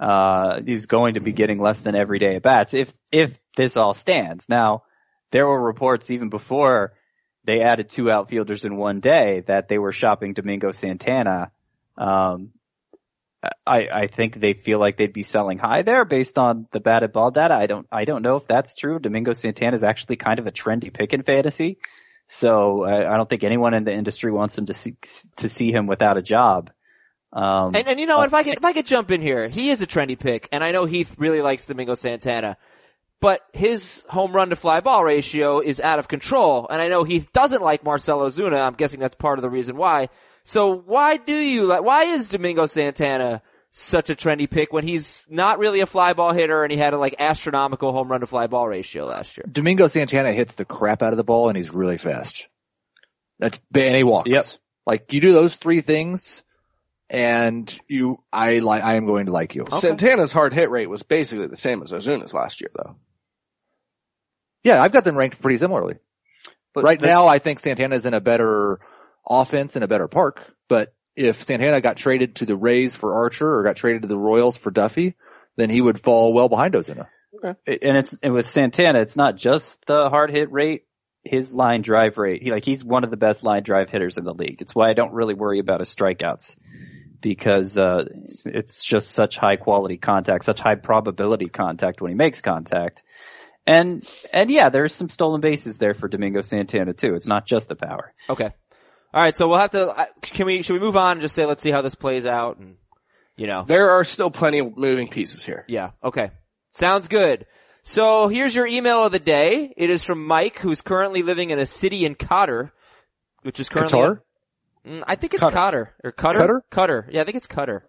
uh 0.00 0.60
who's 0.60 0.86
going 0.86 1.14
to 1.14 1.20
be 1.20 1.32
getting 1.32 1.60
less 1.60 1.78
than 1.78 1.94
everyday 1.94 2.36
at 2.36 2.42
bats 2.42 2.74
if 2.74 2.92
if 3.12 3.38
this 3.56 3.76
all 3.76 3.94
stands. 3.94 4.48
Now, 4.48 4.82
there 5.30 5.46
were 5.46 5.60
reports 5.60 6.10
even 6.10 6.28
before 6.28 6.94
they 7.44 7.60
added 7.60 7.90
two 7.90 8.10
outfielders 8.10 8.64
in 8.64 8.76
one 8.76 9.00
day 9.00 9.42
that 9.46 9.68
they 9.68 9.78
were 9.78 9.92
shopping 9.92 10.32
Domingo 10.32 10.72
Santana. 10.72 11.50
Um, 11.96 12.50
I, 13.66 13.88
I 13.92 14.06
think 14.06 14.40
they 14.40 14.54
feel 14.54 14.78
like 14.78 14.96
they'd 14.96 15.12
be 15.12 15.22
selling 15.22 15.58
high 15.58 15.82
there 15.82 16.04
based 16.04 16.38
on 16.38 16.66
the 16.72 16.80
batted 16.80 17.12
ball 17.12 17.30
data. 17.30 17.54
I 17.54 17.66
don't, 17.66 17.86
I 17.90 18.04
don't 18.04 18.22
know 18.22 18.36
if 18.36 18.46
that's 18.46 18.74
true. 18.74 18.98
Domingo 18.98 19.32
Santana 19.32 19.76
is 19.76 19.82
actually 19.82 20.16
kind 20.16 20.38
of 20.38 20.46
a 20.46 20.52
trendy 20.52 20.92
pick 20.92 21.12
in 21.12 21.22
fantasy. 21.22 21.78
So 22.26 22.84
I, 22.84 23.12
I 23.12 23.16
don't 23.16 23.28
think 23.28 23.44
anyone 23.44 23.74
in 23.74 23.84
the 23.84 23.92
industry 23.92 24.32
wants 24.32 24.56
him 24.56 24.66
to 24.66 24.74
see, 24.74 24.96
to 25.36 25.48
see 25.48 25.72
him 25.72 25.86
without 25.86 26.16
a 26.16 26.22
job. 26.22 26.70
Um, 27.32 27.74
And, 27.74 27.88
and 27.88 28.00
you 28.00 28.06
know, 28.06 28.22
if 28.22 28.32
I 28.32 28.44
could, 28.44 28.54
if 28.54 28.64
I 28.64 28.72
could 28.72 28.86
jump 28.86 29.10
in 29.10 29.20
here, 29.20 29.48
he 29.48 29.70
is 29.70 29.82
a 29.82 29.86
trendy 29.86 30.18
pick, 30.18 30.48
and 30.52 30.62
I 30.62 30.70
know 30.70 30.84
Heath 30.84 31.16
really 31.18 31.42
likes 31.42 31.66
Domingo 31.66 31.94
Santana, 31.94 32.56
but 33.20 33.40
his 33.52 34.04
home 34.08 34.32
run 34.32 34.50
to 34.50 34.56
fly 34.56 34.80
ball 34.80 35.02
ratio 35.04 35.58
is 35.58 35.80
out 35.80 35.98
of 35.98 36.06
control, 36.06 36.68
and 36.70 36.80
I 36.80 36.86
know 36.86 37.02
Heath 37.02 37.32
doesn't 37.32 37.60
like 37.62 37.82
Marcell 37.82 38.20
Ozuna. 38.20 38.64
I'm 38.64 38.74
guessing 38.74 39.00
that's 39.00 39.16
part 39.16 39.38
of 39.38 39.42
the 39.42 39.50
reason 39.50 39.76
why. 39.76 40.10
So 40.44 40.74
why 40.74 41.16
do 41.16 41.34
you 41.34 41.66
like, 41.66 41.82
why 41.82 42.04
is 42.04 42.28
Domingo 42.28 42.66
Santana 42.66 43.42
such 43.70 44.10
a 44.10 44.14
trendy 44.14 44.48
pick 44.48 44.72
when 44.72 44.84
he's 44.84 45.26
not 45.28 45.58
really 45.58 45.80
a 45.80 45.86
fly 45.86 46.12
ball 46.12 46.32
hitter 46.32 46.62
and 46.62 46.70
he 46.70 46.78
had 46.78 46.92
a 46.92 46.98
like 46.98 47.16
astronomical 47.18 47.92
home 47.92 48.08
run 48.08 48.20
to 48.20 48.26
fly 48.26 48.46
ball 48.46 48.68
ratio 48.68 49.06
last 49.06 49.36
year? 49.36 49.44
Domingo 49.50 49.88
Santana 49.88 50.32
hits 50.32 50.54
the 50.54 50.64
crap 50.64 51.02
out 51.02 51.12
of 51.12 51.16
the 51.16 51.24
ball 51.24 51.48
and 51.48 51.56
he's 51.56 51.72
really 51.72 51.98
fast. 51.98 52.46
That's 53.38 53.58
and 53.74 53.96
he 53.96 54.04
walks. 54.04 54.30
Yep. 54.30 54.44
Like 54.86 55.12
you 55.12 55.20
do 55.20 55.32
those 55.32 55.56
three 55.56 55.80
things, 55.80 56.44
and 57.08 57.78
you, 57.88 58.18
I 58.32 58.58
like, 58.58 58.82
I 58.82 58.94
am 58.94 59.06
going 59.06 59.26
to 59.26 59.32
like 59.32 59.54
you. 59.54 59.64
Santana's 59.70 60.32
hard 60.32 60.52
hit 60.52 60.70
rate 60.70 60.88
was 60.88 61.02
basically 61.02 61.46
the 61.46 61.56
same 61.56 61.82
as 61.82 61.92
Ozuna's 61.92 62.34
last 62.34 62.60
year 62.60 62.70
though. 62.74 62.96
Yeah, 64.62 64.82
I've 64.82 64.92
got 64.92 65.04
them 65.04 65.16
ranked 65.16 65.40
pretty 65.40 65.58
similarly. 65.58 65.96
but 66.74 66.84
right 66.84 67.00
now, 67.00 67.26
I 67.26 67.38
think 67.38 67.60
Santana's 67.60 68.06
in 68.06 68.14
a 68.14 68.20
better 68.20 68.80
offense 69.28 69.76
in 69.76 69.82
a 69.82 69.88
better 69.88 70.08
park. 70.08 70.44
But 70.68 70.94
if 71.16 71.42
Santana 71.44 71.80
got 71.80 71.96
traded 71.96 72.36
to 72.36 72.46
the 72.46 72.56
Rays 72.56 72.96
for 72.96 73.14
Archer 73.14 73.52
or 73.52 73.62
got 73.62 73.76
traded 73.76 74.02
to 74.02 74.08
the 74.08 74.18
Royals 74.18 74.56
for 74.56 74.70
Duffy, 74.70 75.14
then 75.56 75.70
he 75.70 75.80
would 75.80 76.00
fall 76.00 76.32
well 76.32 76.48
behind 76.48 76.74
Ozuna. 76.74 77.06
Okay. 77.36 77.78
and 77.82 77.96
it's 77.96 78.14
and 78.22 78.32
with 78.32 78.48
Santana, 78.48 79.00
it's 79.00 79.16
not 79.16 79.36
just 79.36 79.84
the 79.86 80.08
hard 80.08 80.30
hit 80.30 80.52
rate, 80.52 80.84
his 81.24 81.52
line 81.52 81.82
drive 81.82 82.16
rate. 82.18 82.42
He 82.42 82.50
like 82.50 82.64
he's 82.64 82.84
one 82.84 83.04
of 83.04 83.10
the 83.10 83.16
best 83.16 83.42
line 83.42 83.62
drive 83.62 83.90
hitters 83.90 84.18
in 84.18 84.24
the 84.24 84.34
league. 84.34 84.62
It's 84.62 84.74
why 84.74 84.88
I 84.88 84.92
don't 84.92 85.12
really 85.12 85.34
worry 85.34 85.58
about 85.58 85.80
his 85.80 85.94
strikeouts 85.94 86.56
because 87.20 87.76
uh 87.78 88.04
it's 88.44 88.84
just 88.84 89.12
such 89.12 89.36
high 89.36 89.56
quality 89.56 89.96
contact, 89.96 90.44
such 90.44 90.60
high 90.60 90.74
probability 90.74 91.48
contact 91.48 92.00
when 92.00 92.10
he 92.10 92.14
makes 92.14 92.40
contact. 92.40 93.02
And 93.66 94.06
and 94.32 94.50
yeah, 94.50 94.68
there's 94.68 94.94
some 94.94 95.08
stolen 95.08 95.40
bases 95.40 95.78
there 95.78 95.94
for 95.94 96.08
Domingo 96.08 96.42
Santana 96.42 96.92
too. 96.92 97.14
It's 97.14 97.26
not 97.26 97.46
just 97.46 97.68
the 97.68 97.76
power. 97.76 98.12
Okay. 98.28 98.52
All 99.14 99.22
right, 99.22 99.36
so 99.36 99.46
we'll 99.48 99.58
have 99.58 99.70
to. 99.70 100.08
Can 100.22 100.44
we? 100.46 100.62
Should 100.62 100.72
we 100.74 100.80
move 100.80 100.96
on 100.96 101.12
and 101.12 101.20
just 101.20 101.34
say 101.36 101.46
let's 101.46 101.62
see 101.62 101.70
how 101.70 101.82
this 101.82 101.94
plays 101.94 102.26
out? 102.26 102.58
And 102.58 102.74
you 103.36 103.46
know, 103.46 103.64
There 103.66 103.90
are 103.92 104.02
still 104.04 104.30
plenty 104.30 104.58
of 104.58 104.76
moving 104.76 105.06
pieces 105.08 105.44
here. 105.46 105.64
yeah. 105.68 105.90
Okay. 106.02 106.30
Sounds 106.72 107.06
good. 107.06 107.46
So 107.84 108.26
here's 108.28 108.54
your 108.56 108.66
email 108.66 109.04
of 109.04 109.12
the 109.12 109.18
day. 109.20 109.72
It 109.76 109.88
is 109.90 110.02
from 110.02 110.26
Mike, 110.26 110.58
who's 110.58 110.80
currently 110.80 111.22
living 111.22 111.50
in 111.50 111.58
a 111.60 111.66
city 111.66 112.04
in 112.04 112.16
Qatar, 112.16 112.72
which 113.42 113.60
is 113.60 113.68
currently. 113.68 113.98
Qatar? 114.00 114.20
Mm, 114.86 115.04
I 115.06 115.14
think 115.14 115.34
it's 115.34 115.42
Qatar. 115.44 115.52
Qatar 115.52 115.88
or 116.02 116.12
Qatar. 116.12 116.34
Qatar? 116.34 116.60
Qatar. 116.70 117.04
Yeah, 117.12 117.20
I 117.20 117.24
think 117.24 117.36
it's 117.36 117.46
Qatar. 117.46 117.82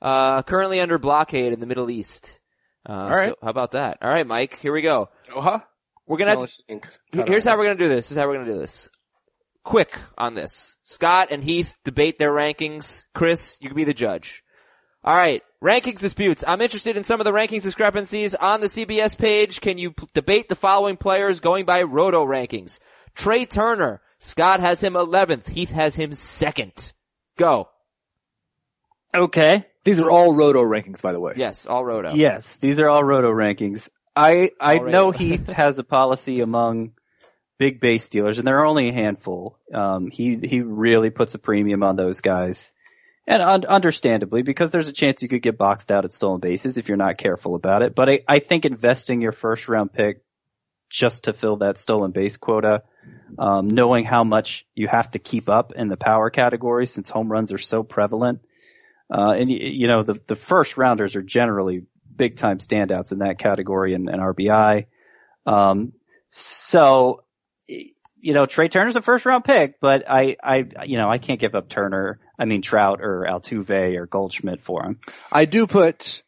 Uh, 0.00 0.42
currently 0.42 0.80
under 0.80 0.98
blockade 0.98 1.52
in 1.52 1.60
the 1.60 1.66
Middle 1.66 1.90
East. 1.90 2.40
Uh, 2.88 2.92
All 2.92 3.10
right. 3.10 3.34
how 3.42 3.48
about 3.50 3.72
that? 3.72 3.98
All 4.00 4.08
right, 4.08 4.26
Mike. 4.26 4.58
Here 4.60 4.72
we 4.72 4.80
go. 4.82 5.08
Doha? 5.28 5.62
We're 6.06 6.18
gonna. 6.18 6.30
Have 6.30 6.42
It's 6.44 6.62
to, 7.12 7.24
here's 7.26 7.44
how 7.44 7.58
we're 7.58 7.64
gonna 7.64 7.78
do 7.78 7.88
this. 7.88 8.08
This 8.08 8.12
is 8.12 8.16
how 8.16 8.26
we're 8.28 8.38
gonna 8.38 8.52
do 8.54 8.58
this. 8.58 8.88
Quick 9.66 9.98
on 10.16 10.34
this. 10.36 10.76
Scott 10.84 11.32
and 11.32 11.42
Heath 11.42 11.76
debate 11.82 12.20
their 12.20 12.30
rankings. 12.30 13.02
Chris, 13.14 13.58
you 13.60 13.68
can 13.68 13.76
be 13.76 13.82
the 13.82 13.92
judge. 13.92 14.44
All 15.02 15.16
right, 15.16 15.42
rankings 15.60 15.98
disputes. 15.98 16.44
I'm 16.46 16.60
interested 16.60 16.96
in 16.96 17.02
some 17.02 17.20
of 17.20 17.24
the 17.24 17.32
rankings 17.32 17.64
discrepancies 17.64 18.36
on 18.36 18.60
the 18.60 18.68
CBS 18.68 19.18
page. 19.18 19.60
Can 19.60 19.76
you 19.76 19.90
p- 19.90 20.06
debate 20.14 20.48
the 20.48 20.54
following 20.54 20.96
players 20.96 21.40
going 21.40 21.64
by 21.64 21.82
Roto 21.82 22.24
rankings? 22.24 22.78
Trea 23.16 23.44
Turner. 23.44 24.00
Scott 24.20 24.60
has 24.60 24.80
him 24.80 24.92
11th. 24.92 25.48
Heath 25.48 25.72
has 25.72 25.96
him 25.96 26.12
second. 26.12 26.92
Go. 27.36 27.68
Okay. 29.12 29.66
These 29.82 29.98
are 29.98 30.08
all 30.08 30.32
roto 30.36 30.62
rankings, 30.62 31.02
by 31.02 31.12
the 31.12 31.18
way. 31.18 31.32
Yes, 31.36 31.66
all 31.66 31.84
Roto. 31.84 32.14
Yes, 32.14 32.54
these 32.56 32.78
are 32.78 32.88
all 32.88 33.02
roto 33.02 33.32
rankings. 33.32 33.88
I 34.14 34.50
I 34.60 34.76
All 34.78 34.86
know. 34.86 35.10
Heath 35.10 35.48
has 35.48 35.80
a 35.80 35.84
policy 35.84 36.40
among 36.40 36.92
big 37.58 37.80
base 37.80 38.08
dealers, 38.08 38.38
and 38.38 38.46
there 38.46 38.58
are 38.58 38.66
only 38.66 38.88
a 38.88 38.92
handful. 38.92 39.58
Um, 39.72 40.10
he 40.10 40.36
he 40.36 40.60
really 40.60 41.10
puts 41.10 41.34
a 41.34 41.38
premium 41.38 41.82
on 41.82 41.96
those 41.96 42.20
guys, 42.20 42.72
and 43.26 43.42
un- 43.42 43.66
understandably 43.66 44.42
because 44.42 44.70
there's 44.70 44.88
a 44.88 44.92
chance 44.92 45.22
you 45.22 45.28
could 45.28 45.42
get 45.42 45.58
boxed 45.58 45.90
out 45.90 46.04
at 46.04 46.12
stolen 46.12 46.40
bases 46.40 46.78
if 46.78 46.88
you're 46.88 46.96
not 46.96 47.18
careful 47.18 47.54
about 47.54 47.82
it. 47.82 47.94
But 47.94 48.08
I 48.08 48.20
I 48.28 48.38
think 48.38 48.64
investing 48.64 49.20
your 49.20 49.32
first 49.32 49.68
round 49.68 49.92
pick 49.92 50.22
just 50.88 51.24
to 51.24 51.32
fill 51.32 51.56
that 51.56 51.78
stolen 51.78 52.12
base 52.12 52.36
quota, 52.36 52.82
um, 53.38 53.68
knowing 53.68 54.04
how 54.04 54.24
much 54.24 54.66
you 54.74 54.88
have 54.88 55.10
to 55.10 55.18
keep 55.18 55.48
up 55.48 55.72
in 55.72 55.88
the 55.88 55.96
power 55.96 56.30
category 56.30 56.86
since 56.86 57.10
home 57.10 57.30
runs 57.30 57.52
are 57.52 57.58
so 57.58 57.82
prevalent. 57.82 58.40
Uh, 59.10 59.34
and 59.36 59.50
you 59.50 59.86
know, 59.86 60.02
the, 60.02 60.20
the 60.26 60.36
first 60.36 60.76
rounders 60.76 61.16
are 61.16 61.22
generally 61.22 61.84
big 62.14 62.36
time 62.36 62.58
standouts 62.58 63.12
in 63.12 63.18
that 63.18 63.38
category 63.38 63.94
and, 63.94 64.08
and 64.08 64.20
RBI. 64.20 64.86
Um, 65.44 65.92
so, 66.30 67.24
you 67.68 68.34
know, 68.34 68.46
Trea 68.46 68.68
Turner's 68.68 68.96
a 68.96 69.02
first 69.02 69.26
round 69.26 69.44
pick, 69.44 69.80
but 69.80 70.04
I, 70.08 70.36
I, 70.42 70.64
you 70.84 70.98
know, 70.98 71.08
I 71.08 71.18
can't 71.18 71.40
give 71.40 71.54
up 71.54 71.68
Turner, 71.68 72.18
I 72.38 72.44
mean 72.44 72.62
Trout 72.62 73.00
or 73.00 73.26
Altuve 73.28 73.96
or 73.96 74.06
Goldschmidt 74.06 74.62
for 74.62 74.84
him. 74.84 75.00
I 75.30 75.44
do 75.44 75.66
put 75.66 76.22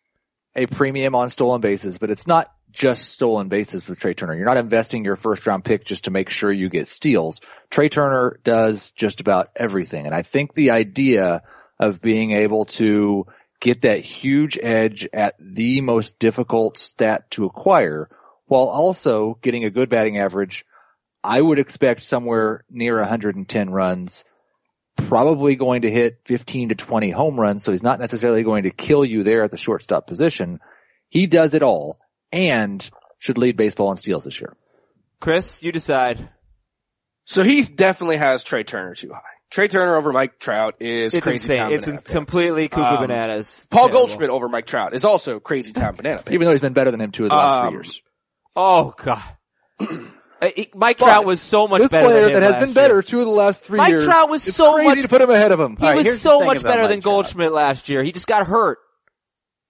a 0.54 0.66
premium 0.66 1.14
on 1.14 1.30
stolen 1.30 1.60
bases, 1.60 1.98
but 1.98 2.10
it's 2.10 2.26
not 2.26 2.52
just 2.72 3.10
stolen 3.12 3.48
bases 3.48 3.88
with 3.88 3.98
Trea 3.98 4.14
Turner. 4.14 4.34
You're 4.34 4.46
not 4.46 4.58
investing 4.58 5.04
your 5.04 5.16
first 5.16 5.46
round 5.46 5.64
pick 5.64 5.84
just 5.84 6.04
to 6.04 6.10
make 6.10 6.30
sure 6.30 6.52
you 6.52 6.68
get 6.68 6.88
steals. 6.88 7.40
Trea 7.70 7.88
Turner 7.88 8.38
does 8.44 8.90
just 8.92 9.20
about 9.20 9.48
everything. 9.56 10.06
And 10.06 10.14
I 10.14 10.22
think 10.22 10.54
the 10.54 10.72
idea 10.72 11.42
of 11.80 12.00
being 12.00 12.32
able 12.32 12.66
to 12.66 13.26
get 13.60 13.82
that 13.82 14.00
huge 14.00 14.58
edge 14.62 15.08
at 15.12 15.34
the 15.40 15.80
most 15.80 16.18
difficult 16.18 16.78
stat 16.78 17.30
to 17.32 17.46
acquire 17.46 18.08
while 18.46 18.68
also 18.68 19.38
getting 19.42 19.64
a 19.64 19.70
good 19.70 19.88
batting 19.88 20.18
average, 20.18 20.64
I 21.24 21.40
would 21.40 21.58
expect 21.58 22.02
somewhere 22.02 22.64
near 22.70 22.96
110 22.98 23.70
runs 23.70 24.24
probably 24.96 25.54
going 25.56 25.82
to 25.82 25.90
hit 25.90 26.20
15 26.24 26.70
to 26.70 26.74
20 26.74 27.10
home 27.10 27.38
runs, 27.38 27.62
so 27.62 27.70
he's 27.72 27.82
not 27.82 28.00
necessarily 28.00 28.42
going 28.42 28.64
to 28.64 28.70
kill 28.70 29.04
you 29.04 29.22
there 29.22 29.42
at 29.44 29.50
the 29.50 29.56
shortstop 29.56 30.06
position. 30.06 30.58
He 31.08 31.26
does 31.26 31.54
it 31.54 31.62
all 31.62 32.00
and 32.32 32.88
should 33.18 33.38
lead 33.38 33.56
baseball 33.56 33.90
in 33.92 33.96
steals 33.96 34.24
this 34.24 34.40
year. 34.40 34.56
Chris, 35.20 35.62
you 35.62 35.72
decide. 35.72 36.28
So 37.24 37.42
he 37.44 37.62
definitely 37.62 38.16
has 38.16 38.42
Trea 38.42 38.64
Turner 38.64 38.94
too 38.94 39.12
high. 39.12 39.20
Trea 39.50 39.68
Turner 39.68 39.96
over 39.96 40.12
Mike 40.12 40.38
Trout 40.38 40.76
is 40.80 41.14
It's 41.14 41.24
crazy 41.24 41.36
insane. 41.54 41.58
town 41.58 41.72
It's 41.72 41.84
banana 41.86 42.00
in- 42.00 42.12
completely 42.12 42.68
cuckoo 42.68 42.96
Um, 42.96 43.00
bananas. 43.06 43.66
Paul 43.70 43.88
terrible. 43.88 44.00
Goldschmidt 44.06 44.30
over 44.30 44.48
Mike 44.48 44.66
Trout 44.66 44.94
is 44.94 45.04
also 45.04 45.40
crazy 45.40 45.72
town 45.72 45.96
banana 45.96 46.18
picks. 46.22 46.32
Even 46.34 46.46
though 46.46 46.52
he's 46.52 46.60
been 46.60 46.72
better 46.74 46.90
than 46.90 47.00
him 47.00 47.12
two 47.12 47.24
of 47.24 47.30
the 47.30 47.36
last 47.36 47.52
Um, 47.52 47.68
three 47.68 47.76
years. 47.78 48.02
Oh 48.56 48.94
god. 48.96 49.22
Uh, 50.40 50.50
he- 50.54 50.70
Mike 50.74 50.98
Trout 50.98 51.24
was 51.24 51.40
so 51.40 51.66
much 51.66 51.82
this 51.82 51.90
better 51.90 52.06
player 52.06 52.20
than 52.22 52.28
him 52.28 52.34
that 52.34 52.42
has 52.42 52.50
last 52.52 52.60
been 52.60 52.68
year. 52.68 52.74
better 52.74 53.02
two 53.02 53.18
of 53.18 53.24
the 53.24 53.30
last 53.30 53.64
three 53.64 53.76
Mike 53.78 53.90
years. 53.90 54.04
Trout 54.04 54.30
was 54.30 54.46
it's 54.46 54.56
so 54.56 54.74
crazy 54.74 54.88
much- 54.88 55.02
to 55.02 55.08
put 55.08 55.20
him 55.20 55.30
ahead 55.30 55.52
of 55.52 55.58
him. 55.60 55.76
He 55.76 55.84
All 55.86 55.92
right, 55.94 56.04
was 56.04 56.20
so 56.20 56.40
much 56.44 56.62
better 56.62 56.82
Mike 56.82 56.90
than 56.90 57.00
Trout. 57.00 57.12
Goldschmidt 57.14 57.52
last 57.52 57.88
year. 57.88 58.02
He 58.02 58.12
just 58.12 58.26
got 58.26 58.46
hurt. 58.46 58.78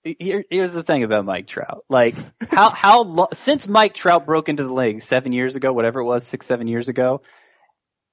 Here, 0.04 0.44
here's 0.48 0.70
the 0.70 0.82
thing 0.82 1.02
about 1.04 1.24
Mike 1.24 1.48
Trout. 1.48 1.84
Like, 1.88 2.14
how, 2.50 2.70
how, 2.70 3.02
lo- 3.02 3.28
since 3.34 3.66
Mike 3.66 3.94
Trout 3.94 4.26
broke 4.26 4.48
into 4.48 4.64
the 4.64 4.72
league 4.72 5.02
seven 5.02 5.32
years 5.32 5.56
ago, 5.56 5.72
whatever 5.72 6.00
it 6.00 6.04
was, 6.04 6.24
six, 6.26 6.46
seven 6.46 6.66
years 6.68 6.88
ago, 6.88 7.20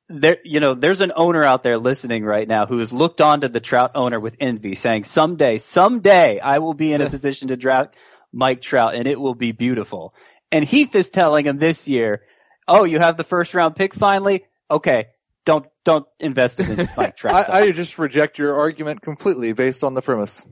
there, 0.09 0.37
you 0.43 0.59
know, 0.59 0.73
there's 0.73 1.01
an 1.01 1.11
owner 1.15 1.43
out 1.43 1.63
there 1.63 1.77
listening 1.77 2.23
right 2.23 2.47
now 2.47 2.65
who 2.65 2.79
has 2.79 2.91
looked 2.91 3.21
onto 3.21 3.47
the 3.47 3.59
Trout 3.59 3.91
owner 3.95 4.19
with 4.19 4.35
envy 4.39 4.75
saying, 4.75 5.03
someday, 5.03 5.57
someday 5.57 6.39
I 6.39 6.57
will 6.59 6.73
be 6.73 6.91
in 6.91 7.01
a 7.01 7.09
position 7.11 7.47
to 7.49 7.55
draft 7.57 7.95
Mike 8.33 8.61
Trout 8.61 8.95
and 8.95 9.07
it 9.07 9.19
will 9.19 9.35
be 9.35 9.51
beautiful. 9.51 10.13
And 10.51 10.65
Heath 10.65 10.95
is 10.95 11.09
telling 11.09 11.45
him 11.45 11.57
this 11.57 11.87
year, 11.87 12.21
oh, 12.67 12.83
you 12.83 12.99
have 12.99 13.17
the 13.17 13.23
first 13.23 13.53
round 13.53 13.75
pick 13.75 13.93
finally? 13.93 14.45
okay, 14.69 15.07
don't 15.45 15.65
don't 15.83 16.07
invest 16.19 16.59
in 16.59 16.89
Mike 16.97 17.15
Trout. 17.17 17.49
I, 17.49 17.59
I 17.61 17.71
just 17.71 17.99
reject 17.99 18.39
your 18.39 18.55
argument 18.55 19.01
completely 19.01 19.53
based 19.53 19.83
on 19.83 19.93
the 19.93 20.01
premise. 20.01 20.43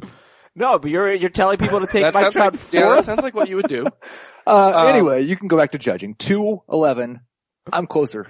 No, 0.56 0.78
but 0.78 0.92
you're 0.92 1.12
you're 1.14 1.30
telling 1.32 1.58
people 1.58 1.80
to 1.80 1.88
take 1.88 2.04
That 2.04 2.14
Mike 2.14 2.32
sounds 2.32 2.34
Trout 2.34 2.54
like, 2.54 2.74
yeah, 2.74 2.80
that 2.82 2.94
fourth. 2.94 3.06
sounds 3.06 3.24
like 3.24 3.34
what 3.34 3.50
you 3.50 3.56
would 3.58 3.68
do. 3.68 3.86
Uh, 4.46 4.74
Um, 4.76 4.88
anyway, 4.90 5.22
you 5.22 5.38
can 5.38 5.48
go 5.48 5.56
back 5.56 5.72
to 5.72 5.78
judging. 5.78 6.16
Two 6.16 6.62
eleven. 6.70 7.22
I'm 7.72 7.88
closer. 7.88 8.28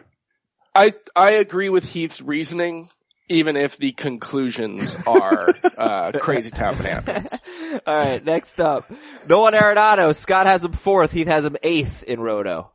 I 0.75 0.93
I 1.15 1.31
agree 1.33 1.69
with 1.69 1.89
Heath's 1.89 2.21
reasoning, 2.21 2.87
even 3.29 3.55
if 3.55 3.77
the 3.77 3.93
conclusions 3.93 4.95
are 5.07 5.49
uh, 5.75 6.11
crazy 6.11 6.51
town 6.51 6.77
banana 6.77 7.01
pants. 7.01 7.33
All 7.87 7.97
right, 7.97 8.23
next 8.23 8.59
up, 8.59 8.91
Nolan 9.27 9.55
Arenado. 9.55 10.15
Scott 10.15 10.45
has 10.45 10.63
him 10.63 10.73
fourth. 10.73 11.11
Heath 11.11 11.25
has 11.27 11.45
him 11.45 11.57
eighth 11.63 12.03
in 12.03 12.19
Roto. 12.19 12.71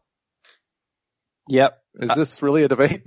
Yep. 1.48 1.82
Is 2.00 2.10
this 2.14 2.42
really 2.42 2.62
a 2.62 2.68
debate? 2.68 3.02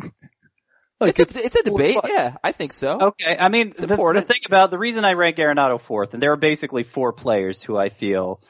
like 1.00 1.18
It's 1.20 1.36
a, 1.36 1.46
it's 1.46 1.56
a 1.56 1.64
debate. 1.64 1.94
flex. 1.94 2.10
Yeah, 2.14 2.36
I 2.44 2.52
think 2.52 2.74
so. 2.74 3.00
Okay, 3.00 3.38
I 3.40 3.50
mean, 3.50 3.74
the, 3.76 3.88
the 3.88 3.94
important. 3.94 4.28
thing 4.28 4.42
about 4.46 4.72
the 4.72 4.78
reason 4.78 5.06
I 5.06 5.14
rank 5.14 5.38
Arenado 5.38 5.80
fourth, 5.80 6.14
and 6.14 6.22
there 6.22 6.34
are 6.34 6.38
basically 6.38 6.84
four 6.84 7.14
players 7.14 7.64
who 7.64 7.78
I 7.78 7.90
feel 7.90 8.42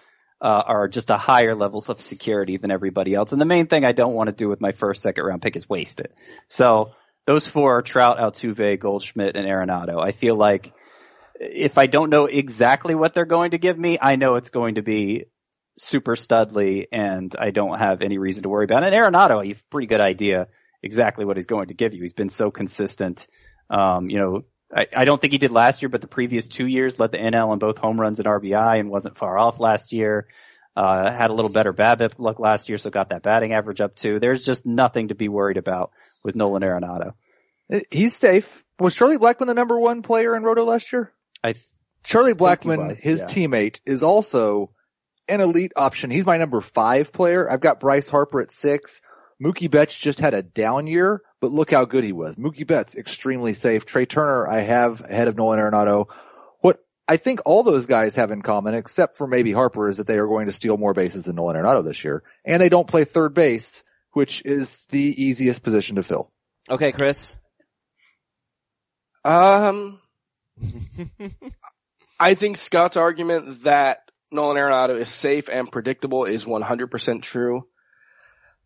uh, 0.41 0.63
are 0.65 0.87
just 0.87 1.11
a 1.11 1.17
higher 1.17 1.55
levels 1.55 1.87
of 1.89 2.01
security 2.01 2.57
than 2.57 2.71
everybody 2.71 3.13
else. 3.13 3.31
And 3.31 3.39
the 3.39 3.45
main 3.45 3.67
thing 3.67 3.85
I 3.85 3.91
don't 3.91 4.13
want 4.13 4.27
to 4.27 4.35
do 4.35 4.49
with 4.49 4.59
my 4.59 4.71
first, 4.71 5.03
second 5.03 5.23
round 5.23 5.41
pick 5.41 5.55
is 5.55 5.69
waste 5.69 5.99
it. 5.99 6.13
So 6.47 6.91
those 7.27 7.45
four 7.45 7.77
are 7.77 7.81
Trout, 7.83 8.17
Altuve, 8.17 8.79
Goldschmidt, 8.79 9.35
and 9.35 9.47
Arenado. 9.47 10.03
I 10.03 10.11
feel 10.11 10.35
like 10.35 10.73
if 11.39 11.77
I 11.77 11.85
don't 11.85 12.09
know 12.09 12.25
exactly 12.25 12.95
what 12.95 13.13
they're 13.13 13.25
going 13.25 13.51
to 13.51 13.57
give 13.59 13.77
me, 13.77 13.97
I 14.01 14.15
know 14.15 14.35
it's 14.35 14.49
going 14.49 14.75
to 14.75 14.81
be 14.81 15.25
super 15.81 16.15
studly, 16.15 16.85
and 16.91 17.35
I 17.37 17.51
don't 17.51 17.79
have 17.79 18.01
any 18.01 18.17
reason 18.17 18.43
to 18.43 18.49
worry 18.49 18.65
about 18.65 18.83
it. 18.83 18.93
And 18.93 18.95
Arenado, 18.95 19.43
you 19.43 19.49
have 19.49 19.61
a 19.61 19.71
pretty 19.71 19.87
good 19.87 20.01
idea 20.01 20.47
exactly 20.83 21.25
what 21.25 21.37
he's 21.37 21.47
going 21.47 21.67
to 21.67 21.73
give 21.73 21.93
you. 21.93 22.01
He's 22.01 22.13
been 22.13 22.29
so 22.29 22.51
consistent. 22.51 23.27
Um, 23.69 24.09
you 24.09 24.19
know, 24.19 24.41
I, 24.73 24.85
I 24.95 25.05
don't 25.05 25.19
think 25.19 25.33
he 25.33 25.39
did 25.39 25.51
last 25.51 25.81
year, 25.81 25.89
but 25.89 26.01
the 26.01 26.07
previous 26.07 26.47
two 26.47 26.67
years 26.67 26.99
led 26.99 27.11
the 27.11 27.17
NL 27.17 27.53
in 27.53 27.59
both 27.59 27.77
home 27.77 27.99
runs 27.99 28.19
and 28.19 28.27
RBI 28.27 28.79
and 28.79 28.89
wasn't 28.89 29.17
far 29.17 29.37
off 29.37 29.59
last 29.59 29.91
year. 29.91 30.27
Uh, 30.75 31.11
had 31.11 31.31
a 31.31 31.33
little 31.33 31.51
better 31.51 31.73
BABIP 31.73 32.13
luck 32.17 32.39
last 32.39 32.69
year, 32.69 32.77
so 32.77 32.89
got 32.89 33.09
that 33.09 33.23
batting 33.23 33.51
average 33.51 33.81
up 33.81 33.95
too. 33.95 34.19
There's 34.19 34.43
just 34.43 34.65
nothing 34.65 35.09
to 35.09 35.15
be 35.15 35.27
worried 35.27 35.57
about 35.57 35.91
with 36.23 36.35
Nolan 36.35 36.61
Arenado. 36.61 37.13
He's 37.89 38.15
safe. 38.15 38.63
Was 38.79 38.95
Charlie 38.95 39.17
Blackmon 39.17 39.47
the 39.47 39.53
number 39.53 39.79
one 39.79 40.01
player 40.01 40.35
in 40.35 40.43
Roto 40.43 40.63
last 40.63 40.93
year? 40.93 41.11
I 41.43 41.53
th- 41.53 41.65
Charlie 42.03 42.33
Blackmon, 42.33 42.89
was, 42.89 43.03
his 43.03 43.21
yeah. 43.21 43.25
teammate, 43.25 43.79
is 43.85 44.03
also 44.03 44.71
an 45.27 45.41
elite 45.41 45.73
option. 45.75 46.09
He's 46.09 46.25
my 46.25 46.37
number 46.37 46.61
five 46.61 47.11
player. 47.11 47.49
I've 47.49 47.61
got 47.61 47.79
Bryce 47.79 48.09
Harper 48.09 48.41
at 48.41 48.51
six. 48.51 49.01
Mookie 49.41 49.71
Betts 49.71 49.93
just 49.93 50.19
had 50.19 50.33
a 50.33 50.43
down 50.43 50.85
year, 50.85 51.21
but 51.39 51.51
look 51.51 51.71
how 51.71 51.85
good 51.85 52.03
he 52.03 52.11
was. 52.11 52.35
Mookie 52.35 52.67
Betts, 52.67 52.95
extremely 52.95 53.53
safe. 53.53 53.85
Trea 53.85 54.05
Turner, 54.05 54.47
I 54.47 54.61
have 54.61 55.01
ahead 55.01 55.27
of 55.27 55.35
Nolan 55.35 55.59
Arenado. 55.59 56.05
What 56.59 56.79
I 57.07 57.17
think 57.17 57.41
all 57.45 57.63
those 57.63 57.87
guys 57.87 58.15
have 58.15 58.29
in 58.29 58.43
common, 58.43 58.75
except 58.75 59.17
for 59.17 59.25
maybe 59.25 59.51
Harper, 59.51 59.89
is 59.89 59.97
that 59.97 60.05
they 60.05 60.19
are 60.19 60.27
going 60.27 60.45
to 60.45 60.51
steal 60.51 60.77
more 60.77 60.93
bases 60.93 61.25
than 61.25 61.37
Nolan 61.37 61.55
Arenado 61.55 61.83
this 61.83 62.03
year. 62.03 62.21
And 62.45 62.61
they 62.61 62.69
don't 62.69 62.87
play 62.87 63.03
third 63.03 63.33
base, 63.33 63.83
which 64.11 64.43
is 64.45 64.85
the 64.91 65.23
easiest 65.23 65.63
position 65.63 65.95
to 65.95 66.03
fill. 66.03 66.31
Okay, 66.69 66.91
Chris. 66.91 67.35
Um, 69.25 69.99
I 72.19 72.35
think 72.35 72.57
Scott's 72.57 72.97
argument 72.97 73.63
that 73.63 74.10
Nolan 74.31 74.57
Arenado 74.57 74.99
is 74.99 75.09
safe 75.09 75.49
and 75.49 75.71
predictable 75.71 76.25
is 76.25 76.45
100% 76.45 77.21
true. 77.21 77.67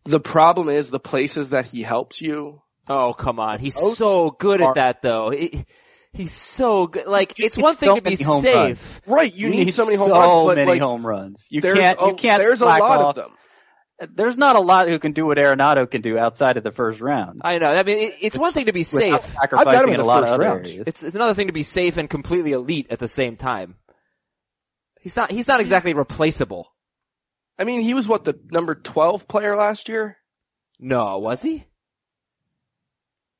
The 0.04 0.20
problem 0.20 0.68
is 0.68 0.90
the 0.90 1.00
places 1.00 1.50
that 1.50 1.66
he 1.66 1.82
helps 1.82 2.20
you. 2.20 2.62
Oh, 2.88 3.12
come 3.12 3.40
on. 3.40 3.58
He's 3.58 3.74
so 3.96 4.30
good 4.30 4.60
at 4.62 4.74
that 4.74 5.02
though. 5.02 5.30
He- 5.30 5.64
he's 6.12 6.32
so 6.32 6.86
good. 6.86 7.06
Like, 7.06 7.38
You 7.38 7.46
it's 7.46 7.56
need 7.56 7.62
one 7.64 7.74
thing 7.74 7.88
so 7.90 7.96
to 7.96 8.00
be 8.02 8.10
many 8.10 8.22
home 8.22 8.40
safe. 8.40 9.00
Right, 9.06 9.34
you, 9.34 9.50
need, 9.50 9.72
so 9.74 9.84
many 9.84 9.96
home 9.96 10.08
so 10.10 10.14
runs, 10.14 10.46
but 10.46 10.56
many 10.56 10.70
like, 10.70 10.80
home 10.80 11.04
runs. 11.06 11.48
You 11.50 11.60
there's 11.60 11.78
can't, 11.78 12.00
a, 12.00 12.06
you 12.06 12.14
can't 12.14 12.42
there's 12.42 12.60
a 12.60 12.64
lot 12.66 12.80
off. 12.80 13.16
of 13.18 13.24
them. 13.24 13.32
There's 14.14 14.36
not 14.36 14.56
a 14.56 14.60
lot 14.60 14.88
who 14.88 14.98
can 14.98 15.12
do 15.12 15.24
what 15.26 15.38
Arenado 15.38 15.90
can 15.90 16.02
do 16.02 16.18
outside 16.18 16.58
of 16.58 16.62
the 16.64 16.70
first 16.70 17.00
round. 17.00 17.40
I 17.44 17.56
know. 17.58 17.66
I 17.68 17.82
mean, 17.82 17.98
it, 17.98 18.14
it's 18.20 18.36
one 18.36 18.52
thing 18.52 18.66
to 18.66 18.72
be 18.74 18.82
safe. 18.82 19.20
sacrificing 19.22 19.58
I've 19.68 19.74
got 19.74 19.84
him 19.84 19.88
in 19.88 19.94
in 19.94 20.00
a 20.00 20.02
the 20.02 20.06
lot 20.06 20.22
of 20.22 20.28
other 20.28 20.42
round. 20.44 20.66
areas. 20.66 20.86
It's, 20.86 21.02
it's 21.02 21.14
another 21.14 21.32
thing 21.34 21.46
to 21.46 21.54
be 21.54 21.62
safe 21.62 21.96
and 21.96 22.08
completely 22.08 22.52
elite 22.52 22.88
at 22.90 22.98
the 22.98 23.08
same 23.08 23.36
time. 23.36 23.76
He's 25.06 25.14
not, 25.14 25.30
he's 25.30 25.46
not 25.46 25.60
exactly 25.60 25.94
replaceable. 25.94 26.66
I 27.56 27.62
mean, 27.62 27.80
he 27.80 27.94
was 27.94 28.08
what, 28.08 28.24
the 28.24 28.36
number 28.50 28.74
12 28.74 29.28
player 29.28 29.54
last 29.54 29.88
year? 29.88 30.16
No, 30.80 31.18
was 31.18 31.42
he? 31.42 31.64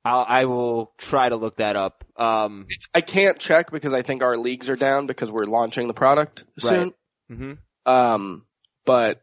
I'll, 0.04 0.24
I 0.28 0.44
will 0.44 0.92
try 0.96 1.28
to 1.28 1.34
look 1.34 1.56
that 1.56 1.74
up. 1.74 2.04
Um, 2.14 2.68
I 2.94 3.00
can't 3.00 3.40
check 3.40 3.72
because 3.72 3.92
I 3.92 4.02
think 4.02 4.22
our 4.22 4.36
leagues 4.38 4.70
are 4.70 4.76
down 4.76 5.08
because 5.08 5.32
we're 5.32 5.46
launching 5.46 5.88
the 5.88 5.92
product 5.92 6.44
soon. 6.56 6.92
hmm 7.28 7.54
Um, 7.84 8.46
but 8.84 9.20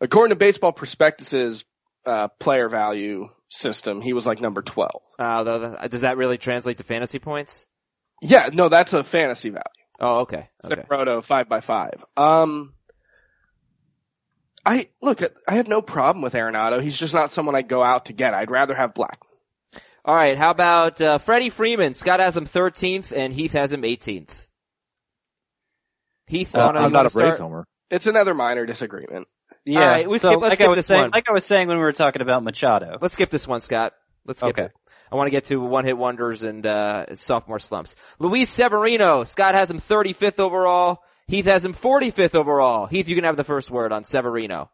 according 0.00 0.30
to 0.30 0.36
Baseball 0.40 0.72
Prospectus's 0.72 1.64
uh, 2.04 2.26
player 2.40 2.68
value 2.68 3.28
system, 3.48 4.00
he 4.00 4.12
was 4.12 4.26
like 4.26 4.40
number 4.40 4.62
12. 4.62 4.90
uh, 5.20 5.86
does 5.86 6.00
that 6.00 6.16
really 6.16 6.36
translate 6.36 6.78
to 6.78 6.82
fantasy 6.82 7.20
points? 7.20 7.68
Yeah, 8.20 8.50
no, 8.52 8.68
that's 8.68 8.92
a 8.92 9.04
fantasy 9.04 9.50
value. 9.50 9.77
Oh, 10.00 10.20
okay. 10.20 10.48
Okay. 10.64 10.82
Roto 10.88 11.20
five 11.20 11.48
by 11.48 11.60
five. 11.60 12.04
Um, 12.16 12.74
I 14.64 14.88
look, 15.00 15.20
I 15.48 15.54
have 15.54 15.68
no 15.68 15.82
problem 15.82 16.22
with 16.22 16.34
Arenado. 16.34 16.80
He's 16.82 16.96
just 16.98 17.14
not 17.14 17.30
someone 17.30 17.54
I 17.54 17.62
go 17.62 17.82
out 17.82 18.06
to 18.06 18.12
get. 18.12 18.34
I'd 18.34 18.50
rather 18.50 18.74
have 18.74 18.94
Black. 18.94 19.18
All 20.04 20.14
right. 20.14 20.38
How 20.38 20.50
about 20.50 21.00
uh, 21.00 21.18
Freddie 21.18 21.50
Freeman? 21.50 21.94
Scott 21.94 22.20
has 22.20 22.36
him 22.36 22.44
13th, 22.46 23.12
and 23.16 23.32
Heath 23.32 23.52
has 23.52 23.72
him 23.72 23.82
18th. 23.82 24.30
Heath, 26.26 26.54
Uh, 26.54 26.62
wanna- 26.64 26.80
I'm 26.80 26.92
not 26.92 27.06
a 27.06 27.10
Braves 27.10 27.36
start? 27.36 27.38
homer. 27.50 27.64
It's 27.90 28.06
another 28.06 28.34
minor 28.34 28.66
disagreement. 28.66 29.26
Yeah. 29.64 29.80
All 29.80 29.86
right, 29.86 30.08
we 30.08 30.18
so 30.18 30.28
skip- 30.28 30.40
let's 30.40 30.50
like 30.50 30.56
skip 30.56 30.66
I 30.66 30.68
was 30.70 30.76
this 30.78 30.86
saying, 30.86 31.00
one. 31.00 31.10
Like 31.14 31.24
I 31.28 31.32
was 31.32 31.44
saying 31.44 31.68
when 31.68 31.78
we 31.78 31.82
were 31.82 31.92
talking 31.92 32.20
about 32.22 32.42
Machado. 32.44 32.96
Let's 33.00 33.14
skip 33.14 33.30
this 33.30 33.46
one, 33.48 33.60
Scott. 33.62 33.92
Let's 34.26 34.40
skip 34.40 34.50
Okay. 34.50 34.64
it. 34.66 34.72
I 35.10 35.16
want 35.16 35.26
to 35.26 35.30
get 35.30 35.44
to 35.44 35.60
one 35.60 35.84
hit 35.84 35.96
wonders 35.96 36.42
and 36.42 36.64
uh, 36.66 37.14
sophomore 37.14 37.58
slumps. 37.58 37.96
Luis 38.18 38.50
Severino. 38.50 39.24
Scott 39.24 39.54
has 39.54 39.70
him 39.70 39.78
35th 39.78 40.38
overall. 40.38 41.02
Heath 41.26 41.46
has 41.46 41.64
him 41.64 41.74
45th 41.74 42.34
overall. 42.34 42.86
Heath, 42.86 43.08
you 43.08 43.14
can 43.14 43.24
have 43.24 43.36
the 43.36 43.44
first 43.44 43.70
word 43.70 43.92
on 43.92 44.04
Severino. 44.04 44.70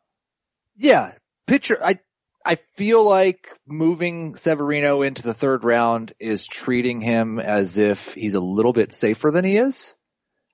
Yeah, 0.77 1.13
pitcher. 1.47 1.79
I 1.83 1.99
I 2.47 2.57
feel 2.77 3.03
like 3.03 3.49
moving 3.67 4.37
Severino 4.37 5.01
into 5.01 5.23
the 5.23 5.33
third 5.33 5.65
round 5.65 6.13
is 6.21 6.47
treating 6.47 7.01
him 7.01 7.39
as 7.39 7.79
if 7.79 8.13
he's 8.13 8.35
a 8.35 8.41
little 8.41 8.75
bit 8.75 8.93
safer 8.93 9.31
than 9.31 9.45
he 9.45 9.57
is. 9.57 9.95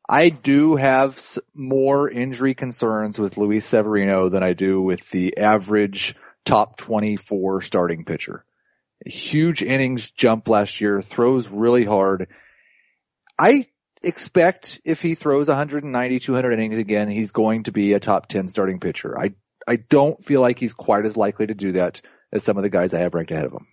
I 0.09 0.29
do 0.29 0.77
have 0.77 1.21
more 1.53 2.09
injury 2.09 2.55
concerns 2.55 3.19
with 3.19 3.37
Luis 3.37 3.67
Severino 3.67 4.29
than 4.29 4.43
I 4.43 4.53
do 4.53 4.81
with 4.81 5.09
the 5.11 5.39
average 5.39 6.15
top 6.45 6.77
24 6.77 7.61
starting 7.61 8.05
pitcher. 8.05 8.45
Huge 9.07 9.63
innings 9.63 10.11
jump 10.11 10.49
last 10.49 10.81
year, 10.81 11.01
throws 11.01 11.49
really 11.49 11.85
hard. 11.85 12.29
I 13.39 13.67
expect 14.03 14.81
if 14.85 15.03
he 15.03 15.15
throws 15.15 15.49
190, 15.49 16.21
200 16.21 16.53
innings 16.53 16.79
again, 16.79 17.09
he's 17.09 17.33
going 17.33 17.65
to 17.65 17.73
be 17.73 17.93
a 17.95 18.01
top 18.01 18.27
10 18.27 18.49
starting 18.49 18.81
pitcher. 18.81 19.19
I 19.19 19.33
I 19.67 19.77
don't 19.77 20.25
feel 20.25 20.41
like 20.41 20.59
he's 20.59 20.75
quite 20.75 21.05
as 21.05 21.17
likely 21.17 21.47
to 21.47 21.55
do 21.55 21.73
that 21.73 22.01
as 22.33 22.43
some 22.43 22.57
of 22.57 22.63
the 22.63 22.71
guys 22.71 22.95
I 22.95 23.01
have 23.01 23.15
ranked 23.15 23.31
ahead 23.31 23.45
of 23.45 23.53
him. 23.53 23.67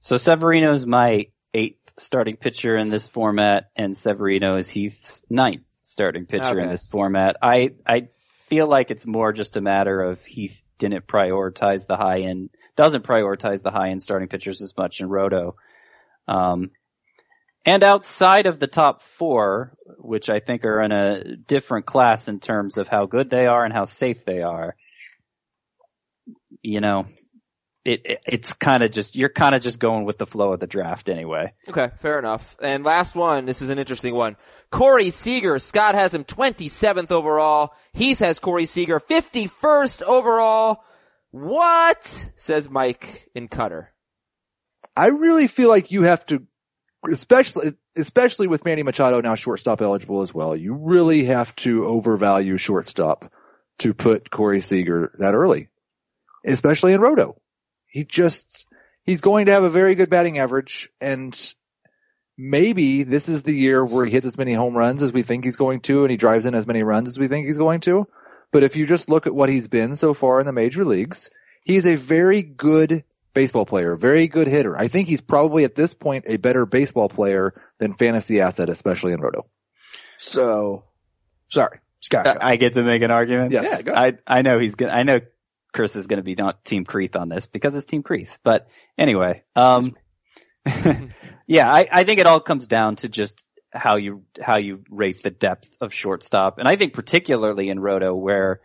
So 0.00 0.16
Severino's 0.16 0.86
my 0.86 1.26
eighth 1.52 1.92
starting 1.98 2.36
pitcher 2.36 2.76
in 2.76 2.90
this 2.90 3.06
format, 3.06 3.70
and 3.76 3.96
Severino 3.96 4.56
is 4.56 4.68
Heath's 4.68 5.22
ninth 5.28 5.64
starting 5.82 6.26
pitcher 6.26 6.60
in 6.60 6.70
this 6.70 6.88
format. 6.88 7.36
I 7.42 7.70
I 7.86 8.08
feel 8.46 8.66
like 8.66 8.90
it's 8.90 9.06
more 9.06 9.32
just 9.32 9.56
a 9.56 9.60
matter 9.60 10.00
of 10.00 10.24
Heath 10.24 10.62
didn't 10.78 11.06
prioritize 11.06 11.86
the 11.86 11.96
high 11.96 12.20
end, 12.20 12.50
doesn't 12.76 13.04
prioritize 13.04 13.62
the 13.62 13.70
high 13.70 13.90
end 13.90 14.02
starting 14.02 14.28
pitchers 14.28 14.62
as 14.62 14.76
much 14.76 15.00
in 15.00 15.08
Roto. 15.08 15.56
Um, 16.28 16.70
and 17.64 17.82
outside 17.82 18.46
of 18.46 18.60
the 18.60 18.68
top 18.68 19.02
four, 19.02 19.76
which 19.98 20.30
I 20.30 20.38
think 20.38 20.64
are 20.64 20.80
in 20.82 20.92
a 20.92 21.36
different 21.36 21.84
class 21.84 22.28
in 22.28 22.38
terms 22.38 22.78
of 22.78 22.86
how 22.86 23.06
good 23.06 23.28
they 23.28 23.46
are 23.46 23.64
and 23.64 23.74
how 23.74 23.86
safe 23.86 24.24
they 24.24 24.40
are, 24.42 24.76
you 26.62 26.80
know, 26.80 27.06
it, 27.84 28.02
it 28.04 28.20
it's 28.26 28.52
kind 28.52 28.84
of 28.84 28.90
just 28.92 29.16
you're 29.16 29.28
kind 29.28 29.54
of 29.54 29.62
just 29.62 29.80
going 29.80 30.04
with 30.04 30.18
the 30.18 30.26
flow 30.26 30.52
of 30.52 30.60
the 30.60 30.66
draft 30.66 31.08
anyway. 31.08 31.54
Okay, 31.68 31.90
fair 32.00 32.18
enough. 32.18 32.56
And 32.60 32.84
last 32.84 33.16
one, 33.16 33.46
this 33.46 33.62
is 33.62 33.68
an 33.68 33.78
interesting 33.78 34.14
one. 34.14 34.36
Corey 34.70 35.10
Seager, 35.10 35.58
Scott 35.58 35.94
has 35.94 36.14
him 36.14 36.24
27th 36.24 37.10
overall. 37.10 37.72
Heath 37.92 38.20
has 38.20 38.38
Corey 38.38 38.66
Seager 38.66 39.00
51st 39.00 40.02
overall. 40.02 40.84
What? 41.30 42.30
Says 42.36 42.68
Mike 42.68 43.28
in 43.34 43.48
Cutter. 43.48 43.92
I 44.96 45.08
really 45.08 45.46
feel 45.46 45.68
like 45.68 45.90
you 45.90 46.02
have 46.02 46.24
to, 46.26 46.42
especially, 47.10 47.74
especially 47.96 48.46
with 48.46 48.64
Manny 48.64 48.82
Machado 48.82 49.20
now 49.20 49.34
shortstop 49.34 49.82
eligible 49.82 50.22
as 50.22 50.32
well, 50.32 50.56
you 50.56 50.74
really 50.74 51.24
have 51.24 51.54
to 51.56 51.84
overvalue 51.84 52.56
shortstop 52.56 53.30
to 53.80 53.92
put 53.92 54.30
Corey 54.30 54.60
Seager 54.60 55.12
that 55.18 55.34
early, 55.34 55.68
especially 56.46 56.94
in 56.94 57.00
Roto. 57.00 57.40
He 57.86 58.04
just, 58.04 58.66
he's 59.04 59.20
going 59.20 59.46
to 59.46 59.52
have 59.52 59.64
a 59.64 59.70
very 59.70 59.94
good 59.94 60.08
batting 60.08 60.38
average 60.38 60.90
and 61.00 61.54
maybe 62.38 63.02
this 63.02 63.28
is 63.28 63.42
the 63.42 63.54
year 63.54 63.84
where 63.84 64.04
he 64.04 64.12
hits 64.12 64.26
as 64.26 64.38
many 64.38 64.52
home 64.52 64.76
runs 64.76 65.02
as 65.02 65.12
we 65.12 65.22
think 65.22 65.44
he's 65.44 65.56
going 65.56 65.80
to 65.80 66.02
and 66.02 66.10
he 66.10 66.16
drives 66.16 66.46
in 66.46 66.54
as 66.54 66.66
many 66.66 66.82
runs 66.82 67.08
as 67.08 67.18
we 67.18 67.28
think 67.28 67.46
he's 67.46 67.56
going 67.56 67.80
to. 67.80 68.06
But 68.52 68.62
if 68.62 68.76
you 68.76 68.86
just 68.86 69.08
look 69.08 69.26
at 69.26 69.34
what 69.34 69.48
he's 69.48 69.68
been 69.68 69.96
so 69.96 70.14
far 70.14 70.40
in 70.40 70.46
the 70.46 70.52
major 70.52 70.84
leagues, 70.84 71.30
he's 71.64 71.86
a 71.86 71.96
very 71.96 72.42
good 72.42 73.04
baseball 73.34 73.66
player, 73.66 73.96
very 73.96 74.28
good 74.28 74.46
hitter. 74.48 74.76
I 74.78 74.88
think 74.88 75.08
he's 75.08 75.20
probably 75.20 75.64
at 75.64 75.74
this 75.74 75.92
point 75.92 76.24
a 76.26 76.38
better 76.38 76.64
baseball 76.64 77.08
player 77.08 77.54
than 77.78 77.92
fantasy 77.92 78.40
asset, 78.40 78.70
especially 78.70 79.12
in 79.12 79.20
Roto. 79.20 79.46
So, 80.18 80.84
sorry, 81.48 81.78
Scott. 82.00 82.24
go. 82.24 82.36
I 82.40 82.56
get 82.56 82.74
to 82.74 82.82
make 82.82 83.02
an 83.02 83.10
argument. 83.10 83.52
Yes. 83.52 83.66
Yeah, 83.70 83.82
go 83.82 83.92
ahead. 83.92 84.18
I 84.26 84.38
I 84.38 84.42
know 84.42 84.58
he's 84.58 84.74
gonna. 84.74 84.92
I 84.92 85.02
know 85.02 85.20
Chris 85.72 85.96
is 85.96 86.06
gonna 86.06 86.22
be 86.22 86.34
not 86.34 86.64
Team 86.64 86.84
Creeth 86.84 87.14
on 87.14 87.28
this 87.28 87.46
because 87.46 87.74
it's 87.74 87.86
Team 87.86 88.02
Creeth. 88.02 88.38
But 88.42 88.68
anyway, 88.96 89.42
um, 89.54 89.94
yeah, 91.46 91.70
I 91.70 91.86
I 91.92 92.04
think 92.04 92.20
it 92.20 92.26
all 92.26 92.40
comes 92.40 92.66
down 92.66 92.96
to 92.96 93.08
just 93.10 93.44
how 93.76 93.96
you 93.96 94.24
how 94.40 94.56
you 94.56 94.82
rate 94.90 95.22
the 95.22 95.30
depth 95.30 95.76
of 95.80 95.92
shortstop, 95.92 96.58
and 96.58 96.68
I 96.68 96.76
think 96.76 96.92
particularly 96.92 97.68
in 97.68 97.80
Roto 97.80 98.14
where 98.14 98.60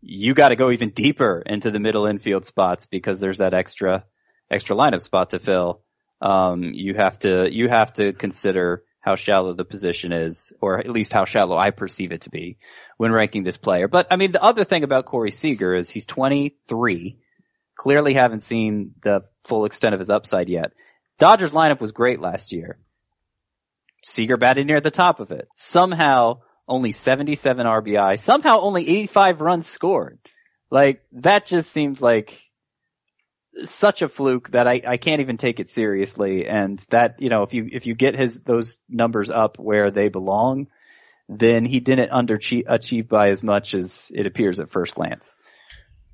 you 0.00 0.34
got 0.34 0.48
to 0.48 0.56
go 0.56 0.70
even 0.70 0.90
deeper 0.90 1.42
into 1.44 1.70
the 1.70 1.80
middle 1.80 2.06
infield 2.06 2.46
spots 2.46 2.86
because 2.86 3.20
there's 3.20 3.38
that 3.38 3.54
extra 3.54 4.04
extra 4.50 4.76
lineup 4.76 5.02
spot 5.02 5.30
to 5.30 5.38
fill. 5.38 5.82
Um, 6.20 6.62
you 6.62 6.94
have 6.94 7.18
to 7.20 7.52
you 7.52 7.68
have 7.68 7.92
to 7.94 8.12
consider 8.12 8.84
how 9.00 9.14
shallow 9.14 9.52
the 9.52 9.64
position 9.64 10.12
is, 10.12 10.52
or 10.60 10.78
at 10.78 10.90
least 10.90 11.12
how 11.12 11.24
shallow 11.24 11.56
I 11.56 11.70
perceive 11.70 12.10
it 12.10 12.22
to 12.22 12.30
be 12.30 12.58
when 12.96 13.12
ranking 13.12 13.44
this 13.44 13.56
player. 13.56 13.86
But 13.86 14.08
I 14.10 14.16
mean, 14.16 14.32
the 14.32 14.42
other 14.42 14.64
thing 14.64 14.82
about 14.82 15.06
Corey 15.06 15.30
Seager 15.30 15.76
is 15.76 15.88
he's 15.88 16.06
23, 16.06 17.16
clearly 17.76 18.14
haven't 18.14 18.40
seen 18.40 18.94
the 19.02 19.22
full 19.46 19.64
extent 19.64 19.94
of 19.94 20.00
his 20.00 20.10
upside 20.10 20.48
yet. 20.48 20.72
Dodgers 21.18 21.52
lineup 21.52 21.80
was 21.80 21.92
great 21.92 22.20
last 22.20 22.52
year. 22.52 22.78
Seager 24.06 24.36
batted 24.36 24.66
near 24.66 24.80
the 24.80 24.92
top 24.92 25.18
of 25.18 25.32
it. 25.32 25.48
Somehow 25.56 26.40
only 26.68 26.92
77 26.92 27.66
RBI, 27.66 28.20
somehow 28.20 28.60
only 28.60 28.88
85 28.88 29.40
runs 29.40 29.66
scored. 29.66 30.18
Like 30.70 31.02
that 31.12 31.46
just 31.46 31.70
seems 31.70 32.00
like 32.00 32.40
such 33.64 34.02
a 34.02 34.08
fluke 34.08 34.50
that 34.50 34.68
I, 34.68 34.80
I 34.86 34.96
can't 34.96 35.20
even 35.20 35.38
take 35.38 35.58
it 35.58 35.68
seriously. 35.68 36.46
And 36.46 36.78
that, 36.90 37.16
you 37.20 37.30
know, 37.30 37.42
if 37.42 37.52
you, 37.52 37.68
if 37.70 37.86
you 37.86 37.94
get 37.94 38.14
his, 38.14 38.38
those 38.40 38.78
numbers 38.88 39.30
up 39.30 39.58
where 39.58 39.90
they 39.90 40.08
belong, 40.08 40.68
then 41.28 41.64
he 41.64 41.80
didn't 41.80 42.10
underachieve 42.10 43.08
by 43.08 43.30
as 43.30 43.42
much 43.42 43.74
as 43.74 44.12
it 44.14 44.26
appears 44.26 44.60
at 44.60 44.70
first 44.70 44.94
glance. 44.94 45.34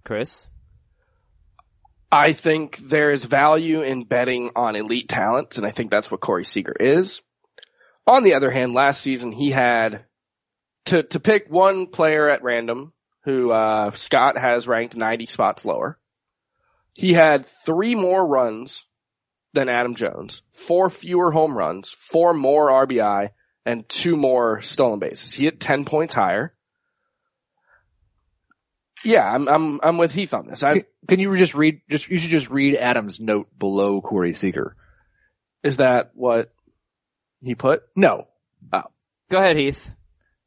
Chris? 0.02 0.46
I 2.10 2.32
think 2.32 2.78
there 2.78 3.10
is 3.10 3.24
value 3.24 3.82
in 3.82 4.04
betting 4.04 4.50
on 4.56 4.76
elite 4.76 5.08
talents, 5.08 5.58
and 5.58 5.66
I 5.66 5.70
think 5.70 5.90
that's 5.90 6.10
what 6.10 6.20
Corey 6.20 6.44
Seager 6.44 6.74
is. 6.78 7.22
On 8.06 8.24
the 8.24 8.34
other 8.34 8.50
hand, 8.50 8.74
last 8.74 9.00
season 9.00 9.32
he 9.32 9.50
had 9.50 10.04
to 10.86 11.02
to 11.02 11.20
pick 11.20 11.48
one 11.48 11.86
player 11.86 12.28
at 12.28 12.42
random 12.42 12.92
who 13.24 13.50
uh, 13.52 13.92
Scott 13.92 14.36
has 14.36 14.66
ranked 14.66 14.96
90 14.96 15.26
spots 15.26 15.64
lower. 15.64 15.98
He 16.94 17.12
had 17.12 17.46
three 17.46 17.94
more 17.94 18.26
runs 18.26 18.84
than 19.52 19.68
Adam 19.68 19.94
Jones, 19.94 20.42
four 20.50 20.90
fewer 20.90 21.30
home 21.30 21.56
runs, 21.56 21.90
four 21.90 22.34
more 22.34 22.86
RBI, 22.86 23.30
and 23.64 23.88
two 23.88 24.16
more 24.16 24.60
stolen 24.62 24.98
bases. 24.98 25.32
He 25.32 25.44
hit 25.44 25.60
10 25.60 25.84
points 25.84 26.14
higher. 26.14 26.54
Yeah, 29.04 29.28
I'm 29.28 29.48
I'm 29.48 29.80
I'm 29.82 29.98
with 29.98 30.12
Heath 30.12 30.32
on 30.32 30.46
this. 30.46 30.62
I, 30.62 30.74
Can, 30.74 30.84
can 31.08 31.20
you 31.20 31.36
just 31.36 31.54
read, 31.54 31.80
just, 31.90 32.08
you 32.08 32.18
should 32.18 32.30
just 32.30 32.50
read 32.50 32.76
Adam's 32.76 33.18
note 33.18 33.48
below 33.58 34.00
Corey 34.00 34.32
Seager. 34.32 34.76
Is 35.64 35.78
that 35.78 36.12
what 36.14 36.52
he 37.42 37.54
put? 37.54 37.82
No. 37.96 38.28
Oh. 38.72 38.84
Go 39.30 39.38
ahead, 39.38 39.56
Heath. 39.56 39.90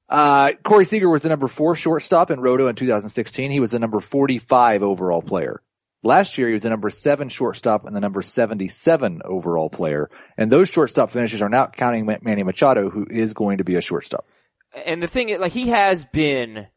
Uh, 0.07 0.53
Corey 0.63 0.85
Seager 0.85 1.09
was 1.09 1.23
the 1.23 1.29
number 1.29 1.47
four 1.47 1.75
shortstop 1.75 2.31
in 2.31 2.39
Roto 2.39 2.67
in 2.67 2.75
2016. 2.75 3.51
He 3.51 3.59
was 3.59 3.71
the 3.71 3.79
number 3.79 3.99
45 3.99 4.83
overall 4.83 5.21
player. 5.21 5.61
Last 6.03 6.37
year 6.37 6.47
he 6.47 6.53
was 6.53 6.61
the 6.61 6.69
number 6.69 6.91
seven 6.91 7.29
shortstop 7.29 7.85
and 7.85 7.95
the 7.95 7.99
number 7.99 8.21
77 8.21 9.21
overall 9.25 9.71
player. 9.71 10.11
And 10.37 10.51
those 10.51 10.69
shortstop 10.69 11.09
finishes 11.09 11.41
are 11.41 11.49
not 11.49 11.75
counting 11.75 12.05
Manny 12.05 12.43
Machado, 12.43 12.91
who 12.91 13.07
is 13.09 13.33
going 13.33 13.57
to 13.57 13.63
be 13.63 13.75
a 13.75 13.81
shortstop. 13.81 14.25
And 14.85 15.01
the 15.01 15.07
thing, 15.07 15.29
is, 15.29 15.39
like, 15.39 15.51
he 15.51 15.69
has 15.69 16.05
been 16.05 16.67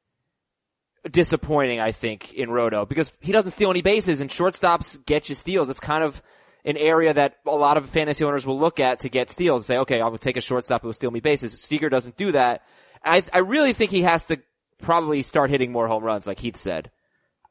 disappointing, 1.11 1.79
I 1.79 1.93
think, 1.93 2.33
in 2.33 2.51
Roto 2.51 2.87
because 2.87 3.13
he 3.21 3.33
doesn't 3.33 3.51
steal 3.51 3.71
any 3.71 3.83
bases 3.83 4.23
and 4.23 4.31
shortstops 4.31 5.05
get 5.05 5.29
you 5.29 5.35
steals. 5.35 5.69
It's 5.69 5.81
kind 5.81 6.05
of 6.05 6.23
an 6.69 6.77
area 6.77 7.15
that 7.15 7.39
a 7.47 7.51
lot 7.51 7.79
of 7.79 7.89
fantasy 7.89 8.25
owners 8.25 8.47
will 8.47 8.59
look 8.59 8.79
at 8.79 9.01
to 9.01 9.09
get 9.09 9.31
steals. 9.31 9.67
Say, 9.67 9.79
okay, 9.79 10.01
I'll 10.01 10.17
take 10.19 10.37
a 10.37 10.43
shortstop 10.43 10.83
who 10.83 10.89
will 10.89 10.93
steal 10.93 11.11
me 11.11 11.21
bases. 11.21 11.59
Seager 11.59 11.89
doesn't 11.89 12.17
do 12.17 12.33
that. 12.33 12.63
I, 13.03 13.23
I 13.33 13.39
really 13.39 13.73
think 13.73 13.91
he 13.91 14.03
has 14.03 14.27
to 14.27 14.39
probably 14.79 15.23
start 15.23 15.51
hitting 15.51 15.73
more 15.73 15.89
home 15.89 16.05
runs, 16.05 16.27
like 16.27 16.39
Heath 16.39 16.57
said. 16.57 16.91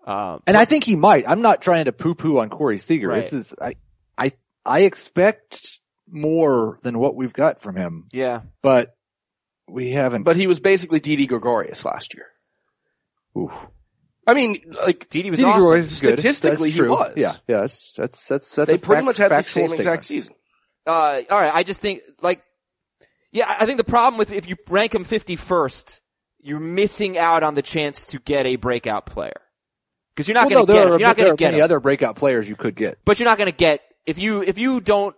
Um, 0.06 0.42
And 0.46 0.56
I 0.56 0.66
think 0.66 0.84
he 0.84 0.96
might. 0.96 1.28
I'm 1.28 1.42
not 1.42 1.62
trying 1.62 1.86
to 1.86 1.92
poo 1.92 2.16
poo 2.16 2.40
on 2.40 2.50
Corey 2.50 2.78
Seager. 2.78 3.10
Right. 3.10 3.16
This 3.16 3.34
is, 3.34 3.56
I, 3.60 3.74
I, 4.18 4.32
I 4.66 4.82
expect 4.82 5.80
more 6.08 6.78
than 6.84 7.00
what 7.00 7.16
we've 7.16 7.34
got 7.34 7.62
from 7.62 7.76
him, 7.76 8.06
yeah. 8.14 8.42
but 8.62 8.96
we 9.68 9.92
haven't. 9.92 10.24
But 10.24 10.36
he 10.38 10.48
was 10.48 10.60
basically 10.60 11.00
Didi 11.00 11.26
Gregorius 11.26 11.84
last 11.84 12.14
year. 12.14 12.28
Oof. 13.38 13.68
I 14.28 14.34
mean, 14.34 14.76
like 14.86 15.10
Didi 15.10 15.30
was 15.30 15.40
Didi 15.40 15.50
awesome. 15.50 15.62
Gregorius 15.62 15.92
is 15.94 16.02
good. 16.02 16.20
Statistically, 16.20 16.70
That's 16.72 16.84
he 16.84 16.90
was. 16.90 17.14
Yeah, 17.16 17.32
yeah, 17.48 17.62
that's 17.62 17.94
that's 17.94 18.28
that's, 18.28 18.50
that's 18.50 18.68
they 18.70 18.76
a 18.76 18.78
pretty 18.78 18.98
fact- 18.98 19.06
much 19.06 19.18
had 19.18 19.32
the 19.32 19.36
factual 19.36 19.70
same 19.70 19.78
exact 19.78 20.06
season. 20.06 20.36
Uh, 20.86 21.22
all 21.30 21.40
right. 21.40 21.52
I 21.54 21.64
just 21.64 21.80
think 21.82 22.02
like, 22.22 22.42
yeah, 23.32 23.46
I 23.60 23.66
think 23.66 23.78
the 23.78 23.84
problem 23.84 24.18
with 24.18 24.32
if 24.32 24.48
you 24.50 24.56
rank 24.70 24.94
him 24.96 25.04
51st, 25.06 26.00
you're 26.40 26.60
missing 26.60 27.18
out 27.18 27.44
on 27.44 27.54
the 27.56 27.62
chance 27.62 28.06
to 28.08 28.20
get 28.20 28.46
a 28.46 28.56
breakout 28.58 29.06
player 29.06 29.42
because 30.16 30.28
you're 30.28 30.36
not 30.36 30.50
Well, 30.52 30.66
going 30.66 30.68
to 30.68 30.72
there 30.74 30.82
get 30.84 30.88
are, 30.92 30.94
him. 30.96 31.00
You're 31.00 31.08
not 31.10 31.18
going 31.18 31.30
to 31.32 31.36
get 31.36 31.46
many 31.48 31.58
him. 31.60 31.64
other 31.64 31.80
breakout 31.80 32.16
players 32.16 32.48
you 32.48 32.56
could 32.56 32.76
get. 32.76 32.98
but 33.06 33.20
you're 33.20 33.28
not 33.30 33.38
going 33.38 33.52
to 33.52 33.56
get 33.58 33.82
if 34.06 34.18
you 34.20 34.42
if 34.44 34.58
you 34.58 34.80
don't 34.82 35.16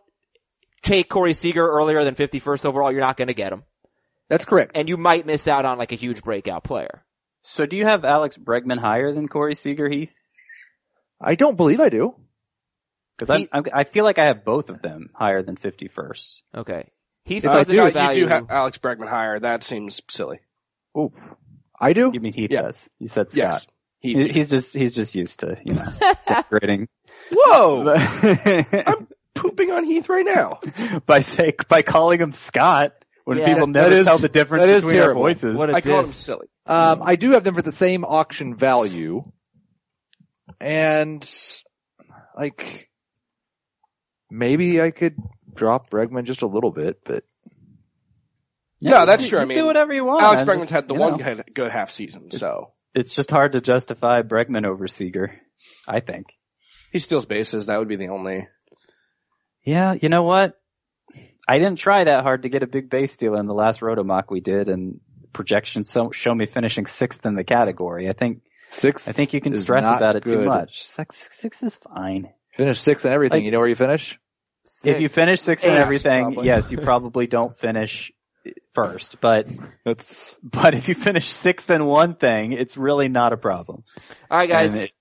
take 0.82 1.10
Corey 1.10 1.34
Seager 1.34 1.68
earlier 1.68 2.04
than 2.04 2.16
51st 2.16 2.66
overall, 2.66 2.92
you're 2.92 3.02
not 3.02 3.18
going 3.18 3.28
to 3.28 3.34
get 3.36 3.52
him, 3.54 3.64
That's 4.30 4.46
correct. 4.46 4.72
and 4.76 4.88
you 4.90 4.98
might 4.98 5.26
miss 5.26 5.48
out 5.48 5.66
on 5.66 5.78
like 5.78 5.92
a 5.92 5.96
huge 5.96 6.24
breakout 6.24 6.64
player. 6.64 7.04
So 7.52 7.66
do 7.66 7.76
you 7.76 7.86
have 7.86 8.06
Alex 8.06 8.38
Bregman 8.38 8.78
higher 8.80 9.12
than 9.12 9.28
Corey 9.28 9.56
Seager, 9.56 9.90
Heath? 9.90 10.16
I 11.22 11.36
don't 11.36 11.58
believe 11.58 11.80
I 11.80 11.90
do. 11.90 12.16
Because 13.18 13.38
He- 13.38 13.50
I'm, 13.52 13.66
I 13.74 13.84
feel 13.84 14.06
like 14.06 14.18
I 14.20 14.26
have 14.26 14.46
both 14.46 14.70
of 14.70 14.82
them 14.82 15.10
higher 15.14 15.42
than 15.42 15.58
51st. 15.58 16.42
Okay. 16.56 16.88
Heath 17.26 17.44
If 17.44 17.50
I 17.52 17.56
doesn't 17.56 17.76
do, 17.76 17.84
you 17.84 17.92
value. 17.92 18.24
do 18.26 18.28
have 18.30 18.50
Alex 18.50 18.78
Bregman 18.78 19.10
higher. 19.10 19.40
That 19.40 19.64
seems 19.64 20.02
silly. 20.10 20.40
Oh, 20.96 21.12
I 21.80 21.94
do. 21.94 22.12
You 22.14 22.20
mean 22.20 22.34
Heath 22.34 22.52
Yeah. 22.52 22.62
does? 22.64 22.90
You 23.00 23.08
said 23.08 23.32
Scott. 23.32 23.36
Yes. 23.38 23.68
He, 24.00 24.14
He- 24.14 24.28
He's 24.30 24.50
just 24.50 24.74
he's 24.74 24.96
just 24.96 25.14
used 25.16 25.42
to 25.42 25.58
you 25.66 25.74
know 25.74 25.86
decorating. 26.28 26.88
Whoa! 27.32 27.94
I'm 28.88 29.08
pooping 29.36 29.72
on 29.72 29.84
Heath 29.84 30.08
right 30.08 30.26
now. 30.26 30.60
by 31.06 31.20
say 31.20 31.54
by 31.68 31.82
calling 31.82 32.20
him 32.22 32.32
Scott 32.32 32.94
when 33.26 33.38
Yeah, 33.40 33.46
people 33.48 33.68
that 33.68 33.72
never 33.74 33.92
is- 33.96 34.06
tell 34.06 34.18
the 34.18 34.30
difference 34.30 34.64
that 34.64 34.70
is 34.70 34.86
between 34.86 35.02
our 35.02 35.14
voices. 35.14 35.56
What 35.58 35.70
a 35.70 35.74
I 35.76 35.82
called 35.82 36.06
him 36.06 36.12
silly. 36.12 36.48
Um, 36.70 37.02
I 37.04 37.16
do 37.16 37.32
have 37.32 37.44
them 37.44 37.56
for 37.56 37.62
the 37.64 37.72
same 37.72 38.06
auction 38.06 38.56
value, 38.56 39.24
and 40.62 41.28
like 42.38 42.90
maybe 44.30 44.80
I 44.82 44.92
could 44.92 45.16
drop 45.54 45.90
Bregman 45.90 46.26
just 46.26 46.44
a 46.44 46.48
little 46.48 46.72
bit, 46.72 47.00
but 47.04 47.24
Yeah, 48.80 49.06
that's 49.06 49.24
you- 49.24 49.30
true. 49.30 49.40
I 49.40 49.46
mean, 49.46 49.58
do 49.58 49.66
whatever 49.66 49.94
you 49.94 50.06
want. 50.06 50.22
Alex 50.24 50.44
Bregman's 50.44 50.60
just, 50.62 50.72
had 50.72 50.88
the 50.88 50.94
one 50.94 51.18
know, 51.18 51.18
good, 51.18 51.44
good 51.54 51.72
half 51.72 51.90
season, 51.92 52.30
so 52.32 52.74
It's 52.94 53.14
just 53.16 53.32
hard 53.32 53.54
to 53.54 53.62
justify 53.62 54.22
Bregman 54.22 54.66
over 54.66 54.88
Seager. 54.88 55.40
I 55.88 56.00
think. 56.00 56.28
he 56.92 57.00
steals 57.00 57.26
bases. 57.26 57.66
That 57.66 57.80
would 57.80 57.88
be 57.90 57.96
the 57.98 58.10
only. 58.10 58.48
Yeah, 59.66 59.96
you 60.00 60.10
know 60.10 60.24
what? 60.24 60.54
I 61.48 61.58
didn't 61.58 61.78
try 61.80 62.04
that 62.04 62.24
hard 62.24 62.44
to 62.44 62.50
get 62.50 62.64
a 62.64 62.68
big 62.68 62.90
base 62.92 63.12
steal 63.12 63.36
in 63.36 63.48
the 63.48 63.54
last 63.56 63.82
Rotomock 63.82 64.26
we 64.30 64.40
did, 64.40 64.70
and 64.70 65.00
projections 65.34 65.90
so, 65.90 66.12
show 66.12 66.34
me 66.34 66.46
finishing 66.46 66.86
sixth 66.86 67.26
in 67.26 67.36
the 67.36 67.44
category. 67.44 68.10
I 68.10 68.14
think 68.14 68.42
six. 68.70 69.08
I 69.08 69.12
think 69.12 69.34
you 69.34 69.42
can 69.42 69.56
stress 69.56 69.86
about 69.86 70.16
it 70.16 70.24
too 70.24 70.44
much. 70.44 70.84
Six, 70.84 71.30
six 71.40 71.64
is 71.64 71.76
fine. 71.76 72.30
Finish 72.56 72.80
six 72.80 73.06
and 73.06 73.14
everything. 73.14 73.38
Like- 73.38 73.46
you 73.46 73.52
know 73.52 73.60
where 73.60 73.68
you 73.68 73.76
finish? 73.76 74.20
If 74.84 75.02
you 75.02 75.10
finish 75.10 75.42
sixth 75.42 75.66
in 75.66 75.72
everything, 75.72 76.26
probably. 76.26 76.46
yes, 76.46 76.72
you 76.72 76.78
probably 76.78 77.26
don't 77.26 77.58
finish 77.58 78.12
first. 78.74 79.20
But 79.20 79.48
That's 79.86 80.38
but 80.44 80.76
if 80.76 80.90
you 80.90 80.96
finish 80.96 81.28
sixth 81.28 81.70
in 81.70 81.86
one 81.86 82.16
thing, 82.16 82.52
it's 82.54 82.78
really 82.78 83.08
not 83.08 83.34
a 83.34 83.38
problem. 83.38 83.84
All 84.30 84.38
right, 84.38 84.50
guys. 84.50 84.84
It- 84.84 84.94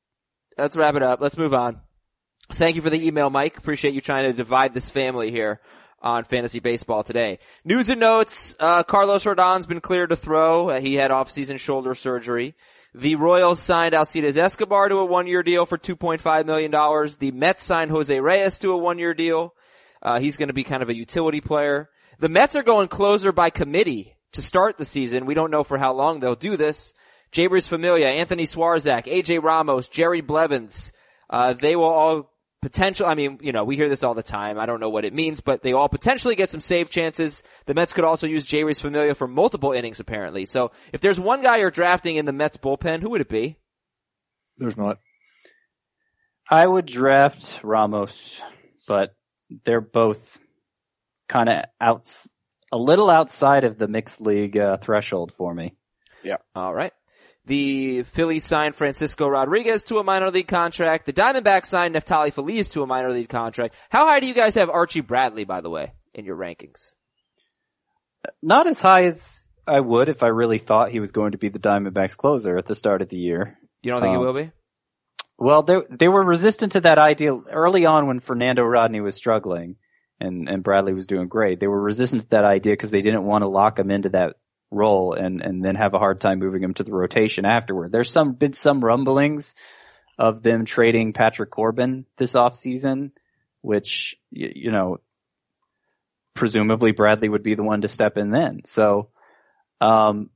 let's 0.57 0.77
wrap 0.77 0.95
it 0.95 1.03
up. 1.03 1.21
Let's 1.21 1.37
move 1.37 1.53
on. 1.53 1.81
Thank 2.51 2.77
you 2.77 2.83
for 2.83 2.89
the 2.89 3.07
email, 3.07 3.29
Mike. 3.29 3.59
Appreciate 3.59 3.93
you 3.93 4.01
trying 4.01 4.25
to 4.25 4.33
divide 4.33 4.73
this 4.73 4.89
family 4.89 5.31
here 5.31 5.61
on 6.01 6.25
fantasy 6.25 6.61
baseball 6.61 7.03
today. 7.03 7.39
News 7.65 7.89
and 7.89 8.01
notes. 8.01 8.55
Uh, 8.59 8.83
Carlos 8.83 9.25
Rodon's 9.25 9.67
been 9.67 9.81
cleared 9.81 10.11
to 10.11 10.17
throw. 10.17 10.71
Uh, 10.71 10.81
he 10.81 10.95
had 10.95 11.11
off-season 11.11 11.57
shoulder 11.57 11.95
surgery. 11.95 12.55
The 12.95 13.17
Royals 13.17 13.61
signed 13.61 13.95
Alcides 13.95 14.37
Escobar 14.37 14.89
to 14.89 14.97
a 14.97 15.05
one-year 15.05 15.43
deal 15.43 15.67
for 15.67 15.77
$2.5 15.77 16.47
million. 16.47 16.71
The 17.19 17.31
Mets 17.33 17.63
signed 17.63 17.91
Jose 17.91 18.19
Reyes 18.19 18.59
to 18.61 18.73
a 18.73 18.79
one-year 18.79 19.15
deal. 19.15 19.55
Uh, 20.03 20.21
he's 20.21 20.37
going 20.37 20.49
to 20.49 20.55
be 20.55 20.65
kind 20.65 20.83
of 20.83 20.89
a 20.89 20.97
utility 20.97 21.41
player. 21.41 21.91
The 22.19 22.29
Mets 22.29 22.57
are 22.57 22.63
going 22.63 22.89
closer 22.89 23.33
by 23.33 23.51
committee 23.51 24.17
to 24.33 24.43
start 24.43 24.77
the 24.77 24.85
season. 24.85 25.27
We 25.27 25.35
don't 25.35 25.51
know 25.51 25.65
for 25.65 25.79
how 25.79 25.93
long 25.93 26.21
they'll 26.21 26.35
do 26.35 26.57
this. 26.57 26.95
Jeurys 27.33 27.69
Familia, 27.69 28.09
Anthony 28.09 28.45
Swarzak, 28.45 29.05
AJ 29.05 29.43
Ramos, 29.43 29.89
Jerry 29.89 30.23
Blevins, 30.23 30.93
uh, 31.29 31.53
they 31.53 31.77
will 31.77 31.85
all 31.85 32.31
potential, 32.63 33.07
I 33.07 33.15
mean, 33.15 33.39
you 33.41 33.53
know, 33.53 33.65
we 33.65 33.77
hear 33.77 33.89
this 33.89 34.03
all 34.03 34.15
the 34.15 34.23
time. 34.23 34.59
I 34.59 34.67
don't 34.67 34.81
know 34.81 34.89
what 34.89 35.05
it 35.05 35.15
means, 35.15 35.41
but 35.41 35.63
they 35.63 35.73
all 35.73 35.89
potentially 35.89 36.35
get 36.35 36.51
some 36.51 36.61
save 36.61 36.91
chances. 36.91 37.43
The 37.67 37.75
Mets 37.75 37.93
could 37.93 38.05
also 38.05 38.27
use 38.27 38.47
Jeurys 38.47 38.81
Familia 38.81 39.15
for 39.15 39.29
multiple 39.29 39.73
innings 39.73 40.01
apparently. 40.01 40.47
So 40.47 40.73
if 40.93 41.01
there's 41.01 41.21
one 41.21 41.43
guy 41.43 41.59
you're 41.59 41.71
drafting 41.71 42.17
in 42.17 42.25
the 42.25 42.33
Mets 42.33 42.57
bullpen, 42.57 43.01
who 43.01 43.11
would 43.11 43.21
it 43.21 43.29
be? 43.29 43.57
There's 44.59 44.77
not. 44.77 44.99
I 46.51 46.67
would 46.67 46.87
draft 46.87 47.61
Ramos, 47.63 48.43
but 48.87 49.15
they're 49.65 49.81
both 49.81 50.39
kind 51.29 51.49
of 51.49 51.65
out, 51.81 52.09
a 52.73 52.79
little 52.79 53.11
outside 53.11 53.65
of 53.65 53.79
the 53.79 53.87
mixed 53.87 54.21
league 54.21 54.57
uh, 54.57 54.79
threshold 54.79 55.33
for 55.33 55.55
me. 55.55 55.75
Yeah. 56.23 56.39
All 56.55 56.75
right. 56.75 56.93
The 57.49 58.03
Phillies 58.03 58.45
signed 58.45 58.77
Francisco 58.77 59.27
Rodriguez 59.27 59.83
to 59.85 59.99
a 59.99 60.05
minor 60.05 60.31
league 60.31 60.49
contract. 60.49 61.07
The 61.07 61.15
Diamondbacks 61.15 61.67
signed 61.67 61.95
Neftali 61.95 62.31
Feliz 62.31 62.69
to 62.71 62.83
a 62.83 62.87
minor 62.87 63.11
league 63.11 63.31
contract. 63.31 63.75
How 63.89 64.07
high 64.07 64.21
do 64.21 64.27
you 64.27 64.35
guys 64.35 64.55
have 64.57 64.69
Archie 64.69 65.01
Bradley, 65.01 65.45
by 65.45 65.63
the 65.63 65.71
way, 65.71 65.93
in 66.13 66.27
your 66.27 66.37
rankings? 66.37 66.93
Not 68.43 68.67
as 68.67 68.81
high 68.81 69.05
as 69.05 69.49
I 69.67 69.81
would 69.81 70.11
if 70.11 70.23
I 70.23 70.29
really 70.29 70.59
thought 70.59 70.91
he 70.91 71.01
was 71.01 71.11
going 71.11 71.33
to 71.33 71.39
be 71.39 71.49
the 71.49 71.59
Diamondbacks 71.59 72.17
closer 72.19 72.59
at 72.59 72.67
the 72.67 72.75
start 72.75 73.01
of 73.01 73.09
the 73.09 73.17
year. 73.17 73.59
You 73.83 73.93
don't 73.93 74.03
think 74.03 74.15
Um, 74.15 74.21
he 74.21 74.27
will 74.27 74.35
be? 74.35 74.53
Well, 75.39 75.63
they 75.63 75.81
they 75.91 76.09
were 76.09 76.25
resistant 76.25 76.73
to 76.73 76.81
that 76.83 76.99
idea 76.99 77.35
early 77.35 77.87
on 77.87 78.09
when 78.09 78.21
Fernando 78.21 78.63
Rodney 78.65 79.01
was 79.01 79.15
struggling 79.15 79.77
and 80.21 80.49
and 80.49 80.63
Bradley 80.63 80.93
was 80.93 81.07
doing 81.07 81.29
great. 81.29 81.61
They 81.61 81.69
were 81.69 81.81
resistant 81.81 82.23
to 82.23 82.29
that 82.31 82.45
idea 82.45 82.73
because 82.75 82.91
they 82.91 83.03
didn't 83.03 83.25
want 83.25 83.43
to 83.43 83.49
lock 83.49 83.79
him 83.79 83.91
into 83.91 84.11
that 84.11 84.37
role 84.71 85.15
and 85.15 85.41
and 85.41 85.65
then 85.65 85.75
have 85.75 85.95
a 85.95 85.99
hard 85.99 86.21
time 86.21 86.39
moving 86.39 86.63
him 86.63 86.75
to 86.75 86.85
the 86.85 86.93
rotation 86.93 87.45
afterward. 87.45 87.93
There's 87.93 88.11
some 88.11 88.33
been 88.33 88.53
some 88.53 88.85
rumblings 88.85 89.55
of 90.19 90.43
them 90.43 90.65
trading 90.65 91.13
Patrick 91.13 91.51
Corbin 91.51 92.05
this 92.17 92.33
offseason, 92.33 93.13
which 93.63 94.17
y- 94.33 94.53
you 94.55 94.71
know 94.71 94.99
presumably 96.35 96.93
Bradley 96.93 97.29
would 97.29 97.43
be 97.43 97.55
the 97.55 97.63
one 97.63 97.81
to 97.81 97.89
step 97.89 98.19
in 98.19 98.31
then. 98.31 98.63
So 98.67 99.11
um 99.81 100.31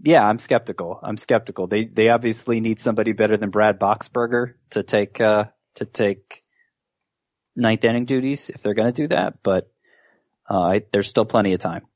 yeah, 0.00 0.24
I'm 0.24 0.38
skeptical. 0.38 1.00
I'm 1.02 1.16
skeptical. 1.16 1.66
They 1.66 1.84
they 1.84 2.10
obviously 2.10 2.60
need 2.60 2.80
somebody 2.80 3.12
better 3.12 3.36
than 3.36 3.50
Brad 3.50 3.80
Boxberger 3.80 4.54
to 4.70 4.82
take 4.82 5.20
uh 5.20 5.44
to 5.76 5.86
take 5.86 6.44
ninth 7.56 7.84
inning 7.84 8.04
duties 8.04 8.50
if 8.50 8.62
they're 8.62 8.74
going 8.74 8.92
to 8.92 9.02
do 9.02 9.08
that, 9.08 9.42
but 9.42 9.70
uh 10.50 10.60
I, 10.60 10.82
there's 10.92 11.08
still 11.08 11.24
plenty 11.24 11.54
of 11.54 11.60
time. 11.60 11.86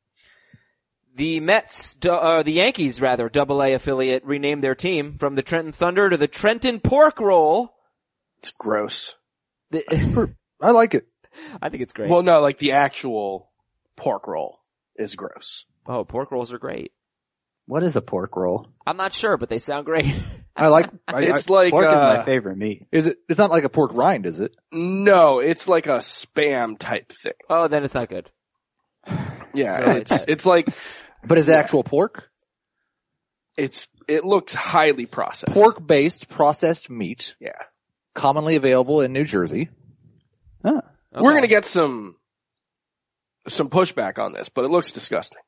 The 1.15 1.41
Mets, 1.41 1.95
du- 1.97 2.13
uh, 2.15 2.43
the 2.43 2.53
Yankees 2.53 3.01
rather, 3.01 3.29
double 3.29 3.63
A 3.63 3.75
affiliate 3.75 4.25
renamed 4.25 4.65
their 4.65 4.75
team 4.75 5.19
from 5.19 5.35
the 5.35 5.43
Trenton 5.43 5.73
Thunder 5.73 6.09
to 6.09 6.17
the 6.17 6.29
Trenton 6.29 6.81
Pork 6.81 7.21
Roll. 7.21 7.75
It's 8.41 8.51
gross. 8.53 9.15
The- 9.71 10.35
I 10.61 10.71
like 10.71 10.95
it. 10.95 11.07
I 11.63 11.69
think 11.69 11.83
it's 11.83 11.93
great. 11.93 12.09
Well, 12.11 12.23
no, 12.23 12.41
like 12.41 12.59
the 12.59 12.73
actual 12.73 13.51
pork 13.97 14.27
roll 14.27 14.61
is 14.97 15.15
gross. 15.15 15.65
oh, 15.87 16.05
pork 16.05 16.31
rolls 16.31 16.53
are 16.53 16.59
great. 16.59 16.93
What 17.67 17.83
is 17.83 17.95
a 17.97 18.03
pork 18.03 18.37
roll? 18.37 18.69
I'm 18.87 18.97
not 18.97 19.13
sure, 19.15 19.37
but 19.37 19.49
they 19.49 19.59
sound 19.59 19.87
great. 19.87 20.15
I 20.57 20.67
like. 20.69 20.91
I, 21.09 21.15
I, 21.17 21.21
It's 21.23 21.49
like 21.49 21.71
Pork 21.71 21.87
is 21.87 21.93
uh, 21.99 22.15
my 22.19 22.23
favorite 22.25 22.59
meat. 22.59 22.85
is 22.93 23.07
it? 23.07 23.19
It's 23.29 23.39
not 23.39 23.51
like 23.51 23.65
a 23.65 23.69
pork 23.71 23.93
rind, 23.95 24.27
is 24.27 24.41
it? 24.41 24.55
no, 24.73 25.39
it's 25.39 25.67
like 25.69 25.87
a 25.87 25.99
spam 25.99 26.79
type 26.79 27.13
thing. 27.13 27.33
oh, 27.49 27.69
then 27.69 27.85
it's 27.85 27.95
not 27.95 28.09
good. 28.09 28.31
Yeah, 29.55 29.77
Really? 29.81 30.01
it's 30.01 30.25
it's 30.29 30.47
like 30.47 30.67
But 31.25 31.39
is 31.39 31.49
it 31.49 31.53
Yeah. 31.53 31.59
actual 31.59 31.83
pork? 31.85 32.29
it's 33.57 33.87
it 34.09 34.25
looks 34.25 34.55
highly 34.55 35.05
processed. 35.07 35.53
Pork 35.53 35.87
based 35.87 36.29
processed 36.29 36.89
meat, 36.89 37.35
Yeah, 37.39 37.53
commonly 38.15 38.57
available 38.57 39.03
in 39.03 39.13
New 39.13 39.25
Jersey. 39.25 39.69
Huh. 40.65 40.81
we're 41.13 41.35
gonna 41.35 41.47
get 41.49 41.65
some 41.67 42.17
some 43.49 43.69
pushback 43.69 44.19
on 44.19 44.33
this, 44.33 44.49
but 44.49 44.65
it 44.65 44.69
looks 44.69 44.93
disgusting. 44.93 45.43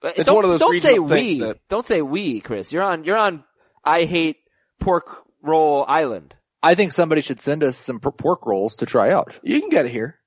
But 0.00 0.18
It's 0.18 0.26
don't, 0.26 0.34
one 0.36 0.44
of 0.44 0.50
those 0.50 0.60
don't 0.60 0.80
say 0.80 0.98
we. 0.98 1.40
that- 1.40 1.60
Don't 1.68 1.86
say 1.86 2.02
we, 2.02 2.40
Chris. 2.40 2.72
You're 2.72 2.82
on. 2.82 3.04
You're 3.04 3.16
on. 3.16 3.44
I 3.84 4.04
hate 4.04 4.36
pork 4.80 5.22
roll 5.42 5.84
island. 5.86 6.34
I 6.62 6.74
think 6.74 6.92
somebody 6.92 7.20
should 7.22 7.40
send 7.40 7.62
us 7.62 7.76
some 7.76 8.00
pork 8.00 8.44
rolls 8.44 8.76
to 8.76 8.86
try 8.86 9.12
out. 9.12 9.38
You 9.42 9.60
can 9.60 9.68
get 9.70 9.86
it 9.86 9.92
here. 9.92 10.18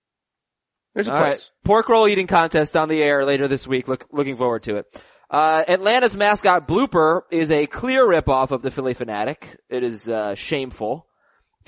There's 0.99 1.07
a 1.07 1.13
All 1.13 1.19
place. 1.23 1.51
right. 1.53 1.63
Pork 1.63 1.87
roll 1.87 2.09
eating 2.09 2.27
contest 2.27 2.75
on 2.75 2.89
the 2.89 3.01
air 3.01 3.23
later 3.23 3.47
this 3.47 3.65
week. 3.65 3.87
Look, 3.87 4.07
looking 4.11 4.35
forward 4.35 4.63
to 4.63 4.79
it. 4.79 5.01
Uh, 5.29 5.63
Atlanta's 5.65 6.13
mascot 6.13 6.67
Blooper 6.67 7.21
is 7.31 7.51
a 7.51 7.67
clear 7.67 8.05
ripoff 8.05 8.51
of 8.51 8.61
the 8.63 8.69
Philly 8.69 8.93
Fanatic. 8.93 9.57
It 9.69 9.83
is, 9.83 10.09
uh, 10.09 10.35
shameful. 10.35 11.07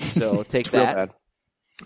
So 0.00 0.42
take 0.48 0.70
that. 0.72 1.14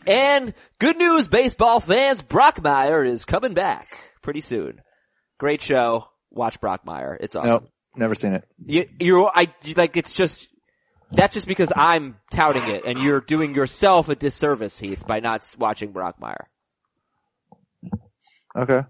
And 0.09 0.55
good 0.81 0.97
news, 0.97 1.29
baseball 1.29 1.79
fans, 1.79 2.21
Brockmire 2.21 3.07
is 3.07 3.25
coming 3.25 3.55
back 3.55 3.87
pretty 4.23 4.41
soon. 4.41 4.81
Great 5.39 5.63
show. 5.63 6.09
Watch 6.33 6.61
Brockmire. 6.61 7.17
It's 7.21 7.37
awesome. 7.37 7.51
Nope, 7.51 7.69
never 7.95 8.17
seen 8.17 8.33
it. 8.33 8.45
You, 8.65 8.87
you're, 8.99 9.31
I, 9.33 9.55
like, 9.77 9.97
it's 9.97 10.17
just, 10.17 10.49
that's 11.13 11.35
just 11.35 11.47
because 11.47 11.73
I'm 11.77 12.17
touting 12.33 12.65
it 12.65 12.87
and 12.87 12.99
you're 12.99 13.21
doing 13.21 13.55
yourself 13.55 14.09
a 14.09 14.17
disservice, 14.17 14.81
Heath, 14.81 15.07
by 15.07 15.21
not 15.21 15.47
watching 15.57 15.93
Brockmire. 15.93 16.47
Okay. 18.57 18.83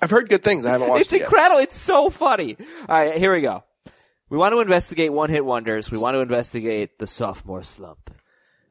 I've 0.00 0.10
heard 0.10 0.28
good 0.28 0.42
things. 0.42 0.66
I 0.66 0.70
haven't 0.70 0.88
watched 0.88 1.02
It's 1.02 1.12
it 1.12 1.18
yet. 1.20 1.24
incredible. 1.26 1.58
It's 1.60 1.76
so 1.76 2.10
funny. 2.10 2.56
Alright, 2.88 3.18
here 3.18 3.32
we 3.32 3.40
go. 3.40 3.62
We 4.28 4.38
want 4.38 4.52
to 4.52 4.60
investigate 4.60 5.12
one 5.12 5.30
hit 5.30 5.44
wonders. 5.44 5.90
We 5.90 5.98
want 5.98 6.14
to 6.14 6.20
investigate 6.20 6.98
the 6.98 7.06
sophomore 7.06 7.62
slump. 7.62 8.10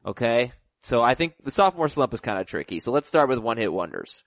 Okay? 0.04 0.52
So 0.80 1.02
I 1.02 1.14
think 1.14 1.34
the 1.42 1.50
sophomore 1.50 1.88
slump 1.88 2.12
is 2.12 2.20
kind 2.20 2.38
of 2.38 2.46
tricky. 2.46 2.80
So 2.80 2.92
let's 2.92 3.08
start 3.08 3.28
with 3.28 3.38
one 3.38 3.56
hit 3.56 3.72
wonders. 3.72 4.24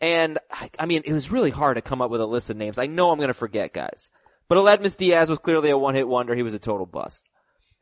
And 0.00 0.38
I, 0.50 0.68
I 0.78 0.86
mean, 0.86 1.02
it 1.06 1.12
was 1.12 1.30
really 1.30 1.50
hard 1.50 1.76
to 1.76 1.82
come 1.82 2.02
up 2.02 2.10
with 2.10 2.20
a 2.20 2.26
list 2.26 2.50
of 2.50 2.56
names. 2.56 2.78
I 2.78 2.86
know 2.86 3.10
I'm 3.10 3.18
going 3.18 3.28
to 3.28 3.34
forget 3.34 3.72
guys. 3.72 4.10
But 4.48 4.58
Aledmys 4.58 4.96
Diaz 4.96 5.30
was 5.30 5.38
clearly 5.38 5.70
a 5.70 5.78
one 5.78 5.94
hit 5.94 6.08
wonder. 6.08 6.34
He 6.34 6.42
was 6.42 6.54
a 6.54 6.58
total 6.58 6.84
bust. 6.84 7.28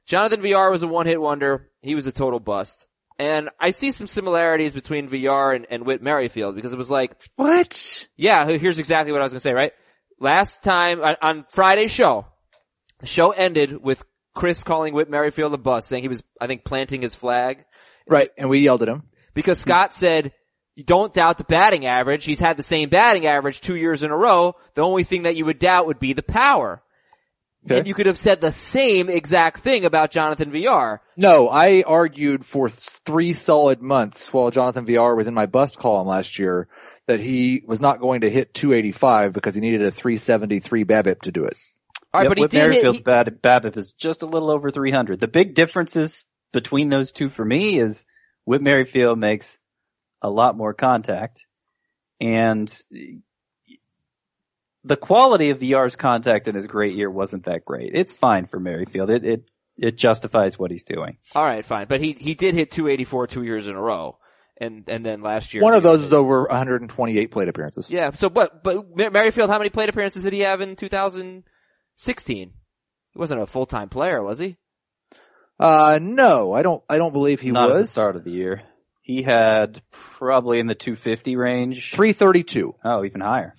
Jonathan 0.05 0.43
Villar 0.43 0.71
was 0.71 0.83
a 0.83 0.87
one 0.89 1.07
hit 1.07 1.21
wonder. 1.21 1.71
He 1.81 1.95
was 1.95 2.07
a 2.07 2.13
total 2.13 2.39
bust. 2.39 2.87
And 3.21 3.51
I 3.61 3.73
see 3.73 3.91
some 3.91 4.07
similarities 4.07 4.73
between 4.73 5.07
Villar 5.07 5.53
and, 5.53 5.67
and 5.69 5.85
Whit 5.85 6.01
Merrifield 6.01 6.55
because 6.55 6.73
it 6.73 6.79
was 6.79 6.91
like, 6.91 7.13
What? 7.37 8.07
yeah, 8.17 8.47
here's 8.47 8.79
exactly 8.79 9.13
what 9.13 9.21
I 9.21 9.25
was 9.25 9.33
gonna 9.33 9.41
say, 9.41 9.53
right? 9.53 9.73
Last 10.19 10.63
time, 10.63 11.03
on, 11.03 11.17
on 11.21 11.45
Friday's 11.51 11.91
show, 11.91 12.25
the 13.01 13.07
show 13.07 13.33
ended 13.33 13.77
with 13.83 14.03
Chris 14.35 14.63
calling 14.63 14.95
Whit 14.95 15.11
Merrifield 15.11 15.53
a 15.53 15.59
bus, 15.59 15.87
saying 15.87 16.03
he 16.03 16.09
was, 16.09 16.23
I 16.41 16.47
think, 16.47 16.65
planting 16.65 17.03
his 17.03 17.15
flag. 17.15 17.67
Right. 18.09 18.31
And 18.39 18.49
we 18.49 18.61
yelled 18.61 18.83
at 18.83 18.89
him. 18.89 19.03
Because 19.35 19.59
Scott 19.59 19.93
said, 19.93 20.33
you 20.75 20.85
don't 20.85 21.13
doubt 21.13 21.37
the 21.37 21.45
batting 21.45 21.85
average. 21.85 22.25
He's 22.25 22.41
had 22.41 22.57
the 22.57 22.63
same 22.63 22.89
batting 22.89 23.27
average 23.27 23.61
two 23.61 23.77
years 23.77 24.03
in 24.03 24.11
a 24.11 24.17
row. 24.17 24.55
The 24.73 24.83
only 24.83 25.05
thing 25.05 25.25
that 25.25 25.37
you 25.37 25.45
would 25.45 25.59
doubt 25.59 25.87
would 25.87 26.01
be 26.01 26.15
the 26.15 26.23
power. 26.23 26.83
Okay. 27.67 27.79
And 27.79 27.87
you 27.87 27.93
could 27.95 28.07
have 28.07 28.17
said 28.17 28.41
the 28.41 28.53
same 28.53 29.11
exact 29.11 29.59
thing 29.59 29.85
about 29.85 30.11
Jonathan 30.11 30.51
Villar. 30.51 31.03
No, 31.17 31.49
I 31.49 31.85
argued 31.87 32.47
for 32.47 32.71
three 32.71 33.35
solid 33.35 33.83
months 33.83 34.33
while 34.33 34.51
Jonathan 34.51 34.87
Villar 34.87 35.15
was 35.15 35.27
in 35.27 35.35
my 35.35 35.45
bust 35.47 35.79
column 35.79 36.09
last 36.09 36.39
year 36.39 36.69
that 37.07 37.21
he 37.21 37.63
was 37.67 37.81
not 37.81 38.01
going 38.01 38.23
to 38.23 38.31
hit 38.31 38.55
285 38.55 39.35
because 39.35 39.55
he 39.55 39.61
needed 39.61 39.83
a 39.83 39.91
373 39.91 40.85
BABIP 40.85 41.21
to 41.23 41.33
do 41.33 41.45
it. 41.45 41.57
Alright, 42.15 42.25
Yep, 42.25 42.31
but 42.31 42.39
he 42.39 42.43
Whit 42.43 42.51
did 42.51 42.73
hit, 42.83 42.95
he- 42.95 43.03
bad, 43.03 43.43
BABIP 43.43 43.77
is 43.77 43.93
just 43.93 44.23
a 44.23 44.27
little 44.27 44.51
over 44.51 44.71
300. 44.71 45.21
The 45.21 45.29
big 45.29 45.55
differences 45.55 46.27
between 46.53 46.89
those 46.89 47.13
two 47.13 47.29
for 47.29 47.45
me 47.45 47.79
is 47.79 48.07
Whit 48.47 48.63
Merrifield 48.63 49.19
makes 49.19 49.59
a 50.23 50.31
lot 50.31 50.57
more 50.57 50.73
contact 50.73 51.47
and 52.21 52.75
the 54.85 54.97
quality 54.97 55.51
of 55.51 55.61
Villar's 55.61 55.97
contact 55.97 56.49
in 56.49 56.55
his 56.55 56.67
great 56.67 56.95
year 56.95 57.11
wasn't 57.11 57.45
that 57.45 57.65
great. 57.65 57.93
It's 57.95 58.13
fine 58.13 58.47
for 58.47 58.59
Merrifield. 58.61 59.11
It, 59.11 59.25
it, 59.25 59.45
it 59.77 59.97
justifies 59.97 60.59
what 60.59 60.71
he's 60.71 60.85
doing. 60.85 61.19
alright, 61.35 61.65
fine. 61.65 61.87
But 61.87 62.01
he, 62.01 62.13
he 62.13 62.35
did 62.35 62.55
hit 62.55 62.71
284 62.71 63.27
two 63.29 63.43
years 63.43 63.67
in 63.67 63.75
a 63.75 63.81
row. 63.81 64.17
And, 64.63 64.85
and 64.89 65.07
then 65.07 65.23
last 65.23 65.55
year. 65.55 65.63
One 65.63 65.73
of 65.73 65.83
those 65.83 66.03
is 66.03 66.13
over 66.13 66.43
128 66.43 67.31
plate 67.31 67.49
appearances. 67.49 67.91
Yeah. 67.91 68.11
So, 68.13 68.29
but 68.29 68.63
but 68.63 68.95
Mer- 68.95 69.11
Merrifield, 69.11 69.49
how 69.49 69.57
many 69.57 69.71
plate 69.71 69.89
appearances 69.89 70.25
did 70.25 70.35
he 70.35 70.41
have 70.41 70.61
in 70.61 70.77
2016? 70.77 72.53
He 73.13 73.19
wasn't 73.19 73.41
a 73.41 73.47
full 73.47 73.65
time 73.65 73.89
player, 73.89 74.23
was 74.23 74.39
he? 74.39 74.57
Uh, 75.59 75.99
no, 76.03 76.53
I 76.53 76.63
don't, 76.63 76.83
I 76.91 76.99
don't 76.99 77.13
believe 77.13 77.41
he 77.41 77.53
Not 77.53 77.71
at 77.71 77.73
the 77.73 77.81
was. 77.81 77.91
start 77.91 78.17
of 78.17 78.25
the 78.25 78.31
year. 78.33 78.63
He 79.03 79.23
had 79.23 79.81
probably 79.91 80.59
in 80.61 80.67
the 80.67 80.75
250 80.75 81.37
range. 81.37 81.93
332. 81.93 82.75
Oh, 82.85 83.05
even 83.05 83.21
higher. 83.23 83.55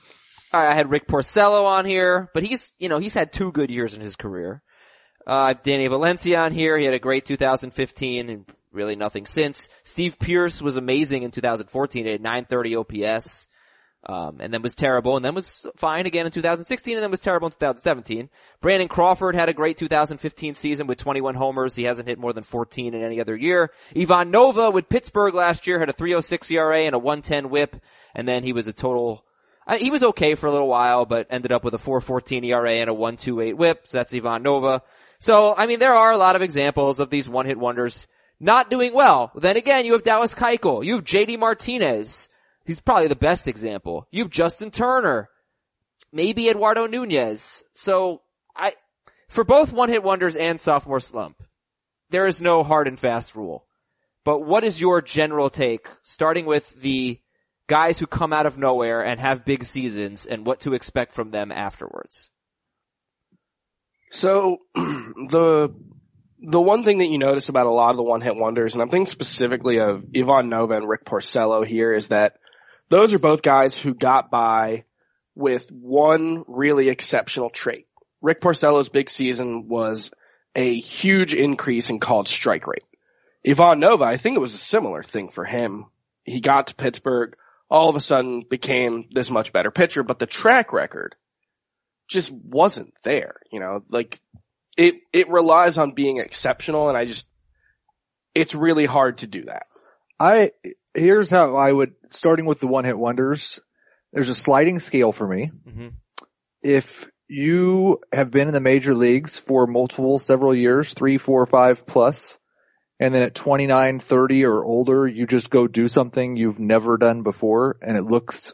All 0.53 0.59
right, 0.59 0.73
I 0.73 0.75
had 0.75 0.89
Rick 0.89 1.07
Porcello 1.07 1.63
on 1.63 1.85
here, 1.85 2.29
but 2.33 2.43
he's, 2.43 2.73
you 2.77 2.89
know, 2.89 2.99
he's 2.99 3.13
had 3.13 3.31
two 3.31 3.53
good 3.53 3.71
years 3.71 3.93
in 3.93 4.01
his 4.01 4.17
career. 4.17 4.61
Uh, 5.25 5.33
I 5.33 5.47
have 5.49 5.63
Danny 5.63 5.87
Valencia 5.87 6.41
on 6.41 6.51
here. 6.51 6.77
He 6.77 6.83
had 6.83 6.93
a 6.93 6.99
great 6.99 7.25
2015 7.25 8.29
and 8.29 8.45
really 8.73 8.97
nothing 8.97 9.25
since. 9.25 9.69
Steve 9.83 10.19
Pearce 10.19 10.61
was 10.61 10.75
amazing 10.75 11.23
in 11.23 11.31
2014 11.31 12.05
at 12.05 12.21
930 12.21 12.75
OPS. 12.75 13.47
Um, 14.03 14.37
and 14.39 14.51
then 14.51 14.63
was 14.63 14.73
terrible 14.73 15.15
and 15.15 15.23
then 15.23 15.35
was 15.35 15.63
fine 15.75 16.07
again 16.07 16.25
in 16.25 16.31
2016 16.31 16.95
and 16.97 17.03
then 17.03 17.11
was 17.11 17.21
terrible 17.21 17.45
in 17.45 17.51
2017. 17.51 18.31
Brandon 18.59 18.87
Crawford 18.87 19.35
had 19.35 19.47
a 19.47 19.53
great 19.53 19.77
2015 19.77 20.55
season 20.55 20.87
with 20.87 20.97
21 20.97 21.35
homers. 21.35 21.75
He 21.75 21.83
hasn't 21.83 22.07
hit 22.07 22.17
more 22.17 22.33
than 22.33 22.43
14 22.43 22.95
in 22.95 23.03
any 23.03 23.21
other 23.21 23.37
year. 23.37 23.69
Ivan 23.95 24.31
Nova 24.31 24.71
with 24.71 24.89
Pittsburgh 24.89 25.35
last 25.35 25.67
year 25.67 25.79
had 25.79 25.89
a 25.89 25.93
306 25.93 26.49
ERA 26.49 26.79
and 26.79 26.95
a 26.95 26.99
110 26.99 27.51
whip 27.51 27.75
and 28.15 28.27
then 28.27 28.41
he 28.41 28.53
was 28.53 28.67
a 28.67 28.73
total 28.73 29.23
uh, 29.67 29.77
he 29.77 29.91
was 29.91 30.03
okay 30.03 30.35
for 30.35 30.47
a 30.47 30.51
little 30.51 30.67
while, 30.67 31.05
but 31.05 31.27
ended 31.29 31.51
up 31.51 31.63
with 31.63 31.73
a 31.73 31.77
4.14 31.77 32.45
ERA 32.45 32.71
and 32.73 32.89
a 32.89 32.93
1.28 32.93 33.55
WHIP. 33.55 33.87
So 33.87 33.97
that's 33.97 34.13
Ivan 34.13 34.43
Nova. 34.43 34.81
So 35.19 35.55
I 35.55 35.67
mean, 35.67 35.79
there 35.79 35.93
are 35.93 36.11
a 36.11 36.17
lot 36.17 36.35
of 36.35 36.41
examples 36.41 36.99
of 36.99 37.09
these 37.09 37.29
one-hit 37.29 37.57
wonders 37.57 38.07
not 38.39 38.71
doing 38.71 38.93
well. 38.93 39.31
Then 39.35 39.55
again, 39.55 39.85
you 39.85 39.93
have 39.93 40.03
Dallas 40.03 40.33
Keuchel, 40.33 40.83
you 40.83 40.95
have 40.95 41.05
JD 41.05 41.39
Martinez. 41.39 42.27
He's 42.65 42.81
probably 42.81 43.07
the 43.07 43.15
best 43.15 43.47
example. 43.47 44.07
You 44.11 44.23
have 44.23 44.31
Justin 44.31 44.71
Turner, 44.71 45.29
maybe 46.11 46.49
Eduardo 46.49 46.87
Nunez. 46.87 47.63
So 47.73 48.21
I, 48.55 48.73
for 49.29 49.43
both 49.43 49.73
one-hit 49.73 50.03
wonders 50.03 50.35
and 50.35 50.59
sophomore 50.59 50.99
slump, 50.99 51.43
there 52.09 52.27
is 52.27 52.41
no 52.41 52.63
hard 52.63 52.87
and 52.87 52.99
fast 52.99 53.35
rule. 53.35 53.65
But 54.23 54.39
what 54.39 54.63
is 54.63 54.79
your 54.79 55.01
general 55.01 55.49
take, 55.49 55.87
starting 56.03 56.45
with 56.45 56.81
the 56.81 57.19
guys 57.71 57.97
who 57.97 58.05
come 58.05 58.33
out 58.33 58.45
of 58.45 58.57
nowhere 58.57 59.01
and 59.01 59.17
have 59.17 59.45
big 59.45 59.63
seasons 59.63 60.25
and 60.25 60.45
what 60.45 60.59
to 60.59 60.73
expect 60.73 61.13
from 61.13 61.31
them 61.31 61.53
afterwards. 61.53 62.29
So 64.11 64.57
the 64.75 65.73
the 66.41 66.59
one 66.59 66.83
thing 66.83 66.97
that 66.97 67.07
you 67.07 67.17
notice 67.17 67.47
about 67.47 67.67
a 67.67 67.71
lot 67.71 67.91
of 67.91 67.95
the 67.95 68.03
one 68.03 68.19
hit 68.19 68.35
wonders, 68.35 68.73
and 68.73 68.81
I'm 68.81 68.89
thinking 68.89 69.05
specifically 69.05 69.79
of 69.79 70.03
Ivan 70.13 70.49
Nova 70.49 70.75
and 70.75 70.89
Rick 70.89 71.05
Porcello 71.05 71.65
here, 71.65 71.93
is 71.93 72.09
that 72.09 72.33
those 72.89 73.13
are 73.13 73.19
both 73.19 73.41
guys 73.41 73.79
who 73.79 73.93
got 73.93 74.29
by 74.29 74.83
with 75.33 75.71
one 75.71 76.43
really 76.47 76.89
exceptional 76.89 77.49
trait. 77.49 77.87
Rick 78.21 78.41
Porcello's 78.41 78.89
big 78.89 79.09
season 79.09 79.69
was 79.69 80.11
a 80.57 80.77
huge 80.77 81.33
increase 81.35 81.89
in 81.89 81.99
called 81.99 82.27
strike 82.27 82.67
rate. 82.67 82.83
Ivan 83.47 83.79
Nova, 83.79 84.03
I 84.03 84.17
think 84.17 84.35
it 84.35 84.41
was 84.41 84.55
a 84.55 84.57
similar 84.57 85.03
thing 85.03 85.29
for 85.29 85.45
him. 85.45 85.85
He 86.25 86.41
got 86.41 86.67
to 86.67 86.75
Pittsburgh, 86.75 87.37
all 87.71 87.87
of 87.89 87.95
a 87.95 88.01
sudden 88.01 88.43
became 88.47 89.07
this 89.11 89.31
much 89.31 89.53
better 89.53 89.71
pitcher, 89.71 90.03
but 90.03 90.19
the 90.19 90.27
track 90.27 90.73
record 90.73 91.15
just 92.09 92.29
wasn't 92.29 92.93
there, 93.03 93.37
you 93.49 93.61
know, 93.61 93.81
like 93.89 94.19
it, 94.77 94.95
it 95.13 95.29
relies 95.29 95.77
on 95.77 95.93
being 95.93 96.17
exceptional 96.17 96.89
and 96.89 96.97
I 96.97 97.05
just, 97.05 97.29
it's 98.35 98.53
really 98.53 98.85
hard 98.85 99.19
to 99.19 99.27
do 99.27 99.45
that. 99.45 99.63
I, 100.19 100.51
here's 100.93 101.29
how 101.29 101.55
I 101.55 101.71
would, 101.71 101.93
starting 102.09 102.45
with 102.45 102.59
the 102.59 102.67
one 102.67 102.83
hit 102.83 102.97
wonders, 102.97 103.61
there's 104.11 104.29
a 104.29 104.35
sliding 104.35 104.79
scale 104.79 105.13
for 105.13 105.25
me. 105.25 105.51
Mm-hmm. 105.65 105.87
If 106.61 107.09
you 107.29 107.99
have 108.11 108.31
been 108.31 108.49
in 108.49 108.53
the 108.53 108.59
major 108.59 108.93
leagues 108.93 109.39
for 109.39 109.65
multiple, 109.65 110.19
several 110.19 110.53
years, 110.53 110.93
three, 110.93 111.17
four, 111.17 111.45
five 111.45 111.85
plus, 111.87 112.37
and 113.01 113.15
then 113.15 113.23
at 113.23 113.33
29, 113.33 113.99
30 113.99 114.45
or 114.45 114.63
older, 114.63 115.07
you 115.07 115.25
just 115.25 115.49
go 115.49 115.67
do 115.67 115.87
something 115.87 116.37
you've 116.37 116.59
never 116.59 116.97
done 116.97 117.23
before 117.23 117.77
and 117.81 117.97
it 117.97 118.03
looks 118.03 118.53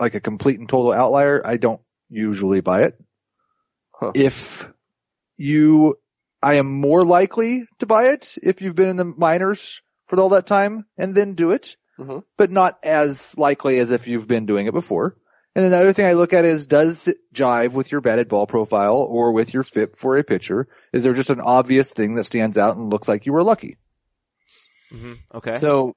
like 0.00 0.14
a 0.16 0.20
complete 0.20 0.58
and 0.58 0.68
total 0.68 0.92
outlier, 0.92 1.40
I 1.44 1.56
don't 1.56 1.80
usually 2.10 2.60
buy 2.60 2.82
it. 2.82 2.98
Huh. 3.92 4.10
If 4.14 4.68
you, 5.36 5.94
I 6.42 6.54
am 6.54 6.80
more 6.80 7.04
likely 7.04 7.64
to 7.78 7.86
buy 7.86 8.08
it 8.08 8.34
if 8.42 8.60
you've 8.60 8.74
been 8.74 8.88
in 8.88 8.96
the 8.96 9.04
minors 9.04 9.80
for 10.08 10.20
all 10.20 10.30
that 10.30 10.46
time 10.46 10.84
and 10.98 11.14
then 11.14 11.34
do 11.34 11.52
it, 11.52 11.76
Mhm. 11.98 12.24
but 12.36 12.50
not 12.50 12.78
as 12.82 13.38
likely 13.38 13.78
as 13.78 13.92
if 13.92 14.08
you've 14.08 14.28
been 14.28 14.46
doing 14.46 14.66
it 14.66 14.74
before. 14.74 15.16
And 15.56 15.64
then 15.64 15.70
the 15.70 15.78
other 15.78 15.94
thing 15.94 16.04
I 16.04 16.12
look 16.12 16.34
at 16.34 16.44
is 16.44 16.66
does 16.66 17.08
it 17.08 17.16
jive 17.32 17.72
with 17.72 17.90
your 17.90 18.02
batted 18.02 18.28
ball 18.28 18.46
profile 18.46 18.96
or 18.96 19.32
with 19.32 19.54
your 19.54 19.62
fit 19.62 19.96
for 19.96 20.18
a 20.18 20.22
pitcher? 20.22 20.68
Is 20.92 21.02
there 21.02 21.14
just 21.14 21.30
an 21.30 21.40
obvious 21.40 21.90
thing 21.90 22.14
that 22.16 22.24
stands 22.24 22.58
out 22.58 22.76
and 22.76 22.90
looks 22.90 23.08
like 23.08 23.24
you 23.24 23.32
were 23.32 23.42
lucky? 23.42 23.78
Mm-hmm. 24.92 25.14
Okay. 25.34 25.56
So, 25.56 25.96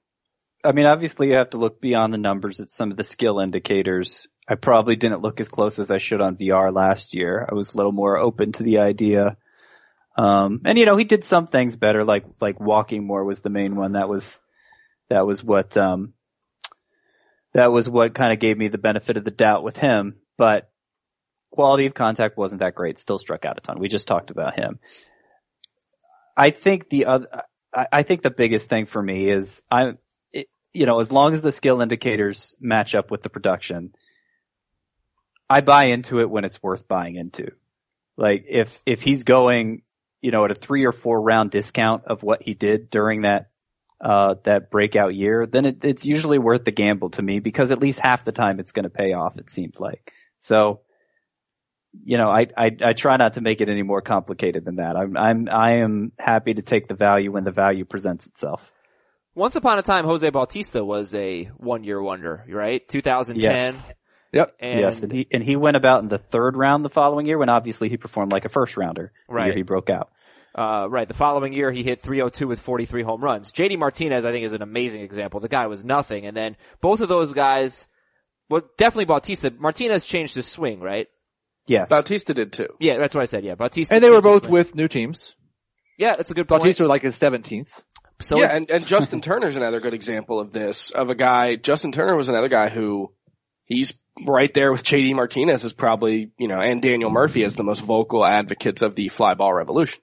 I 0.64 0.72
mean, 0.72 0.86
obviously 0.86 1.28
you 1.28 1.34
have 1.34 1.50
to 1.50 1.58
look 1.58 1.82
beyond 1.82 2.14
the 2.14 2.18
numbers 2.18 2.62
at 2.62 2.70
some 2.70 2.90
of 2.90 2.96
the 2.96 3.04
skill 3.04 3.42
indicators. 3.42 4.30
I 4.48 4.56
probably 4.56 4.96
didn't 4.96 5.24
look 5.24 5.42
as 5.42 5.50
close 5.50 5.78
as 5.78 5.92
I 5.92 5.98
should 5.98 6.22
on 6.22 6.38
Villar 6.38 6.72
last 6.72 7.14
year. 7.14 7.46
I 7.52 7.54
was 7.54 7.74
a 7.74 7.78
little 7.78 7.92
more 7.92 8.18
open 8.18 8.54
to 8.54 8.64
the 8.64 8.80
idea. 8.80 9.36
Um, 10.18 10.62
and 10.64 10.80
you 10.80 10.86
know, 10.86 10.96
he 10.96 11.04
did 11.04 11.26
some 11.26 11.48
things 11.48 11.76
better, 11.76 12.06
like, 12.06 12.24
like 12.40 12.62
walking 12.62 13.06
more 13.06 13.26
was 13.26 13.42
the 13.42 13.50
main 13.50 13.76
one. 13.76 13.92
That 13.92 14.08
was, 14.08 14.40
that 15.10 15.28
was 15.28 15.44
what, 15.44 15.76
um, 15.76 16.14
that 17.54 17.72
was 17.72 17.90
what 17.90 18.14
kind 18.14 18.32
of 18.32 18.40
gave 18.40 18.58
me 18.58 18.68
the 18.68 18.78
benefit 18.78 19.18
of 19.18 19.24
the 19.24 19.32
doubt 19.32 19.64
with 19.64 19.78
him, 19.78 20.18
but 20.38 20.70
quality 21.52 21.86
of 21.86 21.94
contact 21.94 22.38
wasn't 22.38 22.60
that 22.60 22.76
great. 22.76 23.00
Still 23.00 23.20
struck 23.20 23.46
out 23.46 23.58
a 23.58 23.62
ton. 23.62 23.80
We 23.80 23.88
just 23.88 24.08
talked 24.08 24.32
about 24.32 24.56
him. 24.56 24.80
I 26.38 26.52
think 26.52 26.90
the 26.90 27.06
other, 27.08 27.28
I, 27.74 28.04
think 28.04 28.22
the 28.22 28.32
biggest 28.32 28.68
thing 28.70 28.86
for 28.86 29.02
me 29.02 29.30
is 29.30 29.62
I, 29.70 29.94
it, 30.32 30.48
you 30.74 30.86
know, 30.86 31.00
as 31.00 31.12
long 31.12 31.34
as 31.34 31.42
the 31.42 31.52
skill 31.52 31.82
indicators 31.82 32.56
match 32.60 32.96
up 32.96 33.12
with 33.12 33.22
the 33.22 33.30
production, 33.30 33.94
I 35.50 35.62
buy 35.62 35.88
into 35.88 36.20
it 36.20 36.30
when 36.30 36.46
it's 36.46 36.62
worth 36.64 36.88
buying 36.88 37.16
into. 37.16 37.52
Like 38.16 38.46
if, 38.48 38.82
if 38.86 39.02
he's 39.02 39.24
going, 39.24 39.82
you 40.22 40.32
know, 40.32 40.46
at 40.46 40.52
a 40.52 40.56
three 40.56 40.86
or 40.86 40.92
four 40.92 41.22
round 41.22 41.52
discount 41.52 42.06
of 42.06 42.24
what 42.24 42.42
he 42.42 42.54
did 42.54 42.90
during 42.90 43.22
that, 43.22 43.50
uh, 44.02 44.36
that 44.44 44.72
breakout 44.72 45.14
year, 45.14 45.46
then 45.46 45.66
it, 45.66 45.84
it's 45.84 46.06
usually 46.06 46.40
worth 46.40 46.64
the 46.64 46.72
gamble 46.72 47.10
to 47.12 47.22
me 47.22 47.40
because 47.40 47.72
at 47.72 47.80
least 47.80 48.00
half 48.00 48.24
the 48.26 48.32
time 48.32 48.60
it's 48.60 48.72
going 48.72 48.84
to 48.84 48.90
pay 48.90 49.14
off, 49.14 49.38
it 49.38 49.50
seems 49.50 49.80
like. 49.80 50.14
So, 50.38 50.82
you 52.04 52.18
know, 52.18 52.30
I, 52.30 52.48
I, 52.56 52.72
I 52.82 52.94
try 52.94 53.18
not 53.18 53.34
to 53.34 53.42
make 53.42 53.62
it 53.62 53.70
any 53.70 53.84
more 53.84 54.02
complicated 54.02 54.64
than 54.64 54.78
that. 54.78 54.96
I'm, 54.96 55.18
I'm, 55.18 55.50
I 55.52 55.78
am 55.78 56.12
happy 56.18 56.54
to 56.54 56.62
take 56.62 56.88
the 56.88 56.96
value 56.96 57.32
when 57.32 57.44
the 57.44 57.52
value 57.52 57.84
presents 57.86 58.28
itself. 58.28 58.72
Once 59.36 59.56
upon 59.56 59.80
a 59.80 59.82
time, 59.82 60.06
Jose 60.06 60.30
Bautista 60.30 60.84
was 60.84 61.14
a 61.14 61.46
one-year 61.58 62.02
wonder, 62.02 62.46
right? 62.50 62.88
2010. 62.88 63.42
Yes. 63.42 63.94
Yep. 64.32 64.56
And 64.60 64.80
yes, 64.80 65.04
and 65.04 65.12
he 65.12 65.28
and 65.32 65.44
he 65.44 65.56
went 65.56 65.76
about 65.76 66.04
in 66.04 66.10
the 66.10 66.20
third 66.20 66.56
round 66.56 66.86
the 66.86 66.90
following 66.90 67.26
year 67.26 67.40
when 67.40 67.50
obviously 67.50 67.90
he 67.90 67.98
performed 67.98 68.32
like 68.32 68.46
a 68.46 68.50
first 68.50 68.78
rounder. 68.78 69.12
The 69.28 69.34
Right. 69.34 69.46
year 69.48 69.56
he 69.56 69.62
broke 69.64 69.90
out. 69.90 70.12
Uh, 70.60 70.88
right. 70.90 71.08
The 71.08 71.14
following 71.14 71.54
year, 71.54 71.72
he 71.72 71.84
hit 71.84 72.02
302 72.02 72.46
with 72.46 72.60
43 72.60 73.02
home 73.04 73.24
runs. 73.24 73.54
JD 73.54 73.80
Martinez, 73.80 74.26
I 74.26 74.32
think, 74.34 74.44
is 74.44 74.52
an 74.52 74.62
amazing 74.62 75.04
example. 75.04 75.40
The 75.40 75.48
guy 75.48 75.68
was 75.68 75.86
nothing, 75.86 76.26
and 76.26 76.36
then 76.36 76.58
both 76.82 77.00
of 77.00 77.08
those 77.08 77.34
guys, 77.34 77.88
well, 78.50 78.64
definitely 78.78 79.06
Bautista. 79.06 79.54
Martinez 79.58 80.06
changed 80.06 80.36
his 80.36 80.48
swing, 80.48 80.82
right? 80.82 81.08
Yes. 81.66 81.88
Bautista 81.88 82.34
did 82.34 82.52
too. 82.52 82.68
Yeah, 82.80 82.98
that's 82.98 83.16
what 83.16 83.22
I 83.22 83.26
said. 83.26 83.46
Yeah, 83.46 83.56
Bautista. 83.56 83.94
And 83.96 84.04
they 84.04 84.10
were 84.10 84.22
both 84.22 84.50
with 84.50 84.76
new 84.76 84.90
teams. 84.90 85.36
Yeah, 85.98 86.16
that's 86.18 86.32
a 86.32 86.34
good 86.34 86.48
point. 86.48 86.62
Bautista 86.62 86.88
like 86.88 87.04
his 87.04 87.16
17th. 87.16 87.84
So 88.22 88.38
yeah, 88.38 88.46
is- 88.48 88.52
and, 88.56 88.72
and 88.72 88.86
Justin 88.86 89.22
Turner's 89.22 89.56
another 89.56 89.80
good 89.80 89.94
example 89.94 90.42
of 90.42 90.52
this, 90.52 90.92
of 90.92 91.10
a 91.10 91.16
guy, 91.16 91.56
Justin 91.56 91.94
Turner 91.94 92.18
was 92.18 92.28
another 92.28 92.50
guy 92.50 92.68
who, 92.68 93.14
he's 93.64 93.94
right 94.28 94.54
there 94.54 94.74
with 94.74 94.84
JD 94.84 95.16
Martinez 95.16 95.64
is 95.64 95.72
probably, 95.72 96.32
you 96.38 96.50
know, 96.50 96.60
and 96.60 96.82
Daniel 96.82 97.10
Murphy 97.10 97.46
as 97.46 97.56
the 97.56 97.64
most 97.64 97.80
vocal 97.82 98.26
advocates 98.26 98.82
of 98.82 98.96
the 98.96 99.08
fly 99.08 99.36
ball 99.36 99.54
revolution. 99.54 100.02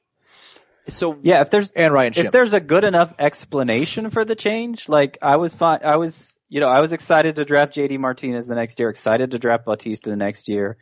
So 0.88 1.16
Yeah, 1.22 1.40
if 1.40 1.50
there's 1.50 1.70
And 1.72 1.92
Ryan 1.92 2.12
if 2.16 2.32
there's 2.32 2.52
a 2.52 2.60
good 2.60 2.84
enough 2.84 3.14
explanation 3.18 4.10
for 4.10 4.24
the 4.24 4.34
change, 4.34 4.88
like 4.88 5.18
I 5.22 5.36
was 5.36 5.54
fine, 5.54 5.80
I 5.84 5.96
was, 5.96 6.38
you 6.48 6.60
know, 6.60 6.68
I 6.68 6.80
was 6.80 6.92
excited 6.92 7.36
to 7.36 7.44
draft 7.44 7.74
JD 7.74 7.98
Martinez 7.98 8.46
the 8.46 8.54
next 8.54 8.78
year, 8.78 8.88
excited 8.88 9.32
to 9.32 9.38
draft 9.38 9.64
Bautista 9.64 10.10
the 10.10 10.16
next 10.16 10.48
year. 10.48 10.76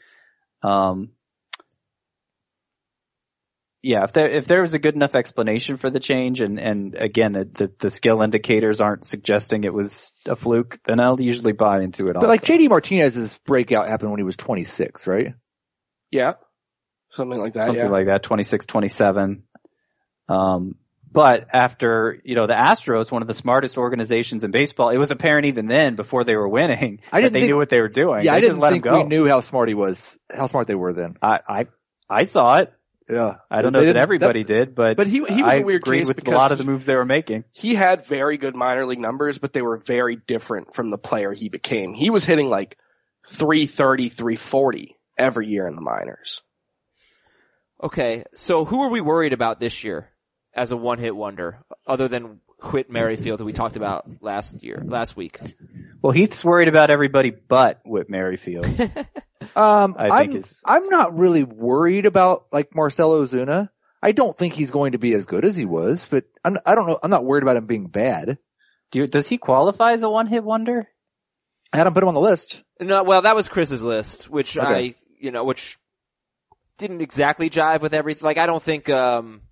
Um, 0.62 1.10
yeah, 3.82 4.04
if 4.04 4.12
there, 4.14 4.30
if 4.30 4.46
there 4.46 4.62
was 4.62 4.72
a 4.72 4.78
good 4.78 4.94
enough 4.94 5.14
explanation 5.14 5.76
for 5.76 5.90
the 5.90 6.00
change 6.00 6.40
and, 6.40 6.58
and 6.58 6.94
again, 6.94 7.36
it, 7.36 7.54
the, 7.54 7.70
the 7.78 7.90
skill 7.90 8.22
indicators 8.22 8.80
aren't 8.80 9.04
suggesting 9.04 9.64
it 9.64 9.74
was 9.74 10.10
a 10.26 10.36
fluke, 10.36 10.80
then 10.86 11.00
I'll 11.00 11.20
usually 11.20 11.52
buy 11.52 11.82
into 11.82 12.08
it. 12.08 12.14
But 12.14 12.28
like. 12.28 12.42
JD 12.42 12.70
Martinez's 12.70 13.38
breakout 13.44 13.86
happened 13.86 14.10
when 14.10 14.20
he 14.20 14.24
was 14.24 14.36
26, 14.36 15.06
right? 15.06 15.34
Yeah. 16.10 16.34
Something 17.10 17.38
like 17.38 17.52
that, 17.52 17.66
something 17.66 17.84
yeah. 17.84 17.90
like 17.90 18.06
that, 18.06 18.22
26, 18.22 18.66
27. 18.66 19.44
Um, 20.28 20.76
but 21.12 21.46
after, 21.52 22.20
you 22.24 22.34
know, 22.34 22.46
the 22.48 22.54
Astros, 22.54 23.12
one 23.12 23.22
of 23.22 23.28
the 23.28 23.34
smartest 23.34 23.78
organizations 23.78 24.42
in 24.42 24.50
baseball, 24.50 24.88
it 24.90 24.98
was 24.98 25.10
apparent 25.12 25.46
even 25.46 25.66
then 25.66 25.94
before 25.94 26.24
they 26.24 26.34
were 26.34 26.48
winning 26.48 27.00
I 27.12 27.20
that 27.20 27.22
didn't 27.26 27.32
they 27.34 27.40
think- 27.40 27.50
knew 27.50 27.56
what 27.56 27.68
they 27.68 27.80
were 27.80 27.88
doing. 27.88 28.24
Yeah, 28.24 28.32
They 28.32 28.38
I 28.38 28.40
didn't 28.40 28.58
let 28.58 28.72
think 28.72 28.84
him 28.86 28.92
go. 28.92 29.02
we 29.02 29.08
knew 29.08 29.28
how 29.28 29.40
smart 29.40 29.68
he 29.68 29.74
was, 29.74 30.18
how 30.34 30.46
smart 30.46 30.66
they 30.66 30.74
were 30.74 30.92
then. 30.92 31.16
I, 31.22 31.38
I, 31.48 31.66
I 32.10 32.24
thought, 32.24 32.72
Yeah. 33.08 33.36
I 33.50 33.62
don't 33.62 33.72
They 33.72 33.78
know 33.78 33.84
that 33.84 33.92
didn't- 33.92 34.02
everybody 34.02 34.42
did, 34.44 34.74
but, 34.74 34.96
But 34.96 35.06
he- 35.06 35.24
he 35.24 35.42
was 35.42 35.52
I 35.52 35.56
a 35.56 35.62
weird 35.64 35.82
agreed 35.82 35.98
case 36.00 36.08
with 36.08 36.26
a 36.26 36.30
lot 36.32 36.50
of 36.50 36.58
the 36.58 36.64
moves 36.64 36.84
they 36.86 36.96
were 36.96 37.04
making. 37.04 37.44
he 37.52 37.74
had 37.76 38.04
very 38.06 38.36
good 38.38 38.56
minor 38.56 38.84
league 38.84 38.98
numbers, 38.98 39.38
but 39.38 39.52
they 39.52 39.62
were 39.62 39.76
very 39.76 40.16
different 40.16 40.74
from 40.74 40.90
the 40.90 40.98
player 40.98 41.32
he 41.32 41.48
became. 41.48 41.92
He 41.94 42.10
was 42.10 42.24
hitting 42.26 42.48
like 42.48 42.76
330, 43.28 44.08
340 44.08 44.96
every 45.16 45.46
year 45.46 45.68
in 45.68 45.76
the 45.76 45.80
minors. 45.82 46.42
Okay, 47.82 48.24
so 48.34 48.64
who 48.64 48.82
are 48.82 48.90
we 48.90 49.00
worried 49.00 49.32
about 49.32 49.60
this 49.60 49.84
year 49.84 50.10
as 50.54 50.72
a 50.72 50.76
one-hit 50.76 51.14
wonder, 51.14 51.58
other 51.86 52.08
than 52.08 52.40
Whit 52.72 52.90
Merrifield, 52.90 53.40
who 53.40 53.46
we 53.46 53.52
talked 53.52 53.76
about 53.76 54.06
last 54.22 54.62
year, 54.62 54.82
last 54.84 55.16
week? 55.16 55.40
Well, 56.00 56.12
Heath's 56.12 56.44
worried 56.44 56.68
about 56.68 56.90
everybody 56.90 57.30
but 57.30 57.80
Whit 57.84 58.08
Merrifield. 58.08 58.66
Um, 59.56 59.94
I 59.98 60.08
I'm 60.08 60.42
I'm 60.64 60.88
not 60.88 61.18
really 61.18 61.44
worried 61.44 62.06
about 62.06 62.46
like 62.50 62.74
Marcell 62.74 63.10
Ozuna. 63.10 63.68
I 64.02 64.12
don't 64.12 64.36
think 64.36 64.54
he's 64.54 64.70
going 64.70 64.92
to 64.92 64.98
be 64.98 65.12
as 65.12 65.26
good 65.26 65.44
as 65.44 65.56
he 65.56 65.64
was, 65.64 66.06
but 66.08 66.24
I'm, 66.44 66.58
I 66.66 66.74
don't 66.74 66.86
know. 66.86 66.98
I'm 67.02 67.10
not 67.10 67.24
worried 67.24 67.42
about 67.42 67.56
him 67.56 67.66
being 67.66 67.86
bad. 67.86 68.38
Do 68.90 68.98
you, 68.98 69.06
does 69.06 69.28
he 69.28 69.38
qualify 69.38 69.92
as 69.92 70.02
a 70.02 70.10
one-hit 70.10 70.44
wonder? 70.44 70.88
I 71.72 71.78
had 71.78 71.86
him 71.86 71.94
put 71.94 72.02
him 72.02 72.08
on 72.08 72.14
the 72.14 72.20
list. 72.20 72.62
No, 72.80 73.02
well, 73.02 73.22
that 73.22 73.34
was 73.34 73.48
Chris's 73.48 73.82
list, 73.82 74.28
which 74.28 74.58
Okay. 74.58 74.68
I, 74.68 74.94
you 75.18 75.30
know, 75.30 75.44
which 75.44 75.78
didn't 76.78 77.00
exactly 77.00 77.48
jive 77.48 77.80
with 77.80 77.94
everything. 77.94 78.24
Like, 78.24 78.38
I 78.38 78.46
don't 78.46 78.62
think, 78.62 78.90
um, 78.90 79.00
I 79.22 79.32
don't, 79.32 79.42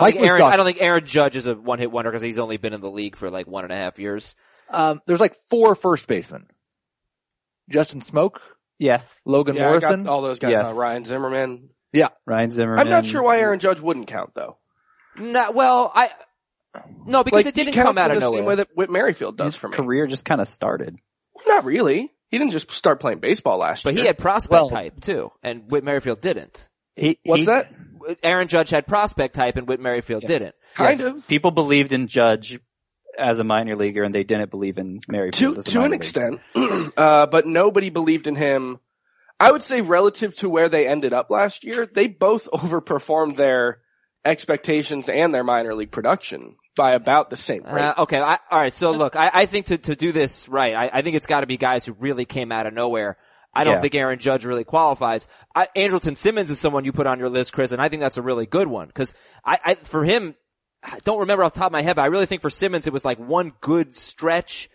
Mike 0.00 0.14
think 0.14 0.26
Aaron, 0.26 0.40
talking- 0.40 0.52
I 0.54 0.56
don't 0.56 0.66
think 0.66 0.80
Aaron 0.82 1.04
Judge 1.06 1.36
is 1.36 1.46
a 1.46 1.54
one-hit 1.54 1.90
wonder 1.90 2.10
because 2.10 2.22
he's 2.22 2.38
only 2.38 2.56
been 2.56 2.72
in 2.72 2.80
the 2.80 2.90
league 2.90 3.16
for 3.16 3.30
like 3.30 3.46
one 3.46 3.64
and 3.64 3.72
a 3.72 3.76
half 3.76 3.98
years. 3.98 4.34
Um, 4.70 5.00
there's 5.06 5.20
like 5.20 5.34
four 5.50 5.74
first 5.74 6.06
basemen. 6.06 6.46
Justin 7.70 8.00
Smoak, 8.00 8.36
Yes. 8.78 9.20
Logan 9.24 9.54
Yeah, 9.56 9.66
I 9.66 9.68
Morrison. 9.68 10.02
got 10.02 10.10
all 10.10 10.22
those 10.22 10.38
guys 10.40 10.52
Yes. 10.52 10.66
on 10.66 10.76
Ryan 10.76 11.04
Zimmerman. 11.04 11.68
Yeah. 11.92 12.08
Ryan 12.26 12.50
Zimmerman. 12.50 12.80
I'm 12.80 12.90
not 12.90 13.04
sure 13.06 13.22
why 13.22 13.38
Aaron 13.38 13.58
Judge 13.60 13.80
wouldn't 13.80 14.08
count 14.08 14.34
though. 14.34 14.56
No, 15.18 15.50
well, 15.52 15.92
I, 15.94 16.10
no, 17.06 17.22
because 17.22 17.44
like, 17.44 17.46
it 17.46 17.54
didn't 17.54 17.74
come 17.74 17.98
out 17.98 18.10
in 18.10 18.16
of 18.16 18.22
the 18.22 18.28
same 18.30 18.44
way 18.46 18.54
that 18.56 18.68
Whit 18.74 18.90
Merrifield 18.90 19.36
does 19.36 19.54
His 19.54 19.56
for 19.56 19.68
me. 19.68 19.76
career 19.76 20.06
just 20.06 20.24
kind 20.24 20.40
of 20.40 20.48
started. 20.48 20.96
Not 21.46 21.64
really. 21.66 22.10
He 22.30 22.38
didn't 22.38 22.52
just 22.52 22.70
start 22.70 22.98
playing 22.98 23.18
baseball 23.20 23.58
last 23.58 23.84
But 23.84 23.90
year. 23.90 23.98
But 23.98 24.00
he 24.02 24.06
had 24.06 24.18
prospect 24.18 24.52
Well- 24.52 24.70
type 24.70 25.00
too, 25.00 25.30
and 25.42 25.70
Whit 25.70 25.84
Merrifield 25.84 26.20
didn't. 26.22 26.68
He, 26.96 27.18
What's 27.24 27.40
he- 27.42 27.46
that? 27.46 27.72
Aaron 28.24 28.48
Judge 28.48 28.70
had 28.70 28.86
prospect 28.88 29.34
type 29.36 29.56
and 29.56 29.68
Whit 29.68 29.78
Merrifield 29.78 30.22
Yes. 30.22 30.28
didn't. 30.28 30.54
Kind 30.74 30.98
Yes. 31.00 31.08
of. 31.08 31.28
People 31.28 31.52
believed 31.52 31.92
in 31.92 32.08
Judge 32.08 32.58
as 33.16 33.38
a 33.38 33.44
minor 33.44 33.76
leaguer 33.76 34.02
and 34.02 34.12
they 34.14 34.24
didn't 34.24 34.50
believe 34.50 34.78
in 34.78 35.00
Merrifield 35.08 35.54
To 35.54 35.60
as 35.60 35.66
a 35.66 35.70
to 35.70 35.78
minor 35.78 35.84
an 35.86 35.90
leaguer. 35.92 35.96
extent, 35.98 36.40
uh, 36.96 37.26
but 37.26 37.46
nobody 37.46 37.90
believed 37.90 38.26
in 38.26 38.34
him. 38.34 38.80
I 39.38 39.52
would 39.52 39.62
say 39.62 39.82
relative 39.82 40.34
to 40.38 40.48
where 40.48 40.68
they 40.68 40.88
ended 40.88 41.12
up 41.12 41.30
last 41.30 41.62
year, 41.64 41.86
they 41.86 42.08
both 42.08 42.48
overperformed 42.52 43.36
their 43.36 43.78
expectations 44.24 45.08
and 45.08 45.32
their 45.34 45.44
minor 45.44 45.74
league 45.74 45.90
production 45.90 46.56
by 46.76 46.92
about 46.94 47.28
the 47.30 47.36
same 47.36 47.62
rate. 47.64 47.84
Uh, 47.84 47.94
okay, 47.98 48.18
I, 48.18 48.38
all 48.50 48.60
right. 48.60 48.72
So 48.72 48.92
look, 48.92 49.14
I, 49.16 49.30
I 49.32 49.46
think 49.46 49.66
to 49.66 49.78
to 49.78 49.94
do 49.96 50.10
this 50.12 50.48
right, 50.48 50.74
I, 50.74 50.90
I 50.98 51.02
think 51.02 51.16
it's 51.16 51.26
got 51.26 51.40
to 51.40 51.46
be 51.46 51.56
guys 51.56 51.84
who 51.84 51.92
really 51.98 52.24
came 52.24 52.50
out 52.50 52.66
of 52.66 52.72
nowhere. 52.72 53.16
I 53.54 53.64
don't 53.64 53.74
Yeah. 53.74 53.80
think 53.82 53.94
Aaron 53.94 54.18
Judge 54.18 54.44
really 54.44 54.64
qualifies. 54.64 55.28
I, 55.54 55.68
Andrelton 55.76 56.16
Simmons 56.16 56.50
is 56.50 56.58
someone 56.58 56.84
you 56.84 56.92
put 56.92 57.06
on 57.06 57.18
your 57.18 57.28
list, 57.28 57.52
Chris, 57.52 57.72
and 57.72 57.82
I 57.82 57.88
think 57.88 58.00
that's 58.00 58.16
a 58.16 58.22
really 58.22 58.46
good 58.46 58.66
one 58.68 58.86
because 58.86 59.12
I, 59.44 59.58
I 59.64 59.74
for 59.76 60.04
him, 60.04 60.34
I 60.82 60.98
don't 61.04 61.20
remember 61.20 61.44
off 61.44 61.52
the 61.52 61.58
top 61.60 61.66
of 61.66 61.72
my 61.72 61.82
head, 61.82 61.96
but 61.96 62.02
I 62.02 62.06
really 62.06 62.26
think 62.26 62.42
for 62.42 62.50
Simmons 62.50 62.86
it 62.86 62.92
was 62.92 63.04
like 63.04 63.18
one 63.18 63.52
good 63.60 63.94
stretch. 63.94 64.68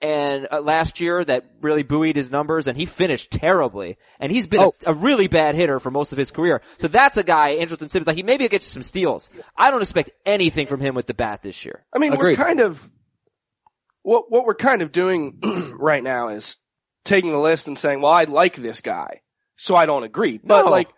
And 0.00 0.48
uh, 0.50 0.60
last 0.60 1.00
year 1.00 1.24
that 1.24 1.44
really 1.60 1.84
buoyed 1.84 2.16
his 2.16 2.32
numbers 2.32 2.66
and 2.66 2.76
he 2.76 2.86
finished 2.86 3.30
terribly. 3.30 3.98
And 4.18 4.32
he's 4.32 4.48
been 4.48 4.58
Oh. 4.60 4.72
a, 4.84 4.90
a 4.90 4.94
really 4.94 5.28
bad 5.28 5.54
hitter 5.54 5.78
for 5.78 5.92
most 5.92 6.10
of 6.10 6.18
his 6.18 6.32
career. 6.32 6.60
So 6.78 6.88
that's 6.88 7.16
a 7.18 7.22
guy, 7.22 7.54
Andrelton 7.58 7.88
Simmons, 7.88 8.08
like 8.08 8.16
he 8.16 8.24
maybe 8.24 8.48
get 8.48 8.62
you 8.62 8.66
some 8.66 8.82
steals. 8.82 9.30
I 9.56 9.70
don't 9.70 9.80
expect 9.80 10.10
anything 10.26 10.66
from 10.66 10.80
him 10.80 10.96
with 10.96 11.06
the 11.06 11.14
bat 11.14 11.42
this 11.42 11.64
year. 11.64 11.84
I 11.94 11.98
mean, 12.00 12.12
Agreed. 12.14 12.36
we're 12.36 12.44
kind 12.44 12.58
of 12.58 12.90
what 14.02 14.30
what 14.30 14.44
we're 14.44 14.54
kind 14.56 14.82
of 14.82 14.90
doing 14.90 15.38
right 15.78 16.02
now 16.02 16.30
is 16.30 16.56
taking 17.04 17.30
the 17.30 17.38
list 17.38 17.68
and 17.68 17.78
saying, 17.78 18.00
"Well, 18.00 18.12
I 18.12 18.24
like 18.24 18.56
this 18.56 18.80
guy, 18.80 19.20
so 19.56 19.74
I 19.76 19.86
don't 19.86 20.04
agree." 20.04 20.38
But 20.42 20.64
No. 20.64 20.70
like, 20.70 20.88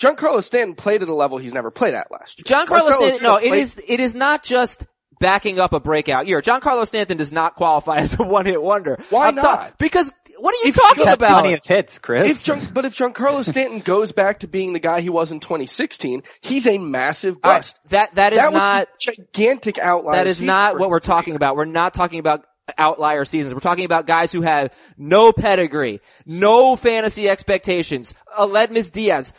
Giancarlo 0.00 0.42
Stanton 0.42 0.74
played 0.74 1.02
at 1.02 1.08
a 1.08 1.14
level 1.14 1.38
he's 1.38 1.54
never 1.54 1.70
played 1.70 1.94
at 1.94 2.10
last 2.10 2.38
year. 2.38 2.44
John 2.46 2.68
Marcelo 2.68 2.90
Carlos 2.90 3.08
Stanton, 3.08 3.22
no, 3.22 3.36
it 3.36 3.48
played- 3.48 3.60
is, 3.62 3.80
it 3.86 4.00
is 4.00 4.14
not 4.14 4.42
just 4.42 4.86
backing 5.20 5.60
up 5.60 5.72
a 5.72 5.80
breakout 5.80 6.26
year. 6.26 6.42
Giancarlo 6.42 6.86
Stanton 6.86 7.16
does 7.16 7.32
not 7.32 7.54
qualify 7.54 7.96
as 7.98 8.18
a 8.18 8.22
one-hit 8.24 8.60
wonder. 8.60 8.98
Why 9.10 9.28
I'm 9.28 9.36
ta- 9.36 9.42
not? 9.42 9.78
because, 9.78 10.12
what 10.36 10.52
are 10.52 10.58
you 10.64 10.70
If 10.70 10.74
talking 10.74 10.98
you 10.98 11.04
Got 11.04 11.14
about? 11.18 11.40
plenty 11.42 11.54
of 11.54 11.64
hits, 11.64 12.00
Chris. 12.00 12.28
If 12.28 12.42
Gian, 12.42 12.60
but 12.74 12.84
if 12.84 12.96
Giancarlo 12.96 13.44
Stanton 13.44 13.78
goes 13.84 14.10
back 14.10 14.40
to 14.40 14.48
being 14.48 14.72
the 14.72 14.80
guy 14.80 15.00
he 15.00 15.08
was 15.10 15.30
in 15.30 15.38
2016, 15.38 16.24
he's 16.42 16.66
a 16.66 16.76
massive 16.76 17.36
All 17.44 17.52
right, 17.52 17.58
bust. 17.58 17.78
that, 17.90 18.16
that 18.16 18.32
is 18.32 18.40
that 18.40 18.52
was 18.52 18.58
not, 18.60 18.82
a 18.88 18.88
gigantic 18.98 19.78
outlier. 19.78 20.16
that 20.16 20.26
is 20.26 20.42
not 20.42 20.76
what 20.76 20.90
we're 20.90 20.98
talking 20.98 21.36
about. 21.36 21.54
We're 21.54 21.66
not 21.66 21.94
talking 21.94 22.18
about 22.18 22.44
outlier 22.78 23.24
seasons. 23.24 23.54
We're 23.54 23.60
talking 23.60 23.84
about 23.84 24.06
guys 24.06 24.32
who 24.32 24.42
have 24.42 24.72
no 24.96 25.32
pedigree, 25.32 26.00
no 26.26 26.76
fantasy 26.76 27.28
expectations. 27.28 28.14
Uh, 28.36 28.46
Aledmys 28.46 28.90
Diaz, 28.90 29.32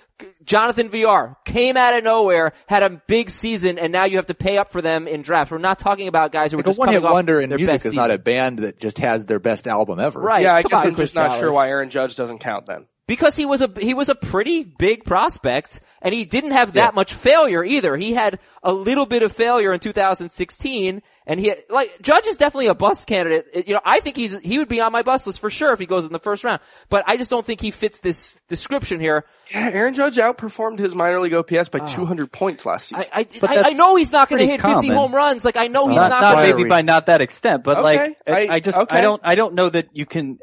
Jonathan 0.45 0.89
Villar 0.89 1.35
came 1.43 1.75
out 1.75 1.95
of 1.97 2.03
nowhere, 2.03 2.53
had 2.67 2.83
a 2.83 3.01
big 3.07 3.29
season, 3.29 3.77
and 3.79 3.91
now 3.91 4.05
you 4.05 4.17
have 4.17 4.27
to 4.27 4.33
pay 4.33 4.57
up 4.57 4.71
for 4.71 4.81
them 4.81 5.07
in 5.07 5.21
drafts. 5.23 5.51
We're 5.51 5.57
not 5.57 5.79
talking 5.79 6.07
about 6.07 6.31
guys 6.31 6.51
who 6.51 6.57
are 6.57 6.59
Like 6.59 6.67
a 6.67 6.69
just 6.69 6.79
one 6.79 6.87
hit 6.89 6.95
coming 6.95 7.07
off 7.07 7.13
wonder 7.13 7.39
in 7.41 7.49
their 7.49 7.57
music 7.57 7.73
best 7.75 7.85
is 7.87 7.93
not 7.93 8.11
a 8.11 8.17
band 8.17 8.59
that 8.59 8.79
just 8.79 8.99
has 8.99 9.25
their 9.25 9.39
best 9.39 9.67
album 9.67 9.99
ever. 9.99 10.19
Right. 10.21 10.43
Yeah, 10.43 10.53
I 10.55 10.61
Come 10.61 10.69
guess 10.71 10.85
I'm 10.85 10.95
just 10.95 11.15
not 11.15 11.39
sure 11.39 11.51
why 11.53 11.69
Aaron 11.69 11.89
Judge 11.89 12.15
doesn't 12.15 12.39
count 12.39 12.65
then. 12.67 12.85
because 13.07 13.35
he 13.35 13.45
was 13.45 13.61
a 13.61 13.69
he 13.79 13.93
was 13.93 14.07
a 14.09 14.15
pretty 14.15 14.63
big 14.63 15.03
prospect 15.03 15.81
and 16.01 16.13
he 16.13 16.25
didn't 16.25 16.51
have 16.51 16.73
that 16.73 16.91
Yeah. 16.93 16.95
much 16.95 17.13
failure 17.13 17.63
either. 17.63 17.97
He 17.97 18.13
had 18.13 18.39
a 18.63 18.71
little 18.71 19.05
bit 19.05 19.21
of 19.23 19.31
failure 19.31 19.73
in 19.73 19.79
2016 19.79 21.01
and 21.27 21.39
he 21.39 21.53
like 21.69 22.01
Judge 22.01 22.27
is 22.27 22.37
definitely 22.37 22.67
a 22.67 22.75
bust 22.75 23.07
candidate. 23.07 23.67
You 23.67 23.73
know, 23.73 23.81
I 23.83 23.99
think 23.99 24.15
he's 24.15 24.39
he 24.39 24.59
would 24.59 24.67
be 24.67 24.81
on 24.81 24.91
my 24.91 25.01
bust 25.01 25.25
list 25.27 25.39
for 25.39 25.49
sure 25.49 25.73
if 25.73 25.79
he 25.79 25.85
goes 25.85 26.05
in 26.05 26.11
the 26.11 26.19
first 26.19 26.43
round. 26.43 26.61
But 26.89 27.03
I 27.07 27.17
just 27.17 27.29
don't 27.29 27.45
think 27.45 27.61
he 27.61 27.71
fits 27.71 27.99
this 27.99 28.39
description 28.47 28.99
here. 28.99 29.25
Yeah, 29.51 29.69
Aaron 29.73 29.93
Judge 29.93 30.17
outperformed 30.17 30.79
his 30.79 30.93
minor 30.95 31.19
league 31.19 31.33
OPS 31.33 31.69
by 31.69 31.79
200 31.79 32.31
points 32.31 32.65
last 32.65 32.89
season. 32.89 33.05
I 33.13 33.21
I, 33.21 33.47
I, 33.47 33.63
I 33.67 33.73
know 33.73 33.95
he's 33.95 34.11
not 34.11 34.29
going 34.29 34.39
to 34.39 34.47
pretty 34.47 34.61
hit 34.67 34.75
50 34.75 34.89
home 34.89 35.13
runs. 35.13 35.45
Like 35.45 35.57
I 35.57 35.67
know 35.67 35.87
he's 35.87 35.97
not, 35.97 36.09
not, 36.09 36.21
not 36.21 36.33
going 36.33 36.55
maybe 36.55 36.69
by 36.69 36.81
not 36.81 37.07
that 37.07 37.21
extent, 37.21 37.63
but 37.63 37.77
Okay, 37.77 37.83
like 37.83 38.17
I, 38.27 38.31
I- 38.31 38.47
I 38.55 38.59
just 38.59 38.77
okay. 38.77 38.97
I 38.97 39.01
don't 39.01 39.21
I 39.23 39.35
don't 39.35 39.55
know 39.55 39.69
that 39.69 39.89
you 39.93 40.05
can. 40.05 40.39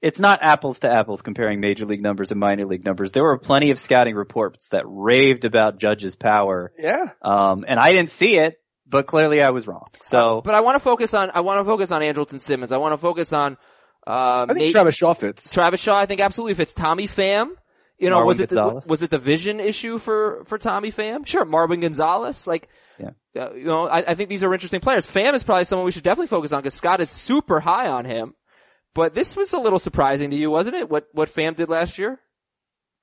It's 0.00 0.18
not 0.18 0.42
apples 0.42 0.80
to 0.80 0.90
apples 0.90 1.22
comparing 1.22 1.60
major 1.60 1.86
league 1.86 2.02
numbers 2.02 2.30
and 2.30 2.38
minor 2.38 2.66
league 2.66 2.84
numbers. 2.84 3.12
There 3.12 3.24
were 3.24 3.38
plenty 3.38 3.70
of 3.70 3.78
scouting 3.78 4.14
reports 4.14 4.68
that 4.68 4.84
raved 4.86 5.46
about 5.46 5.78
Judge's 5.78 6.14
power, 6.14 6.72
yeah. 6.78 7.12
um, 7.22 7.64
and 7.66 7.80
I 7.80 7.92
didn't 7.92 8.10
see 8.10 8.36
it, 8.36 8.60
but 8.86 9.06
clearly 9.06 9.42
I 9.42 9.50
was 9.50 9.66
wrong. 9.66 9.88
So 10.02 10.40
But 10.44 10.54
I 10.54 10.60
want 10.60 10.76
to 10.76 10.80
focus 10.80 11.14
on 11.14 11.30
I 11.34 11.40
want 11.40 11.60
to 11.60 11.64
focus 11.64 11.90
on 11.92 12.02
Andrelton 12.02 12.40
Simmons. 12.40 12.72
I 12.72 12.76
want 12.78 12.92
to 12.92 12.98
focus 12.98 13.32
on 13.32 13.56
uh, 14.06 14.46
I 14.48 14.52
think 14.52 14.58
Nate- 14.58 14.72
Travis 14.72 14.94
Shaw 14.94 15.14
fits. 15.14 15.48
Travis 15.48 15.80
Shaw, 15.80 15.96
I 15.96 16.06
think 16.06 16.20
absolutely 16.20 16.54
fits. 16.54 16.74
Tommy 16.74 17.08
Pham, 17.08 17.50
you 17.98 18.10
know, 18.10 18.20
Marwin 18.20 18.26
was 18.26 18.40
it 18.40 18.48
the, 18.50 18.82
was 18.86 19.02
it 19.02 19.10
the 19.10 19.18
vision 19.18 19.60
issue 19.60 19.96
for 19.98 20.44
for 20.46 20.58
Tommy 20.58 20.92
Pham? 20.92 21.26
Sure, 21.26 21.46
Marwin 21.46 21.80
Gonzalez, 21.80 22.46
like, 22.46 22.68
Yeah. 22.98 23.10
uh, 23.40 23.54
you 23.54 23.64
know, 23.64 23.88
I, 23.88 23.98
I 24.10 24.14
think 24.14 24.28
these 24.28 24.42
are 24.42 24.52
interesting 24.52 24.80
players. 24.80 25.06
Pham 25.06 25.32
is 25.32 25.42
probably 25.42 25.64
someone 25.64 25.86
we 25.86 25.92
should 25.92 26.02
definitely 26.02 26.26
focus 26.26 26.52
on 26.52 26.60
because 26.60 26.74
Scott 26.74 27.00
is 27.00 27.08
super 27.08 27.60
high 27.60 27.88
on 27.88 28.04
him. 28.04 28.34
But 28.94 29.14
this 29.14 29.36
was 29.36 29.52
a 29.54 29.58
little 29.58 29.78
surprising 29.78 30.30
to 30.30 30.36
you, 30.36 30.50
wasn't 30.50 30.76
it? 30.76 30.90
What 30.90 31.06
what 31.12 31.28
Pham 31.30 31.56
did 31.56 31.68
last 31.70 31.98
year? 31.98 32.20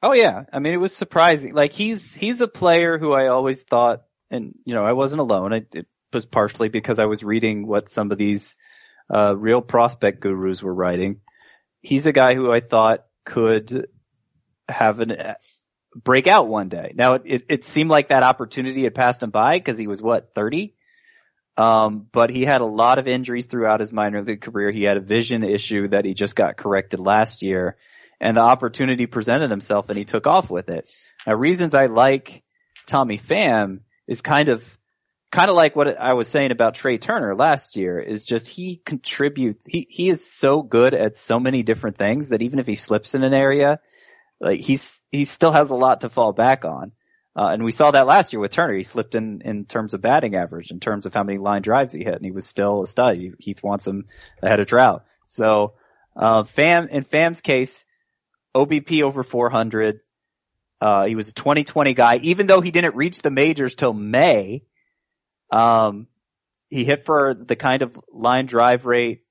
Oh 0.04 0.14
yeah, 0.14 0.44
I 0.54 0.60
mean 0.60 0.74
it 0.74 0.78
was 0.78 0.96
surprising. 0.96 1.54
Like 1.54 1.74
he's 1.74 2.14
he's 2.14 2.42
a 2.42 2.48
player 2.48 2.98
who 3.00 3.12
I 3.14 3.28
always 3.28 3.64
thought, 3.64 4.04
and 4.32 4.56
you 4.66 4.74
know 4.74 4.84
I 4.84 4.94
wasn't 4.94 5.22
alone. 5.22 5.54
It, 5.54 5.68
it 5.74 5.88
was 6.12 6.26
partially 6.26 6.70
because 6.70 6.98
I 6.98 7.06
was 7.06 7.24
reading 7.24 7.68
what 7.68 7.90
some 7.90 8.12
of 8.12 8.18
these 8.18 8.56
uh, 9.14 9.36
real 9.38 9.62
prospect 9.62 10.22
gurus 10.22 10.64
were 10.64 10.74
writing. 10.74 11.22
He's 11.82 12.06
a 12.06 12.12
guy 12.12 12.34
who 12.34 12.52
I 12.52 12.62
thought 12.62 13.06
could 13.26 13.88
have 14.68 15.00
an 15.00 15.12
uh, 15.12 15.36
break 15.96 16.28
out 16.28 16.48
one 16.48 16.70
day. 16.70 16.94
Now 16.96 17.16
it, 17.16 17.22
it, 17.26 17.44
it 17.50 17.66
seemed 17.66 17.90
like 17.90 18.08
that 18.08 18.24
opportunity 18.24 18.84
had 18.84 18.96
passed 18.96 19.22
him 19.22 19.30
by 19.30 19.58
because 19.58 19.78
he 19.78 19.88
was 19.88 20.02
what 20.02 20.34
thirty. 20.34 20.76
Um, 21.58 22.08
but 22.12 22.30
he 22.30 22.46
had 22.46 22.62
a 22.62 22.66
lot 22.66 22.98
of 22.98 23.10
injuries 23.10 23.46
throughout 23.46 23.82
his 23.82 23.92
minor 23.92 24.22
league 24.22 24.42
career. 24.42 24.72
He 24.72 24.84
had 24.84 24.96
a 24.96 25.02
vision 25.02 25.44
issue 25.44 25.90
that 25.90 26.06
he 26.06 26.14
just 26.14 26.34
got 26.34 26.56
corrected 26.56 27.02
last 27.02 27.42
year 27.42 27.76
and 28.22 28.38
the 28.38 28.42
opportunity 28.42 29.06
presented 29.06 29.52
himself 29.52 29.90
and 29.90 29.98
he 29.98 30.06
took 30.06 30.28
off 30.28 30.50
with 30.50 30.70
it. 30.70 30.90
Now 31.28 31.34
reasons 31.34 31.74
I 31.74 31.88
like 31.88 32.44
Tommy 32.88 33.18
Pham 33.18 33.82
is 34.12 34.22
kind 34.22 34.50
of, 34.50 34.78
kind 35.32 35.50
of 35.50 35.56
like 35.56 35.74
what 35.74 35.98
I 35.98 36.16
was 36.16 36.28
saying 36.28 36.52
about 36.52 36.76
Trea 36.76 36.98
Turner 36.98 37.34
last 37.34 37.78
year 37.78 37.98
is 37.98 38.26
just 38.26 38.50
he 38.50 38.82
contributes, 38.86 39.66
he, 39.66 39.88
he 39.90 40.10
is 40.10 40.30
so 40.30 40.62
good 40.62 40.94
at 40.94 41.16
so 41.16 41.40
many 41.40 41.64
different 41.64 41.98
things 41.98 42.30
that 42.30 42.42
even 42.42 42.60
if 42.60 42.68
he 42.68 42.76
slips 42.76 43.16
in 43.16 43.24
an 43.24 43.34
area, 43.34 43.80
like 44.42 44.60
he's, 44.60 45.02
he 45.12 45.24
still 45.24 45.54
has 45.54 45.70
a 45.70 45.76
lot 45.76 46.02
to 46.02 46.10
fall 46.10 46.34
back 46.34 46.66
on. 46.66 46.92
Uh, 47.38 47.52
and 47.54 47.64
we 47.64 47.72
saw 47.72 47.92
that 47.92 48.06
last 48.06 48.34
year 48.34 48.42
with 48.42 48.52
Turner. 48.52 48.74
He 48.74 48.84
slipped 48.84 49.16
in, 49.16 49.42
in 49.46 49.64
terms 49.64 49.94
of 49.94 50.02
batting 50.02 50.36
average, 50.36 50.72
in 50.72 50.82
terms 50.82 51.06
of 51.06 51.14
how 51.14 51.24
many 51.24 51.38
line 51.38 51.62
drives 51.62 51.94
he 51.94 52.04
hit, 52.04 52.16
and 52.16 52.26
he 52.26 52.32
was 52.32 52.46
still 52.46 52.84
a 52.84 52.88
stud. 52.88 53.16
He- 53.16 53.32
Heath 53.40 53.64
wants 53.64 53.88
him 53.88 54.08
ahead 54.44 54.60
of 54.60 54.68
Trout. 54.68 55.06
So, 55.28 55.76
uh, 56.18 56.44
Pham, 56.44 56.90
in 56.90 57.06
Pham's 57.06 57.40
case, 57.40 57.86
OBP 58.54 59.04
over 59.04 59.24
400. 59.24 60.02
Uh, 60.82 61.06
he 61.06 61.16
was 61.16 61.30
a 61.30 61.34
2020 61.34 61.94
guy, 61.94 62.18
even 62.18 62.48
though 62.48 62.60
he 62.60 62.72
didn't 62.72 62.96
reach 62.96 63.22
the 63.22 63.30
majors 63.30 63.76
till 63.76 63.94
May. 63.94 64.64
Um, 65.52 66.08
he 66.70 66.84
hit 66.86 67.06
for 67.06 67.34
the 67.34 67.56
kind 67.56 67.84
of 67.84 68.00
line 68.12 68.48
drive 68.48 68.86
rate 68.86 69.24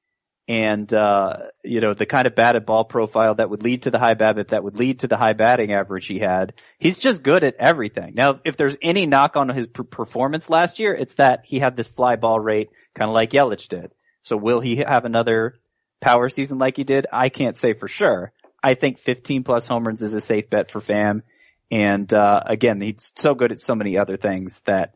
and 0.51 0.92
uh, 0.92 1.36
you 1.64 1.80
know 1.80 1.94
the 1.94 2.07
kind 2.07 2.26
of 2.26 2.34
batted 2.34 2.66
ball 2.66 2.84
profile 2.84 3.36
that 3.36 3.48
would 3.48 3.62
lead 3.62 3.84
to 3.84 3.90
the 3.92 4.01
high 4.01 4.14
BABIP, 4.14 4.48
that 4.48 4.64
would 4.64 4.76
lead 4.76 5.01
to 5.01 5.07
the 5.07 5.16
high 5.16 5.32
batting 5.32 5.72
average 5.72 6.07
he 6.07 6.18
had. 6.18 6.55
He's 6.78 6.98
just 6.98 7.22
good 7.22 7.44
at 7.44 7.55
everything. 7.55 8.14
Now, 8.14 8.40
if 8.44 8.57
there's 8.57 8.76
any 8.82 9.07
knock 9.07 9.36
on 9.36 9.48
his 9.48 9.68
per- 9.68 9.84
performance 9.84 10.51
last 10.51 10.80
year, 10.80 10.92
it's 10.92 11.14
that 11.14 11.44
he 11.44 11.61
had 11.61 11.76
this 11.76 11.86
fly 11.86 12.16
ball 12.16 12.40
rate, 12.40 12.70
kind 12.96 13.09
of 13.09 13.14
like 13.14 13.30
Yelich 13.30 13.68
did. 13.68 13.92
So 14.22 14.36
will 14.36 14.59
he 14.59 14.76
have 14.76 15.05
another 15.05 15.61
power 16.01 16.28
season 16.28 16.59
like 16.59 16.76
he 16.76 16.84
did? 16.84 17.07
I 17.12 17.28
can't 17.28 17.57
say 17.57 17.72
for 17.74 17.86
sure. 17.86 18.32
I 18.62 18.74
think 18.74 18.98
15 18.98 19.44
plus 19.44 19.68
home 19.68 19.86
runs 19.86 20.03
is 20.03 20.14
a 20.14 20.20
safe 20.20 20.51
bet 20.51 20.70
for 20.70 20.80
Pham. 20.80 21.22
And, 21.70 22.12
uh, 22.12 22.42
again, 22.46 22.80
he's 22.80 23.12
so 23.16 23.34
good 23.34 23.52
at 23.52 23.60
so 23.60 23.74
many 23.74 23.96
other 23.96 24.16
things 24.16 24.60
that, 24.66 24.94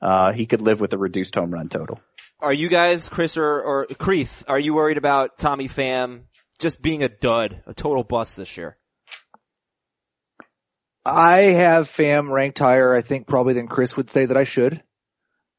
uh, 0.00 0.32
he 0.32 0.46
could 0.46 0.62
live 0.62 0.80
with 0.80 0.92
a 0.92 0.98
reduced 0.98 1.34
home 1.34 1.50
run 1.50 1.68
total. 1.68 2.00
Are 2.40 2.52
you 2.54 2.70
guys, 2.70 3.10
Chris 3.10 3.36
or, 3.36 3.60
or 3.60 3.86
Creeth, 3.86 4.44
are 4.48 4.58
you 4.58 4.72
worried 4.74 4.96
about 4.96 5.36
Tommy 5.38 5.68
Pham 5.68 6.22
just 6.58 6.80
being 6.80 7.02
a 7.02 7.08
dud, 7.10 7.62
a 7.66 7.74
total 7.74 8.02
bust 8.02 8.36
this 8.36 8.56
year? 8.56 8.78
I 11.04 11.42
have 11.42 11.86
Pham 11.86 12.30
ranked 12.30 12.58
higher, 12.58 12.94
I 12.94 13.02
think 13.02 13.26
probably 13.26 13.54
than 13.54 13.68
Chris 13.68 13.96
would 13.96 14.08
say 14.08 14.26
that 14.26 14.36
I 14.36 14.44
should. 14.44 14.82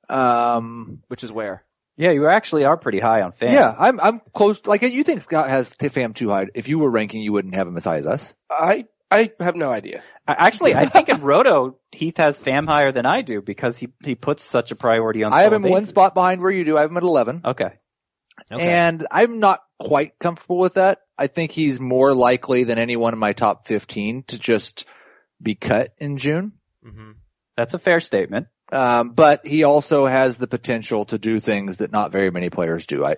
Um, 0.09 1.03
Which 1.07 1.23
is 1.23 1.31
where? 1.31 1.63
Yeah, 1.97 2.11
you 2.11 2.27
actually 2.27 2.65
are 2.65 2.77
pretty 2.77 2.99
high 2.99 3.21
on 3.21 3.31
Pham. 3.31 3.51
yeah, 3.51 3.75
I'm, 3.77 3.99
I'm 3.99 4.21
close, 4.33 4.65
like 4.65 4.81
you 4.81 5.03
think 5.03 5.21
Scott 5.21 5.49
has 5.49 5.73
Pham 5.73 6.15
too 6.15 6.29
high. 6.29 6.47
If 6.55 6.67
you 6.67 6.79
were 6.79 6.89
ranking, 6.89 7.21
you 7.21 7.31
wouldn't 7.31 7.53
have 7.53 7.67
him 7.67 7.77
as 7.77 7.85
high 7.85 7.97
as 7.97 8.07
us. 8.07 8.33
I 8.49 8.85
I 9.11 9.31
have 9.39 9.55
no 9.55 9.69
idea. 9.69 10.01
Actually, 10.27 10.73
I 10.75 10.85
think 10.85 11.09
in 11.09 11.21
Roto, 11.21 11.77
Heath 11.91 12.17
has 12.17 12.39
Pham 12.39 12.65
higher 12.65 12.91
than 12.91 13.05
I 13.05 13.21
do 13.21 13.41
because 13.41 13.77
he, 13.77 13.89
he 14.03 14.15
puts 14.15 14.43
such 14.43 14.71
a 14.71 14.75
priority 14.75 15.23
on 15.23 15.33
I 15.33 15.41
have 15.41 15.51
stolen 15.51 15.65
him 15.65 15.71
one 15.71 15.85
spot 15.85 16.13
behind 16.13 16.41
where 16.41 16.51
you 16.51 16.63
do. 16.63 16.77
I 16.77 16.81
have 16.81 16.91
him 16.91 16.97
at 16.97 17.03
11. 17.03 17.41
Okay. 17.45 17.73
And 18.49 19.05
I'm 19.11 19.39
not 19.39 19.59
quite 19.79 20.17
comfortable 20.19 20.57
with 20.57 20.75
that. 20.75 20.99
I 21.17 21.27
think 21.27 21.51
he's 21.51 21.79
more 21.79 22.15
likely 22.15 22.63
than 22.63 22.77
anyone 22.77 23.13
in 23.13 23.19
my 23.19 23.33
top 23.33 23.67
15 23.67 24.23
to 24.27 24.39
just 24.39 24.85
be 25.41 25.55
cut 25.55 25.89
in 25.99 26.17
June. 26.17 26.53
hmm 26.83 27.11
That's 27.57 27.73
a 27.73 27.79
fair 27.79 27.99
statement. 27.99 28.47
Um, 28.71 29.09
but 29.09 29.45
he 29.45 29.63
also 29.63 30.05
has 30.05 30.37
the 30.37 30.47
potential 30.47 31.05
to 31.05 31.17
do 31.17 31.39
things 31.39 31.79
that 31.79 31.91
not 31.91 32.11
very 32.11 32.31
many 32.31 32.49
players 32.49 32.85
do. 32.87 33.03
I, 33.03 33.17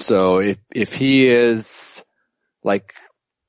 so 0.00 0.38
if, 0.38 0.58
if 0.74 0.94
he 0.94 1.28
is 1.28 2.04
like 2.64 2.94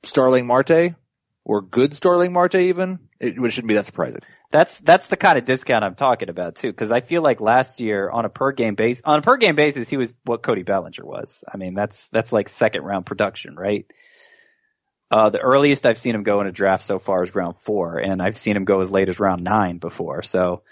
Starling 0.04 0.48
Marte 0.48 0.96
or 1.44 1.62
good 1.62 1.94
Starling 1.96 2.34
Marte 2.34 2.56
even, 2.56 3.00
it 3.20 3.34
shouldn't 3.52 3.68
be 3.68 3.74
that 3.76 3.86
surprising. 3.86 4.22
That's 4.52 4.78
that's 4.80 5.08
the 5.08 5.16
kind 5.16 5.38
of 5.38 5.46
discount 5.46 5.84
I'm 5.84 5.96
talking 5.96 6.30
about 6.30 6.56
too, 6.56 6.70
because 6.70 6.92
I 6.92 7.00
feel 7.02 7.22
like 7.22 7.40
last 7.40 7.80
year 7.80 8.10
on 8.10 8.26
a 8.26 8.30
per 8.30 8.52
game 8.52 8.76
base 8.76 9.02
on 9.06 9.20
a 9.20 9.22
per 9.22 9.38
game 9.38 9.56
basis 9.56 9.90
he 9.90 9.98
was 9.98 10.14
what 10.26 10.44
Cody 10.44 10.64
Bellinger 10.64 11.06
was. 11.06 11.44
I 11.52 11.58
mean 11.58 11.74
that's 11.74 12.08
that's 12.10 12.34
like 12.34 12.50
second 12.50 12.84
round 12.84 13.06
production, 13.06 13.56
right? 13.56 13.86
Uh, 15.10 15.30
the 15.30 15.40
earliest 15.40 15.86
I've 15.86 15.98
seen 15.98 16.16
him 16.16 16.24
go 16.24 16.42
in 16.42 16.48
a 16.48 16.52
draft 16.52 16.86
so 16.86 17.00
far 17.00 17.24
is 17.24 17.36
round 17.36 17.58
four, 17.58 17.98
and 17.98 18.22
I've 18.22 18.38
seen 18.38 18.56
him 18.56 18.66
go 18.66 18.82
as 18.82 18.92
late 18.92 19.10
as 19.10 19.20
round 19.20 19.44
nine 19.44 19.78
before. 19.78 20.22
So 20.22 20.64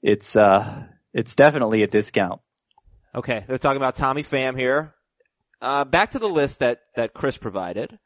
it's 0.00 0.36
uh 0.36 0.84
it's 1.12 1.34
definitely 1.34 1.82
a 1.82 1.86
discount. 1.86 2.40
Okay, 3.14 3.44
they're 3.46 3.58
talking 3.58 3.76
about 3.76 3.94
Tommy 3.94 4.22
Pham 4.22 4.56
here. 4.58 4.94
Uh, 5.60 5.84
back 5.84 6.10
to 6.10 6.18
the 6.18 6.28
list 6.28 6.58
that, 6.58 6.80
that 6.96 7.14
Chris 7.14 7.36
provided. 7.36 7.98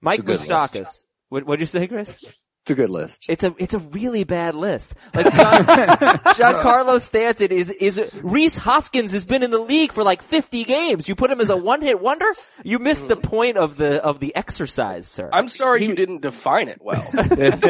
Mike 0.00 0.20
It's 0.20 0.28
a 0.28 0.48
Moustakas. 0.48 1.04
What, 1.28 1.44
what'd 1.44 1.60
you 1.60 1.66
say, 1.66 1.86
Chris? 1.86 2.24
It's 2.62 2.70
a 2.72 2.74
good 2.74 2.90
list. 2.90 3.26
It's 3.28 3.44
a 3.44 3.54
it's 3.58 3.74
a 3.74 3.78
really 3.78 4.24
bad 4.24 4.56
list. 4.56 4.94
Like 5.14 5.26
John, 5.36 5.64
Giancarlo 5.64 7.00
Stanton 7.00 7.52
is 7.52 7.68
is 7.68 8.00
Rhys 8.22 8.58
Hoskins 8.58 9.12
has 9.12 9.24
been 9.24 9.44
in 9.44 9.52
the 9.52 9.58
league 9.60 9.92
for 9.92 10.02
like 10.02 10.20
50 10.20 10.64
games. 10.64 11.08
You 11.08 11.14
put 11.14 11.30
him 11.30 11.40
as 11.40 11.48
a 11.48 11.56
one 11.56 11.80
hit 11.80 12.00
wonder. 12.00 12.26
You 12.64 12.80
missed 12.80 13.06
the 13.06 13.14
point 13.14 13.56
of 13.56 13.76
the 13.76 14.02
of 14.02 14.18
the 14.18 14.34
exercise, 14.34 15.06
sir. 15.06 15.30
I'm 15.32 15.48
sorry 15.48 15.84
you 15.84 15.94
didn't 15.94 16.22
define 16.22 16.66
it 16.66 16.78
well. 16.80 17.08
it's 17.14 17.60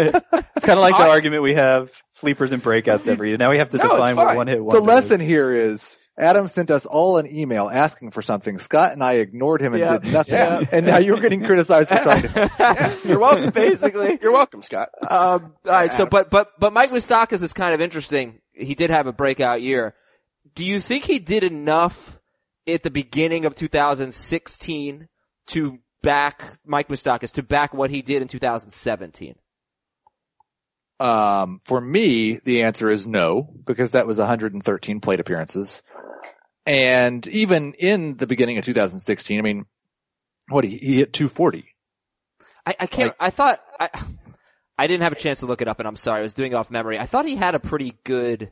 kind 0.65 0.79
of 0.79 0.79
like 0.79 0.97
the 0.97 1.11
argument 1.11 1.43
we 1.43 1.55
have 1.55 1.91
sleepers 2.13 2.53
and 2.53 2.63
breakouts 2.63 3.07
every 3.07 3.29
year. 3.29 3.37
Now 3.37 3.51
we 3.51 3.59
have 3.59 3.69
to 3.71 3.77
No, 3.77 3.83
define 3.91 4.17
what 4.17 4.29
fine. 4.29 4.37
one 4.39 4.47
hit 4.47 4.57
The 4.57 4.65
wonder. 4.65 4.81
The 4.81 4.87
lesson 4.87 5.21
here 5.21 5.53
is 5.53 5.99
Adam 6.19 6.49
sent 6.49 6.71
us 6.71 6.87
all 6.87 7.19
an 7.19 7.27
email 7.31 7.69
asking 7.69 8.11
for 8.11 8.23
something. 8.23 8.59
Scott 8.59 8.93
and 8.93 9.03
I 9.05 9.15
ignored 9.15 9.61
him 9.61 9.75
and 9.75 9.81
Yeah. 9.81 9.99
did 9.99 10.13
nothing. 10.13 10.35
Yeah. 10.35 10.63
And 10.73 10.87
now 10.87 10.97
you're 10.99 11.21
getting 11.21 11.45
criticized 11.45 11.91
for 11.91 11.99
trying 11.99 12.23
to. 12.23 12.51
Yeah, 12.59 12.95
you're 13.05 13.19
welcome. 13.19 13.51
Basically. 13.51 14.19
You're 14.23 14.33
welcome, 14.33 14.63
Scott. 14.63 14.89
Um, 15.03 15.09
all 15.67 15.73
right. 15.73 15.93
So, 15.93 16.07
but 16.07 16.31
but 16.31 16.59
but 16.59 16.73
Mike 16.73 16.91
Moustakas 16.91 17.43
is 17.43 17.53
kind 17.53 17.75
of 17.75 17.81
interesting. 17.83 18.41
He 18.53 18.75
did 18.75 18.89
have 18.91 19.07
a 19.07 19.13
breakout 19.13 19.61
year. 19.61 19.95
Do 20.55 20.65
you 20.65 20.81
think 20.81 21.05
he 21.05 21.19
did 21.19 21.43
enough 21.43 22.19
at 22.67 22.83
the 22.83 22.91
beginning 22.91 23.45
of 23.45 23.55
2016 23.55 25.09
to 25.49 25.79
back 26.03 26.59
Mike 26.65 26.89
Moustakas 26.89 27.33
to 27.33 27.43
back 27.43 27.75
what 27.75 27.91
he 27.91 28.01
did 28.03 28.23
in 28.23 28.29
2017? 28.29 29.35
Um, 30.99 31.61
for 31.65 31.81
me, 31.81 32.41
the 32.43 32.63
answer 32.63 32.89
is 32.89 33.07
no, 33.07 33.49
because 33.65 33.93
that 33.93 34.07
was 34.07 34.19
113 34.19 35.01
plate 35.01 35.21
appearances. 35.21 35.83
And 36.65 37.27
even 37.29 37.75
in 37.75 38.17
the 38.17 38.27
beginning 38.27 38.59
of 38.59 38.65
2016, 38.65 39.39
I 39.39 39.43
mean, 39.43 39.67
what 40.49 40.65
he, 40.65 40.77
he 40.77 40.97
hit 40.97 41.13
240. 41.13 41.65
I, 42.65 42.75
I 42.81 42.87
can't. 42.87 43.15
I 43.21 43.31
thought 43.31 43.61
I 43.79 43.91
I 44.79 44.87
didn't 44.87 45.05
have 45.05 45.13
a 45.13 45.17
chance 45.17 45.41
to 45.41 45.47
look 45.47 45.63
it 45.63 45.69
up, 45.69 45.79
and 45.79 45.87
I'm 45.87 45.97
sorry. 45.97 46.21
I 46.21 46.23
was 46.23 46.35
doing 46.35 46.53
it 46.53 46.55
off 46.57 46.71
memory. 46.71 46.99
I 46.99 47.07
thought 47.07 47.27
he 47.27 47.37
had 47.37 47.55
a 47.55 47.61
pretty 47.61 47.95
good. 48.05 48.51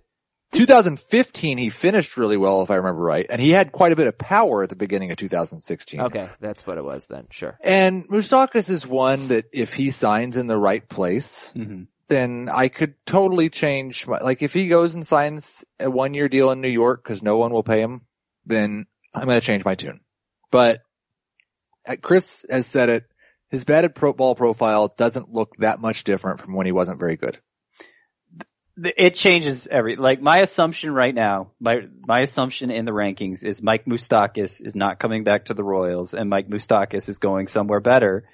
2015, 0.53 1.59
he 1.59 1.69
finished 1.69 2.17
really 2.17 2.37
well, 2.37 2.63
if 2.63 2.71
I 2.71 2.77
remember 2.77 3.03
right, 3.03 3.27
and 3.29 3.41
he 3.41 3.51
had 3.51 3.73
quite 3.73 3.91
a 3.91 3.97
bit 3.97 4.07
of 4.07 4.17
power 4.17 4.63
at 4.63 4.69
the 4.69 4.77
beginning 4.77 5.11
of 5.11 5.17
2016. 5.17 6.01
Okay, 6.01 6.29
that's 6.41 6.65
what 6.65 6.79
it 6.79 6.85
was 6.85 7.07
then. 7.07 7.27
Sure. 7.31 7.59
And 7.61 8.07
Moustakas 8.09 8.71
is 8.71 8.87
one 8.87 9.29
that 9.29 9.47
if 9.53 9.75
he 9.75 9.91
signs 9.91 10.37
in 10.37 10.47
the 10.47 10.57
right 10.57 10.89
place, 10.89 11.53
Mhm. 11.57 11.89
Then 12.09 12.51
I 12.53 12.69
could 12.69 12.95
totally 13.07 13.49
change 13.49 14.07
my, 14.07 14.19
like 14.19 14.43
if 14.43 14.53
he 14.53 14.69
goes 14.69 14.95
and 14.95 15.07
signs 15.07 15.65
a 15.81 15.91
one 15.91 16.15
year 16.15 16.29
deal 16.29 16.51
in 16.51 16.61
New 16.61 16.69
York 16.69 17.03
because 17.03 17.23
no 17.23 17.39
one 17.39 17.53
will 17.53 17.63
pay 17.63 17.81
him, 17.81 18.03
then 18.45 18.87
I'm 19.15 19.25
going 19.25 19.41
to 19.41 19.47
change 19.47 19.65
my 19.65 19.75
tune. 19.75 20.01
But 20.51 20.81
Chris 22.03 22.45
has 22.51 22.67
said 22.67 22.89
it, 22.89 23.05
his 23.51 23.65
batted 23.65 23.95
pro 23.95 24.13
ball 24.13 24.35
profile 24.35 24.93
doesn't 24.97 25.33
look 25.33 25.57
that 25.59 25.81
much 25.81 26.05
different 26.05 26.41
from 26.41 26.55
when 26.55 26.67
he 26.67 26.73
wasn't 26.73 27.01
very 27.01 27.17
good. 27.17 27.39
it 28.77 29.15
changes 29.15 29.67
every 29.67 29.97
like 29.97 30.21
my 30.21 30.39
assumption 30.39 30.93
right 30.93 31.15
now 31.15 31.53
my 31.61 31.83
my 32.07 32.21
assumption 32.21 32.71
in 32.71 32.85
the 32.85 32.91
rankings 32.93 33.45
is 33.45 33.63
Mike 33.63 33.85
Moustakas 33.85 34.61
is 34.61 34.75
not 34.75 34.99
coming 34.99 35.23
back 35.23 35.45
to 35.45 35.55
the 35.55 35.63
Royals 35.63 36.15
and 36.15 36.29
Mike 36.29 36.49
Moustakas 36.49 37.09
is 37.09 37.19
going 37.19 37.47
somewhere 37.47 37.81
better 37.81 38.25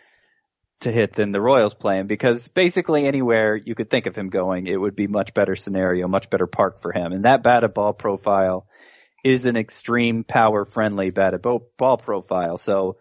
to 0.80 0.90
hit 0.92 1.14
than 1.14 1.32
the 1.32 1.40
Royals 1.40 1.74
play 1.74 1.98
him 1.98 2.06
because 2.06 2.48
basically 2.48 3.06
anywhere 3.06 3.54
you 3.56 3.74
could 3.74 3.90
think 3.90 4.06
of 4.06 4.16
him 4.16 4.28
going 4.30 4.66
it 4.66 4.76
would 4.76 4.96
be 4.96 5.06
much 5.06 5.34
better 5.34 5.54
scenario 5.56 6.08
much 6.08 6.30
better 6.30 6.46
park 6.46 6.80
for 6.80 6.92
him 6.92 7.12
and 7.12 7.24
that 7.24 7.42
batted 7.42 7.74
ball 7.74 7.92
profile 7.92 8.66
is 9.24 9.44
an 9.46 9.56
extreme 9.56 10.24
power 10.24 10.64
friendly 10.64 11.10
batted 11.10 11.42
ball 11.42 11.96
profile 11.98 12.56
so 12.56 12.96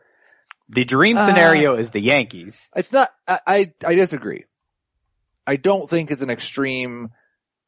the 0.67 0.83
dream 0.85 1.17
Uh, 1.17 1.25
scenario 1.25 1.75
is 1.75 1.89
the 1.91 2.01
Yankees 2.01 2.69
It's 2.75 2.91
not, 2.93 3.09
I, 3.27 3.39
I, 3.47 3.73
I 3.85 3.95
disagree. 3.95 4.45
I 5.47 5.55
don't 5.55 5.89
think 5.89 6.11
it's 6.11 6.21
an 6.21 6.29
extreme 6.29 7.09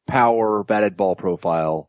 power 0.06 0.62
batted 0.62 0.96
ball 0.96 1.16
profile. 1.16 1.88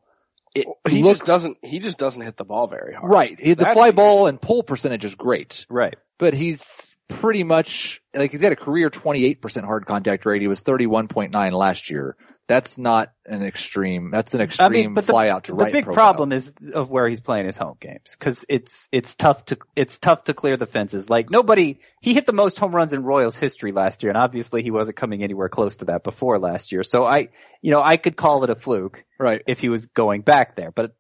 It 0.55 0.65
He 0.89 1.03
looks, 1.03 1.19
just 1.19 1.28
doesn't. 1.28 1.57
He 1.63 1.78
just 1.80 1.99
doesn't 1.99 2.21
hit 2.21 2.38
the 2.38 2.45
ball 2.45 2.65
very 2.67 2.93
hard. 2.95 3.11
right. 3.11 3.39
He- 3.39 3.53
The 3.53 3.65
fly 3.65 3.91
ball 3.91 4.26
and 4.28 4.41
pull 4.41 4.63
percentage 4.63 5.05
is 5.05 5.13
great. 5.15 5.65
right 5.69 5.95
but 6.17 6.34
he's 6.34 6.95
pretty 7.07 7.43
much 7.43 8.01
like 8.13 8.31
he's 8.31 8.41
got 8.41 8.51
a 8.51 8.55
career 8.55 8.89
28% 8.89 9.63
hard 9.63 9.85
contact 9.85 10.25
rate. 10.25 10.41
He 10.41 10.47
was 10.47 10.61
31.9 10.61 11.51
last 11.51 11.89
year. 11.89 12.15
That's 12.45 12.77
not 12.77 13.13
an 13.25 13.41
extreme. 13.41 14.11
That's 14.11 14.33
an 14.33 14.41
extreme 14.41 14.93
but 14.93 15.05
fly 15.05 15.29
out 15.29 15.45
to 15.45 15.53
the 15.53 15.57
right. 15.57 15.71
big 15.71 15.85
profile. 15.85 16.03
problem 16.03 16.31
is 16.33 16.53
of 16.73 16.91
where 16.91 17.07
he's 17.07 17.21
playing 17.21 17.45
his 17.45 17.55
home 17.55 17.77
games 17.79 18.17
because 18.19 18.45
it's 18.49 18.89
it's 18.91 19.15
tough 19.15 19.45
to 19.45 19.57
it's 19.77 19.97
tough 19.97 20.25
to 20.25 20.33
clear 20.33 20.57
the 20.57 20.65
fences. 20.65 21.09
Like 21.09 21.29
nobody, 21.29 21.79
he 22.01 22.13
hit 22.13 22.25
the 22.25 22.33
most 22.33 22.59
home 22.59 22.75
runs 22.75 22.91
in 22.91 23.03
Royals 23.03 23.37
history 23.37 23.71
last 23.71 24.03
year, 24.03 24.09
and 24.09 24.17
obviously 24.17 24.61
he 24.61 24.71
wasn't 24.71 24.97
coming 24.97 25.23
anywhere 25.23 25.47
close 25.47 25.77
to 25.77 25.85
that 25.85 26.03
before 26.03 26.37
last 26.37 26.73
year. 26.73 26.83
So 26.83 27.05
I, 27.05 27.29
you 27.61 27.71
know, 27.71 27.81
I 27.81 27.95
could 27.95 28.17
call 28.17 28.43
it 28.43 28.49
a 28.49 28.55
fluke 28.55 29.05
right? 29.17 29.41
if 29.47 29.61
he 29.61 29.69
was 29.69 29.85
going 29.85 30.21
back 30.21 30.57
there, 30.57 30.71
but 30.71 30.93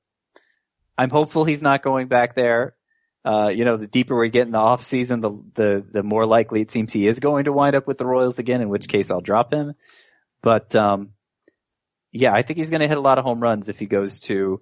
I'm 0.97 1.09
hopeful 1.09 1.43
he's 1.43 1.61
not 1.61 1.83
going 1.83 2.07
back 2.07 2.35
there. 2.35 2.75
Uh, 3.25 3.49
you 3.53 3.63
know, 3.63 3.77
the 3.77 3.87
deeper 3.87 4.17
we 4.17 4.29
get 4.29 4.45
in 4.45 4.51
the 4.51 4.57
off 4.57 4.83
season, 4.83 5.21
the, 5.21 5.29
the, 5.53 5.85
the 5.91 6.03
more 6.03 6.25
likely 6.25 6.61
it 6.61 6.71
seems 6.71 6.91
he 6.91 7.07
is 7.07 7.19
going 7.19 7.45
to 7.45 7.53
wind 7.53 7.75
up 7.75 7.87
with 7.87 7.97
the 7.97 8.05
Royals 8.05 8.37
again, 8.37 8.61
in 8.61 8.69
which 8.69 8.87
case 8.87 9.09
I'll 9.09 9.21
drop 9.21 9.53
him. 9.53 9.73
But, 10.41 10.75
um, 10.75 11.11
yeah, 12.11 12.33
I 12.33 12.41
think 12.41 12.59
he's 12.59 12.69
going 12.69 12.81
to 12.81 12.87
hit 12.87 12.97
a 12.97 13.01
lot 13.01 13.17
of 13.17 13.23
home 13.23 13.39
runs 13.39 13.69
if 13.69 13.79
he 13.79 13.85
goes 13.85 14.19
to, 14.21 14.61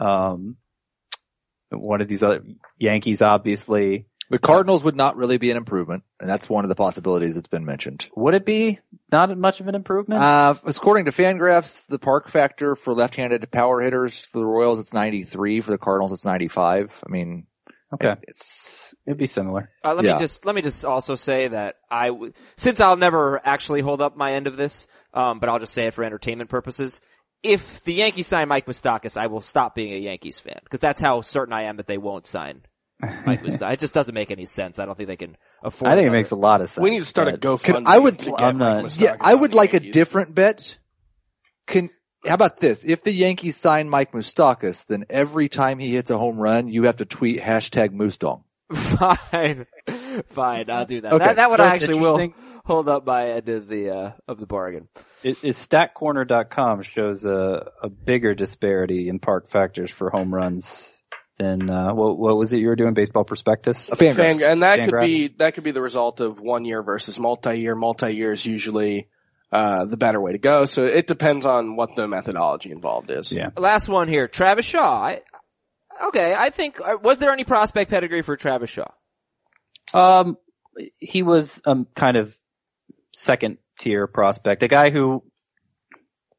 um, 0.00 0.56
one 1.70 2.00
of 2.00 2.08
these 2.08 2.22
other 2.22 2.42
Yankees, 2.78 3.22
obviously. 3.22 4.06
The 4.30 4.38
Cardinals 4.38 4.82
would 4.84 4.96
not 4.96 5.16
really 5.16 5.36
be 5.36 5.50
an 5.50 5.56
improvement, 5.56 6.02
and 6.18 6.28
that's 6.28 6.48
one 6.48 6.64
of 6.64 6.68
the 6.68 6.74
possibilities 6.74 7.34
that's 7.34 7.48
been 7.48 7.64
mentioned. 7.64 8.08
Would 8.16 8.34
it 8.34 8.46
be 8.46 8.78
not 9.12 9.36
much 9.36 9.60
of 9.60 9.68
an 9.68 9.74
improvement? 9.74 10.22
Uh, 10.22 10.54
according 10.64 11.04
to 11.04 11.10
Fangraphs, 11.10 11.86
the 11.86 11.98
park 11.98 12.28
factor 12.28 12.74
for 12.74 12.94
left-handed 12.94 13.50
power 13.50 13.80
hitters 13.80 14.24
for 14.24 14.38
the 14.38 14.46
Royals 14.46 14.78
it's 14.78 14.94
93. 14.94 15.60
For 15.60 15.70
the 15.70 15.78
Cardinals, 15.78 16.12
it's 16.12 16.24
95. 16.24 17.02
I 17.06 17.10
mean, 17.10 17.46
Okay. 17.94 18.14
It's 18.22 18.94
It'd 19.06 19.18
be 19.18 19.26
similar. 19.26 19.70
Uh, 19.84 19.94
let 19.94 20.04
Yeah. 20.04 20.12
me 20.14 20.18
just 20.18 20.44
let 20.44 20.54
me 20.54 20.62
just 20.62 20.84
also 20.84 21.14
say 21.14 21.48
that 21.48 21.76
I, 21.90 22.08
w- 22.08 22.32
since 22.56 22.80
I'll 22.80 22.96
never 22.96 23.40
actually 23.44 23.80
hold 23.80 24.00
up 24.02 24.16
my 24.16 24.32
end 24.32 24.46
of 24.46 24.56
this, 24.56 24.86
um, 25.12 25.38
but 25.40 25.48
I'll 25.48 25.58
just 25.58 25.72
say 25.74 25.86
it 25.86 25.94
for 25.94 26.04
entertainment 26.04 26.50
purposes. 26.50 27.00
If 27.42 27.82
the 27.84 27.92
Yankees 27.94 28.26
sign 28.26 28.48
Mike 28.48 28.66
Moustakas, 28.66 29.16
I 29.20 29.26
will 29.26 29.42
stop 29.42 29.74
being 29.74 29.92
a 29.92 29.98
Yankees 29.98 30.38
fan 30.38 30.58
because 30.64 30.80
that's 30.80 31.00
how 31.00 31.20
certain 31.20 31.52
I 31.52 31.64
am 31.64 31.76
that 31.76 31.86
they 31.86 31.98
won't 31.98 32.26
sign 32.26 32.62
Mike 33.00 33.42
Moustakas. 33.44 33.72
it 33.74 33.80
just 33.80 33.92
doesn't 33.94 34.14
make 34.14 34.30
any 34.30 34.46
sense. 34.46 34.78
I 34.78 34.86
don't 34.86 34.96
think 34.96 35.08
they 35.08 35.16
can 35.16 35.36
afford. 35.62 35.92
I 35.92 35.96
think 35.96 36.06
it 36.08 36.10
makes 36.12 36.30
a 36.30 36.36
lot 36.36 36.62
of 36.62 36.70
sense. 36.70 36.82
We 36.82 36.90
need 36.90 37.00
to 37.00 37.04
start 37.04 37.28
a 37.28 37.32
but- 37.32 37.40
GoFundMe. 37.40 37.82
I 37.86 37.98
would- 37.98 38.18
to 38.20 38.30
get 38.30 38.42
I'm 38.42 38.56
not- 38.58 38.84
Moustakas 38.84 39.00
yeah. 39.00 39.16
I 39.20 39.34
would 39.34 39.52
the 39.52 39.56
like 39.58 39.74
a 39.74 39.80
different 39.80 40.34
bet. 40.34 40.78
Can 41.66 41.90
how 42.26 42.34
about 42.34 42.58
this? 42.58 42.84
If 42.84 43.02
the 43.02 43.12
Yankees 43.12 43.56
sign 43.56 43.88
Mike 43.88 44.12
Moustakas, 44.12 44.86
then 44.86 45.06
every 45.10 45.48
time 45.48 45.78
he 45.78 45.90
hits 45.90 46.10
a 46.10 46.18
home 46.18 46.38
run, 46.38 46.68
you 46.68 46.84
have 46.84 46.96
to 46.96 47.04
tweet 47.04 47.40
hashtag 47.40 47.90
Moosdong. 47.90 48.42
Fine, 48.72 49.66
fine. 50.28 50.70
I'll 50.70 50.86
do 50.86 51.00
that. 51.02 51.12
Okay. 51.12 51.24
That, 51.24 51.36
that 51.36 51.50
one 51.50 51.58
So 51.58 51.64
I 51.64 51.74
actually 51.74 52.00
will 52.00 52.32
hold 52.64 52.88
up 52.88 53.06
my 53.06 53.32
end 53.32 53.48
of 53.48 53.68
the 53.68 53.90
uh, 53.90 54.12
of 54.26 54.40
the 54.40 54.46
bargain. 54.46 54.88
Is, 55.22 55.44
is 55.44 55.58
StatCorner.com 55.58 56.82
shows 56.82 57.26
a, 57.26 57.70
a 57.82 57.88
bigger 57.90 58.34
disparity 58.34 59.08
in 59.08 59.18
park 59.18 59.50
factors 59.50 59.90
for 59.90 60.10
home 60.10 60.34
runs 60.34 61.02
than 61.38 61.68
uh, 61.68 61.92
what, 61.92 62.18
what 62.18 62.36
was 62.36 62.52
it 62.52 62.58
you 62.58 62.68
were 62.68 62.76
doing? 62.76 62.94
Baseball 62.94 63.24
prospectus. 63.24 63.90
A 63.90 63.96
fan, 63.96 64.14
Fan, 64.14 64.42
and 64.42 64.62
that 64.62 64.80
could 64.80 64.94
Fangraphs. 64.94 65.06
be 65.06 65.28
that 65.38 65.54
could 65.54 65.64
be 65.64 65.72
the 65.72 65.82
result 65.82 66.20
of 66.20 66.40
one 66.40 66.64
year 66.64 66.82
versus 66.82 67.18
multi-year. 67.18 67.74
Multi-year 67.74 68.32
is 68.32 68.44
usually 68.46 69.08
uh, 69.54 69.84
the 69.84 69.96
better 69.96 70.20
way 70.20 70.32
to 70.32 70.38
go. 70.38 70.64
So 70.64 70.84
it 70.84 71.06
depends 71.06 71.46
on 71.46 71.76
what 71.76 71.94
the 71.94 72.08
methodology 72.08 72.72
involved 72.72 73.12
is. 73.12 73.30
Yeah. 73.30 73.50
Last 73.56 73.88
one 73.88 74.08
here, 74.08 74.26
Travis 74.26 74.66
Shaw. 74.66 75.00
I, 75.00 75.22
okay, 76.06 76.34
I 76.36 76.50
think 76.50 76.80
uh, 76.80 76.96
was 77.00 77.20
there 77.20 77.30
any 77.30 77.44
prospect 77.44 77.88
pedigree 77.88 78.22
for 78.22 78.36
Travis 78.36 78.70
Shaw? 78.70 78.88
Um, 79.94 80.36
he 80.98 81.22
was 81.22 81.62
um 81.64 81.86
kind 81.94 82.16
of 82.16 82.36
second 83.12 83.58
tier 83.78 84.08
prospect, 84.08 84.64
a 84.64 84.68
guy 84.68 84.90
who, 84.90 85.22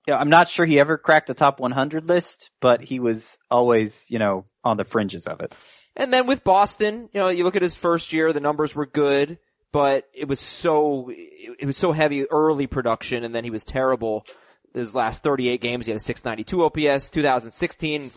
yeah, 0.05 0.17
I'm 0.17 0.29
not 0.29 0.49
sure 0.49 0.65
he 0.65 0.77
ever 0.81 0.97
cracked 0.97 1.27
the 1.27 1.33
top 1.33 1.61
100 1.61 2.03
list, 2.03 2.51
but 2.59 2.81
he 2.81 2.99
was 2.99 3.37
always, 3.49 4.05
you 4.09 4.19
know, 4.19 4.45
on 4.61 4.75
the 4.75 4.83
fringes 4.83 5.25
of 5.25 5.39
it. 5.39 5.55
And 5.95 6.11
then 6.11 6.27
with 6.27 6.43
Boston, 6.43 7.09
you 7.13 7.21
know, 7.21 7.29
you 7.29 7.45
look 7.45 7.55
at 7.55 7.61
his 7.61 7.75
first 7.75 8.11
year, 8.11 8.33
the 8.33 8.41
numbers 8.41 8.75
were 8.75 8.85
good, 8.85 9.39
but 9.75 10.07
it 10.13 10.29
was 10.29 10.39
so, 10.39 11.11
it 11.11 11.65
was 11.65 11.75
so 11.75 11.91
heavy 11.91 12.23
early 12.31 12.65
production 12.65 13.25
and 13.25 13.35
then 13.35 13.43
he 13.43 13.49
was 13.49 13.65
terrible. 13.65 14.25
His 14.73 14.95
last 14.95 15.21
38 15.21 15.59
games, 15.59 15.85
he 15.85 15.91
had 15.91 15.97
a 15.97 15.99
692 15.99 16.63
OPS. 16.93 17.09
2016, 17.09 18.11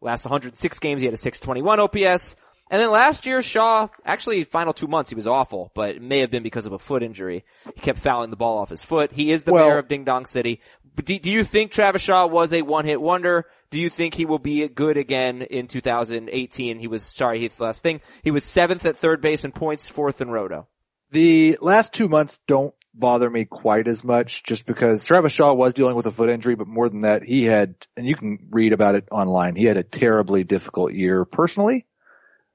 last 0.00 0.24
106 0.24 0.78
games, 0.78 1.02
he 1.02 1.06
had 1.06 1.12
a 1.12 1.18
621 1.18 1.80
OPS. 1.80 2.36
And 2.70 2.80
then 2.80 2.90
last 2.90 3.26
year, 3.26 3.42
Shaw, 3.42 3.88
actually 4.06 4.42
final 4.44 4.72
two 4.72 4.86
months, 4.86 5.10
he 5.10 5.14
was 5.14 5.26
awful, 5.26 5.70
but 5.74 5.96
it 5.96 6.00
may 6.00 6.20
have 6.20 6.30
been 6.30 6.42
because 6.42 6.64
of 6.64 6.72
a 6.72 6.78
foot 6.78 7.02
injury. 7.02 7.44
He 7.66 7.80
kept 7.82 7.98
fouling 7.98 8.30
the 8.30 8.36
ball 8.36 8.56
off 8.56 8.70
his 8.70 8.82
foot. 8.82 9.12
He 9.12 9.32
is 9.32 9.44
the 9.44 9.52
Well- 9.52 9.68
mayor 9.68 9.78
of 9.80 9.88
Ding 9.88 10.04
Dong 10.04 10.24
City. 10.24 10.62
But 10.96 11.04
do, 11.04 11.18
do 11.18 11.28
you 11.28 11.44
think 11.44 11.72
Travis 11.72 12.00
Shaw 12.00 12.26
was 12.26 12.54
a 12.54 12.62
one-hit 12.62 13.02
wonder? 13.02 13.44
Do 13.70 13.78
you 13.78 13.90
think 13.90 14.14
he 14.14 14.24
will 14.24 14.38
be 14.38 14.66
good 14.66 14.96
again 14.96 15.42
in 15.42 15.66
2018? 15.66 16.78
He 16.78 16.86
was, 16.86 17.02
sorry, 17.02 17.40
Heath, 17.40 17.60
last 17.60 17.82
thing. 17.82 18.00
He 18.22 18.30
was 18.30 18.44
seventh 18.44 18.86
at 18.86 18.96
third 18.96 19.20
base 19.20 19.44
in 19.44 19.52
points, 19.52 19.86
fourth 19.88 20.22
in 20.22 20.30
roto. 20.30 20.68
The 21.12 21.58
last 21.60 21.92
two 21.92 22.08
months 22.08 22.40
don't 22.46 22.74
bother 22.94 23.28
me 23.28 23.44
quite 23.44 23.86
as 23.86 24.02
much 24.02 24.42
just 24.44 24.66
because 24.66 25.04
Travis 25.04 25.32
Shaw 25.32 25.52
was 25.52 25.74
dealing 25.74 25.94
with 25.94 26.06
a 26.06 26.10
foot 26.10 26.30
injury, 26.30 26.54
but 26.54 26.66
more 26.66 26.88
than 26.88 27.02
that, 27.02 27.22
he 27.22 27.44
had, 27.44 27.74
and 27.96 28.06
you 28.06 28.16
can 28.16 28.48
read 28.50 28.72
about 28.72 28.94
it 28.94 29.08
online, 29.10 29.54
he 29.54 29.64
had 29.64 29.76
a 29.76 29.82
terribly 29.82 30.44
difficult 30.44 30.92
year 30.92 31.24
personally. 31.24 31.86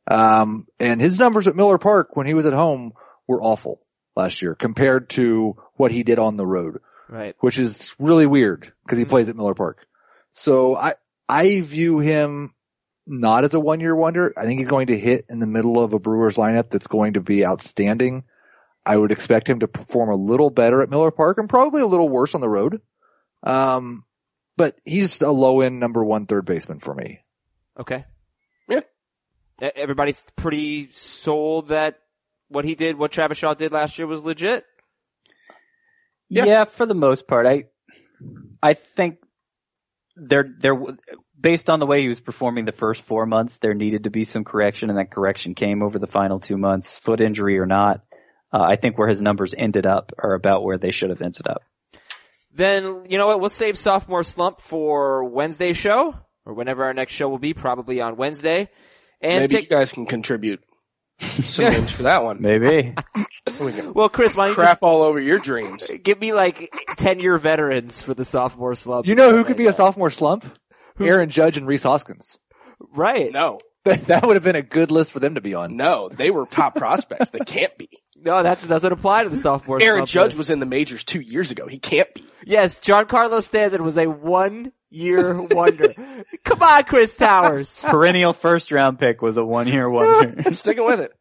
Um, 0.09 0.67
and 0.79 1.01
his 1.01 1.19
numbers 1.19 1.47
at 1.47 1.55
Miller 1.55 1.77
Park 1.77 2.15
when 2.15 2.25
he 2.27 2.33
was 2.33 2.45
at 2.45 2.53
home 2.53 2.93
were 3.27 3.41
awful 3.41 3.81
last 4.15 4.41
year 4.41 4.55
compared 4.55 5.09
to 5.11 5.57
what 5.75 5.91
he 5.91 6.03
did 6.03 6.17
on 6.17 6.37
the 6.37 6.45
road, 6.47 6.79
Right. 7.09 7.35
which 7.39 7.59
is 7.59 7.93
really 7.99 8.25
weird 8.25 8.71
because 8.83 8.97
he 8.97 9.05
plays 9.05 9.29
at 9.29 9.35
Miller 9.35 9.53
Park. 9.53 9.85
So 10.33 10.75
I, 10.75 10.93
I 11.29 11.61
view 11.61 11.99
him 11.99 12.53
not 13.05 13.43
as 13.43 13.53
a 13.53 13.59
one 13.59 13.79
year 13.81 13.95
wonder. 13.95 14.33
I 14.37 14.45
think 14.45 14.59
he's 14.59 14.69
going 14.69 14.87
to 14.87 14.97
hit 14.97 15.25
in 15.29 15.39
the 15.39 15.47
middle 15.47 15.79
of 15.79 15.93
a 15.93 15.99
Brewers 15.99 16.37
lineup 16.37 16.69
that's 16.69 16.87
going 16.87 17.13
to 17.13 17.21
be 17.21 17.45
outstanding. 17.45 18.23
I 18.87 18.95
would 18.95 19.11
expect 19.11 19.49
him 19.49 19.59
to 19.59 19.67
perform 19.67 20.09
a 20.09 20.15
little 20.15 20.49
better 20.49 20.81
at 20.81 20.89
Miller 20.89 21.11
Park 21.11 21.37
and 21.39 21.49
probably 21.49 21.81
a 21.81 21.87
little 21.87 22.07
worse 22.07 22.33
on 22.35 22.41
the 22.41 22.49
road. 22.49 22.81
Um, 23.43 24.05
but 24.55 24.75
he's 24.85 25.21
a 25.21 25.29
low 25.29 25.61
end 25.61 25.79
number 25.79 26.03
one 26.03 26.25
third 26.25 26.45
baseman 26.45 26.79
for 26.79 26.93
me. 26.93 27.19
Okay. 27.79 28.05
Yeah. 28.69 28.79
E- 29.61 29.69
Everybody 29.75 30.15
pretty 30.35 30.89
sold 30.91 31.67
that 31.67 31.99
what 32.47 32.65
he 32.65 32.75
did, 32.75 32.97
what 32.97 33.11
Travis 33.11 33.37
Shaw 33.37 33.53
did 33.53 33.71
last 33.71 33.97
year 33.97 34.07
was 34.07 34.23
legit? 34.23 34.65
Yeah. 36.29 36.45
Yeah. 36.45 36.65
for 36.65 36.85
the 36.85 36.95
most 36.95 37.27
part, 37.27 37.45
I, 37.45 37.65
I 38.63 38.73
think 38.73 39.17
there, 40.15 40.45
there, 40.59 40.73
w- 40.73 40.97
based 41.39 41.69
on 41.69 41.79
the 41.79 41.85
way 41.85 42.01
he 42.01 42.07
was 42.07 42.19
performing 42.19 42.65
the 42.65 42.71
first 42.71 43.01
four 43.03 43.25
months, 43.25 43.59
there 43.59 43.73
needed 43.73 44.05
to 44.05 44.09
be 44.09 44.23
some 44.23 44.43
correction 44.43 44.89
and 44.89 44.97
that 44.97 45.11
correction 45.11 45.53
came 45.55 45.83
over 45.83 45.99
the 45.99 46.07
final 46.07 46.39
two 46.39 46.57
months, 46.57 46.97
foot 46.97 47.21
injury 47.21 47.59
or 47.59 47.65
not. 47.67 48.01
Uh, 48.53 48.61
I 48.61 48.75
think 48.77 48.97
where 48.97 49.07
his 49.07 49.21
numbers 49.21 49.53
ended 49.57 49.85
up 49.85 50.11
are 50.17 50.33
about 50.33 50.63
where 50.63 50.77
they 50.77 50.91
should 50.91 51.09
have 51.09 51.21
ended 51.21 51.47
up. 51.47 51.61
Then, 52.53 53.05
you 53.09 53.17
know 53.17 53.27
what, 53.27 53.39
we'll 53.39 53.49
save 53.49 53.77
sophomore 53.77 54.23
slump 54.23 54.61
for 54.61 55.23
Wednesday 55.25 55.73
show, 55.73 56.15
or 56.45 56.53
whenever 56.53 56.85
our 56.85 56.93
next 56.93 57.13
show 57.13 57.27
will 57.29 57.37
be, 57.39 57.53
probably 57.53 58.01
on 58.01 58.15
Wednesday. 58.15 58.69
And 59.21 59.41
Maybe 59.41 59.55
take- 59.55 59.63
you 59.65 59.75
guys 59.75 59.91
can 59.91 60.05
contribute 60.05 60.61
some 61.19 61.65
names 61.73 61.91
for 61.91 62.03
that 62.03 62.23
one. 62.23 62.41
Maybe. 62.41 62.93
We 63.61 63.71
well, 63.81 64.09
Chris, 64.09 64.35
why 64.35 64.47
don't 64.47 64.55
crap 64.55 64.79
all 64.83 65.03
over 65.03 65.21
your 65.21 65.39
dreams. 65.39 65.89
give 66.03 66.19
me 66.19 66.33
like 66.33 66.69
10 66.97 67.21
year 67.21 67.37
veterans 67.37 68.01
for 68.01 68.13
the 68.13 68.25
sophomore 68.25 68.75
slump? 68.75 69.07
You 69.07 69.15
know 69.15 69.31
who 69.31 69.45
could 69.45 69.55
be 69.55 69.67
a 69.67 69.71
sophomore 69.73 70.11
slump? 70.11 70.43
Who's- 70.97 71.09
Aaron 71.09 71.29
Judge 71.29 71.55
and 71.55 71.65
Rhys 71.65 71.81
Hoskins. 71.83 72.37
Right. 72.93 73.31
No, 73.31 73.59
That 73.85 74.27
would 74.27 74.35
have 74.35 74.43
been 74.43 74.57
a 74.57 74.61
good 74.61 74.91
list 74.91 75.13
for 75.13 75.21
them 75.21 75.35
to 75.35 75.41
be 75.41 75.53
on. 75.53 75.77
no, 75.77 76.09
they 76.09 76.29
were 76.29 76.45
top 76.45 76.75
prospects. 76.75 77.29
They 77.29 77.39
can't 77.39 77.75
be. 77.77 77.87
No, 78.19 78.41
that 78.43 78.61
doesn't 78.67 78.91
apply 78.91 79.23
to 79.23 79.29
the 79.29 79.37
sophomore 79.37 79.81
Aaron 79.81 79.99
slump 79.99 80.09
Judge 80.09 80.25
list. 80.31 80.37
was 80.37 80.49
in 80.49 80.59
the 80.59 80.65
majors 80.65 81.03
two 81.03 81.21
years 81.21 81.51
ago. 81.51 81.67
He 81.67 81.77
can't 81.79 82.13
be. 82.13 82.25
Yes, 82.45 82.79
Giancarlo 82.79 83.41
Stanton 83.43 83.83
was 83.83 83.97
a 83.97 84.05
one 84.07 84.71
year 84.89 85.41
wonder. 85.51 85.93
Come 86.43 86.63
on, 86.63 86.83
Chris 86.83 87.13
Towers. 87.13 87.83
Perennial 87.87 88.33
first 88.33 88.71
round 88.71 88.99
pick 88.99 89.21
was 89.21 89.37
a 89.37 89.45
one 89.45 89.67
year 89.67 89.89
wonder. 89.89 90.51
Sticking 90.53 90.85
with 90.85 90.99
it. 91.01 91.11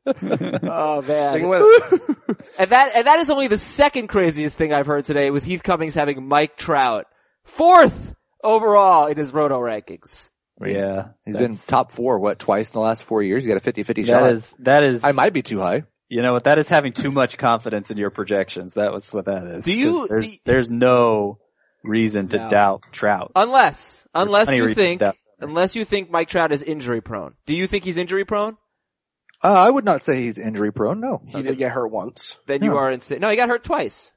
Oh 0.62 1.03
man. 1.03 1.30
Sticking 1.30 1.51
man. 1.51 1.61
with 1.61 1.92
it. 1.92 2.16
And 2.59 2.70
that, 2.70 2.92
and 2.94 3.07
that 3.07 3.18
is 3.18 3.28
only 3.28 3.49
the 3.49 3.59
second 3.59 4.07
craziest 4.07 4.57
thing 4.57 4.72
I've 4.72 4.86
heard 4.86 5.05
today 5.05 5.30
with 5.30 5.44
Heath 5.44 5.62
Cummings 5.62 5.94
having 5.94 6.26
Mike 6.26 6.57
Trout 6.57 7.05
fourth 7.44 8.14
overall 8.42 9.09
in 9.09 9.18
his 9.18 9.30
roto 9.34 9.61
rankings. 9.61 10.30
yeah. 10.64 11.09
He's 11.26 11.36
been 11.36 11.55
top 11.59 11.92
four, 11.92 12.18
what, 12.18 12.38
twice 12.38 12.70
in 12.70 12.78
the 12.80 12.84
last 12.84 13.05
four 13.05 13.22
years? 13.22 13.44
He 13.44 13.49
got 13.53 13.59
a 13.59 13.72
50-50 13.72 14.07
shot. 14.07 14.22
That 14.22 14.32
is, 14.32 14.55
that 14.61 14.84
is, 14.84 15.05
I 15.05 15.12
might 15.12 15.34
be 15.34 15.42
too 15.42 15.61
high. 15.61 15.82
You 16.09 16.23
know 16.23 16.33
what, 16.33 16.45
that 16.45 16.59
is 16.59 16.69
having 16.69 16.93
too 16.93 17.11
much 17.11 17.37
confidence 17.39 17.91
in 17.91 17.97
your 17.99 18.11
projections. 18.11 18.75
That 18.75 18.93
was 18.93 19.13
what 19.13 19.27
that 19.27 19.45
is. 19.45 19.65
Do 19.65 19.73
you- 19.77 20.07
There's, 20.09 20.23
do 20.23 20.29
you- 20.29 20.39
there's 20.45 20.71
no 20.71 21.39
reason 21.83 22.29
to 22.29 22.39
No. 22.39 22.49
doubt 22.49 22.83
Trout. 22.93 23.33
Unless, 23.37 24.07
unless 24.15 24.51
you 24.53 24.75
think, 24.75 25.03
unless 25.41 25.77
you 25.77 25.85
think 25.85 26.11
Mike 26.11 26.29
Trout 26.29 26.53
is 26.53 26.63
injury 26.63 27.01
prone. 27.01 27.35
Do 27.47 27.55
you 27.55 27.67
think 27.67 27.85
he's 27.85 27.97
injury 27.97 28.25
prone? 28.25 28.57
Uh, 29.45 29.53
I 29.53 29.71
would 29.71 29.85
not 29.85 30.03
say 30.03 30.17
he's 30.23 30.39
injury 30.39 30.73
prone, 30.73 31.01
no. 31.01 31.21
He 31.27 31.43
did 31.43 31.59
get 31.59 31.71
hurt 31.71 31.89
once. 31.93 32.39
Then 32.47 32.63
you 32.63 32.77
are 32.77 32.91
insane. 32.91 33.21
No, 33.21 33.29
he 33.31 33.37
got 33.37 33.49
hurt 33.49 33.63
twice. 33.65 34.13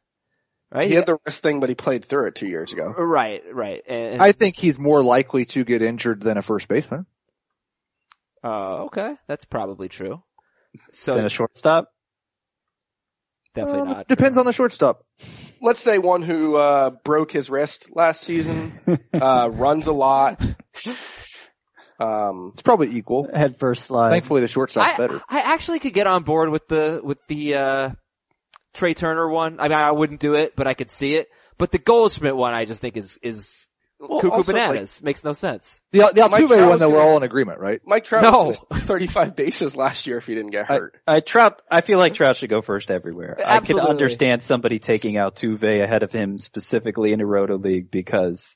Right? 0.71 0.87
He 0.87 0.93
had 0.93 1.07
the 1.07 1.17
wrist 1.25 1.41
thing, 1.41 1.59
but 1.59 1.69
he 1.69 1.75
played 1.75 2.05
through 2.05 2.27
it 2.27 2.35
two 2.35 2.47
years 2.47 2.71
ago. 2.71 2.93
right, 2.97 3.43
right. 3.51 3.81
And, 3.87 4.21
I 4.21 4.31
think 4.31 4.55
he's 4.55 4.77
more 4.79 5.03
likely 5.03 5.45
to 5.45 5.63
get 5.63 5.81
injured 5.81 6.21
than 6.21 6.37
a 6.37 6.41
first 6.43 6.67
baseman. 6.67 7.05
uh, 8.43 8.83
okay, 8.85 9.15
that's 9.27 9.45
probably 9.45 9.89
true. 9.89 10.23
So 10.93 11.15
Then 11.15 11.25
a 11.25 11.29
shortstop. 11.29 11.89
definitely 13.55 13.81
Um, 13.81 13.87
not. 13.89 14.07
Depends 14.07 14.37
on 14.37 14.45
the 14.45 14.53
shortstop. 14.53 15.03
Let's 15.61 15.79
say 15.79 15.97
one 15.97 16.21
who 16.21 16.55
uh 16.55 16.91
broke 17.03 17.31
his 17.31 17.49
wrist 17.49 17.89
last 17.95 18.21
season, 18.23 18.71
uh 19.13 19.49
runs 19.51 19.87
a 19.87 19.91
lot. 19.93 20.43
Um 21.99 22.49
It's 22.53 22.61
probably 22.61 22.89
equal. 22.95 23.27
Head 23.33 23.57
first 23.57 23.83
slide. 23.83 24.11
Thankfully 24.11 24.41
the 24.41 24.47
shortstop's 24.47 24.93
I, 24.93 24.97
better. 24.97 25.21
I 25.29 25.53
actually 25.53 25.79
could 25.79 25.93
get 25.93 26.07
on 26.07 26.23
board 26.23 26.49
with 26.49 26.67
the 26.67 27.01
with 27.03 27.19
the 27.27 27.55
uh 27.55 27.89
Trea 28.73 28.93
Turner 28.93 29.27
one. 29.29 29.59
I 29.59 29.63
mean, 29.67 29.77
I 29.77 29.91
wouldn't 29.91 30.19
do 30.19 30.35
it, 30.35 30.55
but 30.55 30.67
I 30.67 30.73
could 30.75 30.91
see 30.91 31.15
it. 31.15 31.27
But 31.57 31.71
the 31.71 31.79
Goldschmidt 31.79 32.35
one, 32.35 32.53
I 32.53 32.65
just 32.65 32.79
think 32.79 32.95
is 32.95 33.17
is 33.21 33.67
Well, 33.99 34.21
cuckoo 34.21 34.33
also, 34.35 34.53
bananas. 34.53 35.03
Makes 35.03 35.23
no 35.25 35.33
sense. 35.33 35.81
The, 35.91 36.09
the 36.15 36.29
Mike 36.29 36.43
Altuve 36.43 36.47
Trout 36.47 36.59
one 36.61 36.69
was 36.69 36.79
though, 36.79 36.89
we're 36.89 37.01
all 37.01 37.17
in 37.17 37.23
agreement, 37.23 37.59
right? 37.59 37.81
Mike 37.85 38.05
Trout 38.05 38.23
No. 38.23 38.49
missed 38.49 38.67
35 38.73 39.35
bases 39.35 39.75
last 39.75 40.07
year 40.07 40.17
if 40.17 40.25
he 40.27 40.35
didn't 40.35 40.51
get 40.51 40.67
hurt. 40.67 40.95
I 41.05 41.19
Trout, 41.19 41.61
I 41.69 41.81
feel 41.81 41.97
like 41.99 42.13
Trout 42.13 42.37
should 42.37 42.49
go 42.49 42.61
first 42.61 42.91
everywhere. 42.91 43.37
I 43.45 43.59
can 43.59 43.79
understand 43.79 44.41
somebody 44.43 44.79
taking 44.79 45.15
Altuve 45.15 45.83
ahead 45.83 46.03
of 46.03 46.11
him 46.13 46.39
specifically 46.39 47.11
in 47.11 47.19
a 47.19 47.25
roto 47.25 47.57
league 47.57 47.91
because 47.91 48.55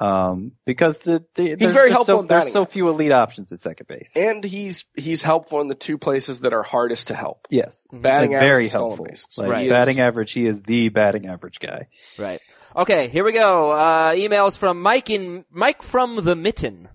Um, 0.00 0.52
because 0.66 0.98
the, 0.98 1.24
the 1.34 1.54
there's 1.54 1.70
very 1.72 1.90
helpful 1.90 2.16
so, 2.16 2.20
in 2.22 2.26
there's 2.26 2.52
so 2.52 2.64
few 2.64 2.88
elite 2.88 3.12
options 3.12 3.52
at 3.52 3.60
second 3.60 3.86
base. 3.86 4.10
And 4.16 4.42
he's 4.42 4.86
he's 4.96 5.22
helpful 5.22 5.60
in 5.60 5.68
the 5.68 5.74
two 5.76 5.98
places 5.98 6.40
that 6.40 6.52
are 6.52 6.62
hardest 6.64 7.08
to 7.08 7.14
help. 7.14 7.46
yes. 7.50 7.86
Batting 7.92 8.30
Like, 8.32 8.38
average 8.42 8.48
very 8.50 8.68
helpful. 8.68 9.04
bases. 9.04 9.26
Like 9.38 9.50
Right. 9.50 9.68
Batting 9.70 10.00
average, 10.00 10.32
he 10.32 10.46
is 10.46 10.62
the 10.62 10.88
batting 10.88 11.26
average 11.26 11.60
guy. 11.60 11.88
Right. 12.18 12.40
Okay, 12.76 13.08
here 13.08 13.24
we 13.24 13.32
go. 13.32 13.70
Uh, 13.70 14.12
emails 14.14 14.58
from 14.58 14.80
Mike 14.82 15.08
in, 15.10 15.44
Mike 15.50 15.82
from 15.82 16.16
the 16.24 16.34
Mitten. 16.34 16.88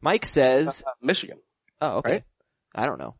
Mike 0.00 0.24
says, 0.26 0.82
Uh, 0.86 0.90
Michigan, 1.02 1.38
oh, 1.80 1.98
okay. 1.98 2.12
right? 2.12 2.22
I 2.74 2.86
don't 2.86 2.98
know. 2.98 3.14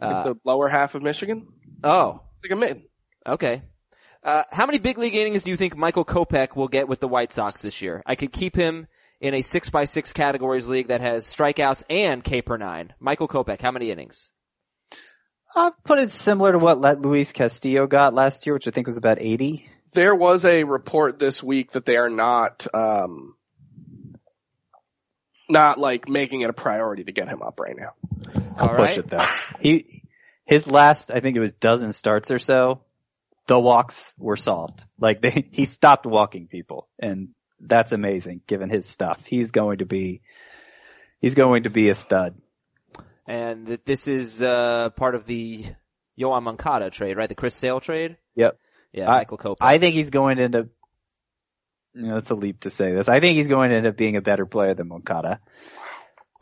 like 0.00 0.14
Uh, 0.14 0.22
the 0.22 0.34
lower 0.44 0.68
half 0.68 0.94
of 0.94 1.02
Michigan. 1.02 1.46
oh, 1.84 2.22
It's 2.34 2.44
like 2.44 2.52
a 2.52 2.56
mitten. 2.60 2.84
okay. 3.26 3.62
Uh, 4.24 4.42
how 4.50 4.66
many 4.66 4.78
big 4.78 4.98
league 4.98 5.14
innings 5.14 5.42
do 5.44 5.50
you 5.50 5.56
think 5.56 5.76
Michael 5.76 6.04
Kopech 6.04 6.56
will 6.56 6.66
get 6.68 6.88
with 6.88 6.98
the 7.00 7.06
White 7.08 7.32
Sox 7.32 7.62
this 7.62 7.80
year? 7.82 8.02
I 8.04 8.14
could 8.16 8.32
keep 8.32 8.56
him 8.56 8.88
in 9.20 9.32
a 9.34 9.42
six 9.42 9.70
by 9.70 9.84
six 9.84 10.12
categories 10.12 10.68
league 10.68 10.88
that 10.88 11.00
has 11.00 11.24
strikeouts 11.24 11.84
and 11.88 12.24
K 12.24 12.42
per 12.42 12.56
nine. 12.56 12.94
Michael 12.98 13.28
Kopech, 13.28 13.60
how 13.60 13.70
many 13.70 13.90
innings? 13.90 14.30
I'll 15.54 15.74
put 15.84 15.98
it 16.00 16.10
similar 16.10 16.52
to 16.52 16.58
what 16.58 16.78
Luis 17.00 17.32
Castillo 17.32 17.86
got 17.86 18.12
last 18.12 18.44
year, 18.46 18.54
which 18.54 18.66
I 18.66 18.70
think 18.70 18.86
was 18.86 18.96
about 18.96 19.18
80. 19.20 19.68
There 19.92 20.14
was 20.14 20.44
a 20.44 20.64
report 20.64 21.18
this 21.18 21.42
week 21.42 21.72
that 21.72 21.84
they 21.84 21.96
are 21.96 22.10
not, 22.10 22.66
um, 22.74 23.34
not 25.48 25.78
like 25.78 26.08
making 26.08 26.42
it 26.42 26.50
a 26.50 26.52
priority 26.52 27.04
to 27.04 27.12
get 27.12 27.28
him 27.28 27.42
up 27.42 27.58
right 27.60 27.76
now. 27.76 27.94
I'll 28.56 28.68
All 28.68 28.74
push 28.74 28.90
right. 28.90 28.98
it 28.98 29.08
though. 29.08 29.26
He, 29.60 30.02
his 30.44 30.70
last, 30.70 31.10
I 31.10 31.20
think 31.20 31.36
it 31.36 31.40
was 31.40 31.52
dozen 31.52 31.92
starts 31.92 32.30
or 32.30 32.38
so, 32.38 32.82
the 33.46 33.58
walks 33.58 34.14
were 34.18 34.36
solved. 34.36 34.84
Like 34.98 35.20
they, 35.22 35.48
he 35.52 35.64
stopped 35.64 36.06
walking 36.06 36.48
people 36.48 36.88
and 36.98 37.30
that's 37.60 37.92
amazing 37.92 38.42
given 38.46 38.68
his 38.70 38.86
stuff. 38.86 39.24
He's 39.26 39.50
going 39.50 39.78
to 39.78 39.86
be, 39.86 40.20
he's 41.20 41.34
going 41.34 41.64
to 41.64 41.70
be 41.70 41.88
a 41.88 41.94
stud. 41.94 42.36
And 43.26 43.78
this 43.84 44.08
is, 44.08 44.42
uh, 44.42 44.90
part 44.90 45.14
of 45.14 45.26
the 45.26 45.66
Yoan 46.18 46.42
Moncada 46.42 46.90
trade, 46.90 47.16
right? 47.16 47.28
The 47.28 47.34
Chris 47.34 47.54
Sale 47.54 47.80
trade? 47.80 48.16
Yep. 48.34 48.58
Yeah, 48.92 49.10
I- 49.10 49.18
Michael 49.18 49.38
Kopech. 49.38 49.56
I 49.60 49.78
think 49.78 49.94
he's 49.94 50.10
going 50.10 50.36
to 50.38 50.42
end 50.44 50.56
up, 50.56 50.66
you 51.94 52.02
know, 52.02 52.16
it's 52.16 52.30
a 52.30 52.34
leap 52.34 52.60
to 52.60 52.70
say 52.70 52.92
this. 52.92 53.08
I 53.08 53.20
think 53.20 53.36
he's 53.36 53.48
going 53.48 53.70
to 53.70 53.76
end 53.76 53.86
up 53.86 53.96
being 53.96 54.16
a 54.16 54.22
better 54.22 54.46
player 54.46 54.74
than 54.74 54.88
Moncada. 54.88 55.40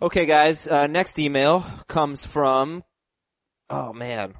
Okay, 0.00 0.26
guys. 0.26 0.68
Uh, 0.68 0.86
next 0.86 1.18
email 1.18 1.64
comes 1.88 2.26
from. 2.26 2.84
Oh 3.70 3.92
man, 3.92 4.34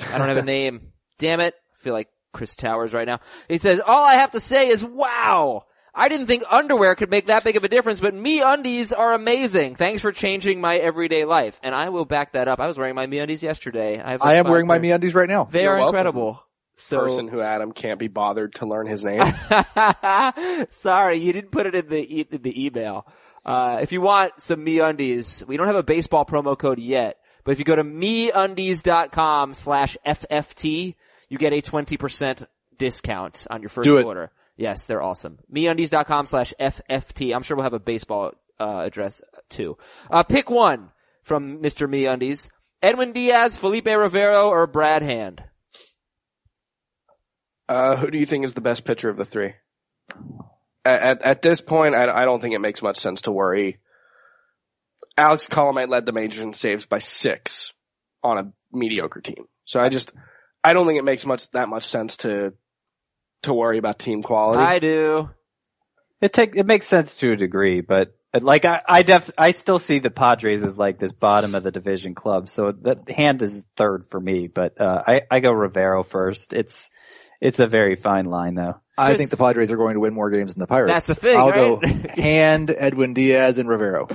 I 0.00 0.18
don't 0.18 0.28
have 0.28 0.38
a 0.38 0.42
name. 0.44 0.92
Damn 1.18 1.40
it! 1.40 1.54
I 1.54 1.76
feel 1.82 1.92
like 1.92 2.08
Chris 2.32 2.56
Towers 2.56 2.92
right 2.94 3.06
now. 3.06 3.20
He 3.48 3.58
says, 3.58 3.80
"All 3.84 4.04
I 4.04 4.14
have 4.14 4.30
to 4.32 4.40
say 4.40 4.68
is, 4.68 4.82
wow! 4.84 5.64
I 5.94 6.08
didn't 6.08 6.26
think 6.26 6.44
underwear 6.50 6.94
could 6.94 7.10
make 7.10 7.26
that 7.26 7.44
big 7.44 7.56
of 7.56 7.64
a 7.64 7.68
difference, 7.68 8.00
but 8.00 8.14
me 8.14 8.40
undies 8.40 8.92
are 8.92 9.12
amazing. 9.14 9.74
Thanks 9.76 10.00
for 10.02 10.12
changing 10.12 10.60
my 10.62 10.76
everyday 10.76 11.24
life." 11.26 11.60
And 11.62 11.74
I 11.74 11.90
will 11.90 12.06
back 12.06 12.32
that 12.32 12.48
up. 12.48 12.58
I 12.58 12.66
was 12.66 12.78
wearing 12.78 12.94
my 12.94 13.06
me 13.06 13.18
undies 13.18 13.42
yesterday. 13.42 14.00
I, 14.00 14.12
like 14.12 14.24
I 14.24 14.34
am 14.36 14.44
five 14.46 14.50
wearing 14.50 14.66
my 14.66 14.78
me 14.78 14.90
undies 14.92 15.14
right 15.14 15.28
now. 15.28 15.44
They 15.44 15.62
You're 15.64 15.74
are 15.74 15.78
welcome. 15.78 15.94
incredible. 15.94 16.42
So 16.76 17.00
Person 17.00 17.28
who 17.28 17.40
Adam 17.40 17.72
can't 17.72 17.98
be 17.98 18.08
bothered 18.08 18.54
to 18.56 18.66
learn 18.66 18.86
his 18.86 19.02
name. 19.02 19.22
Sorry, 20.70 21.16
you 21.18 21.32
didn't 21.32 21.50
put 21.50 21.66
it 21.66 21.74
in 21.74 21.88
the 21.88 22.20
e- 22.20 22.26
in 22.30 22.42
the 22.42 22.66
email. 22.66 23.06
Uh, 23.44 23.78
if 23.80 23.92
you 23.92 24.00
want 24.00 24.32
some 24.42 24.62
me 24.62 24.80
undies, 24.80 25.42
we 25.46 25.56
don't 25.56 25.68
have 25.68 25.76
a 25.76 25.82
baseball 25.82 26.24
promo 26.24 26.58
code 26.58 26.78
yet, 26.78 27.18
but 27.44 27.52
if 27.52 27.58
you 27.58 27.64
go 27.64 27.76
to 27.76 27.84
MeUndies.com 27.84 29.54
slash 29.54 29.96
FFT, 30.06 30.94
you 31.28 31.38
get 31.38 31.52
a 31.52 31.62
20% 31.62 32.46
discount 32.76 33.46
on 33.50 33.62
your 33.62 33.68
first 33.68 33.84
Do 33.86 33.98
it. 33.98 34.04
order. 34.04 34.30
Yes, 34.56 34.86
they're 34.86 35.02
awesome. 35.02 35.38
MeUndies.com 35.52 36.26
slash 36.26 36.52
FFT. 36.58 37.34
I'm 37.34 37.42
sure 37.42 37.56
we'll 37.56 37.64
have 37.64 37.72
a 37.74 37.78
baseball, 37.80 38.32
uh, 38.58 38.80
address 38.84 39.20
too. 39.48 39.76
Uh, 40.10 40.22
pick 40.24 40.50
one 40.50 40.90
from 41.22 41.58
Mr. 41.62 41.88
MeUndies. 41.88 42.48
Edwin 42.82 43.12
Diaz, 43.12 43.56
Felipe 43.56 43.86
Rivero, 43.86 44.48
or 44.48 44.66
Brad 44.66 45.02
Hand? 45.02 45.42
Uh, 47.68 47.96
who 47.96 48.10
do 48.10 48.18
you 48.18 48.26
think 48.26 48.44
is 48.44 48.54
the 48.54 48.60
best 48.60 48.84
pitcher 48.84 49.08
of 49.08 49.16
the 49.16 49.24
three? 49.24 49.54
At, 50.84 51.02
at, 51.02 51.22
at 51.22 51.42
this 51.42 51.60
point, 51.60 51.96
I, 51.96 52.22
I 52.22 52.24
don't 52.24 52.40
think 52.40 52.54
it 52.54 52.60
makes 52.60 52.80
much 52.80 52.98
sense 52.98 53.22
to 53.22 53.32
worry. 53.32 53.78
Alex 55.16 55.48
Colome 55.48 55.88
led 55.88 56.06
the 56.06 56.12
majors 56.12 56.44
in 56.44 56.52
saves 56.52 56.86
by 56.86 57.00
six 57.00 57.72
on 58.22 58.38
a 58.38 58.52
mediocre 58.72 59.20
team. 59.20 59.46
So 59.64 59.80
I 59.80 59.88
just, 59.88 60.12
I 60.62 60.74
don't 60.74 60.86
think 60.86 60.98
it 60.98 61.04
makes 61.04 61.26
much, 61.26 61.50
that 61.50 61.68
much 61.68 61.84
sense 61.86 62.18
to, 62.18 62.52
to 63.42 63.52
worry 63.52 63.78
about 63.78 63.98
team 63.98 64.22
quality. 64.22 64.62
I 64.62 64.78
do. 64.78 65.30
It 66.20 66.32
take, 66.32 66.54
it 66.54 66.66
makes 66.66 66.86
sense 66.86 67.18
to 67.18 67.32
a 67.32 67.36
degree, 67.36 67.80
but 67.80 68.16
uh, 68.32 68.40
like 68.42 68.64
I, 68.64 68.80
I 68.86 69.02
def, 69.02 69.30
I 69.36 69.50
still 69.50 69.80
see 69.80 69.98
the 69.98 70.10
Padres 70.10 70.62
as 70.62 70.78
like 70.78 70.98
this 70.98 71.12
bottom 71.12 71.54
of 71.54 71.64
the 71.64 71.72
division 71.72 72.14
club. 72.14 72.48
So 72.48 72.72
that 72.82 73.10
hand 73.10 73.42
is 73.42 73.64
third 73.76 74.06
for 74.06 74.20
me, 74.20 74.46
but, 74.46 74.80
uh, 74.80 75.02
I, 75.06 75.22
I 75.30 75.40
go 75.40 75.50
Rivero 75.50 76.04
first. 76.04 76.52
It's, 76.52 76.90
it's 77.40 77.58
a 77.60 77.66
very 77.66 77.96
fine 77.96 78.24
line 78.26 78.54
though. 78.54 78.80
I 78.98 79.06
It's- 79.08 79.18
think 79.18 79.30
the 79.30 79.36
Padres 79.36 79.70
are 79.72 79.76
going 79.76 79.94
to 79.94 80.00
win 80.00 80.14
more 80.14 80.30
games 80.30 80.54
than 80.54 80.60
the 80.60 80.66
Pirates. 80.66 80.92
That's 80.92 81.06
the 81.06 81.14
thing, 81.14 81.36
I'll 81.38 81.50
right? 81.50 81.80
go 81.80 82.12
Hand, 82.22 82.74
Edwin 82.76 83.12
Diaz, 83.14 83.58
and 83.58 83.68
Rivero. 83.68 84.08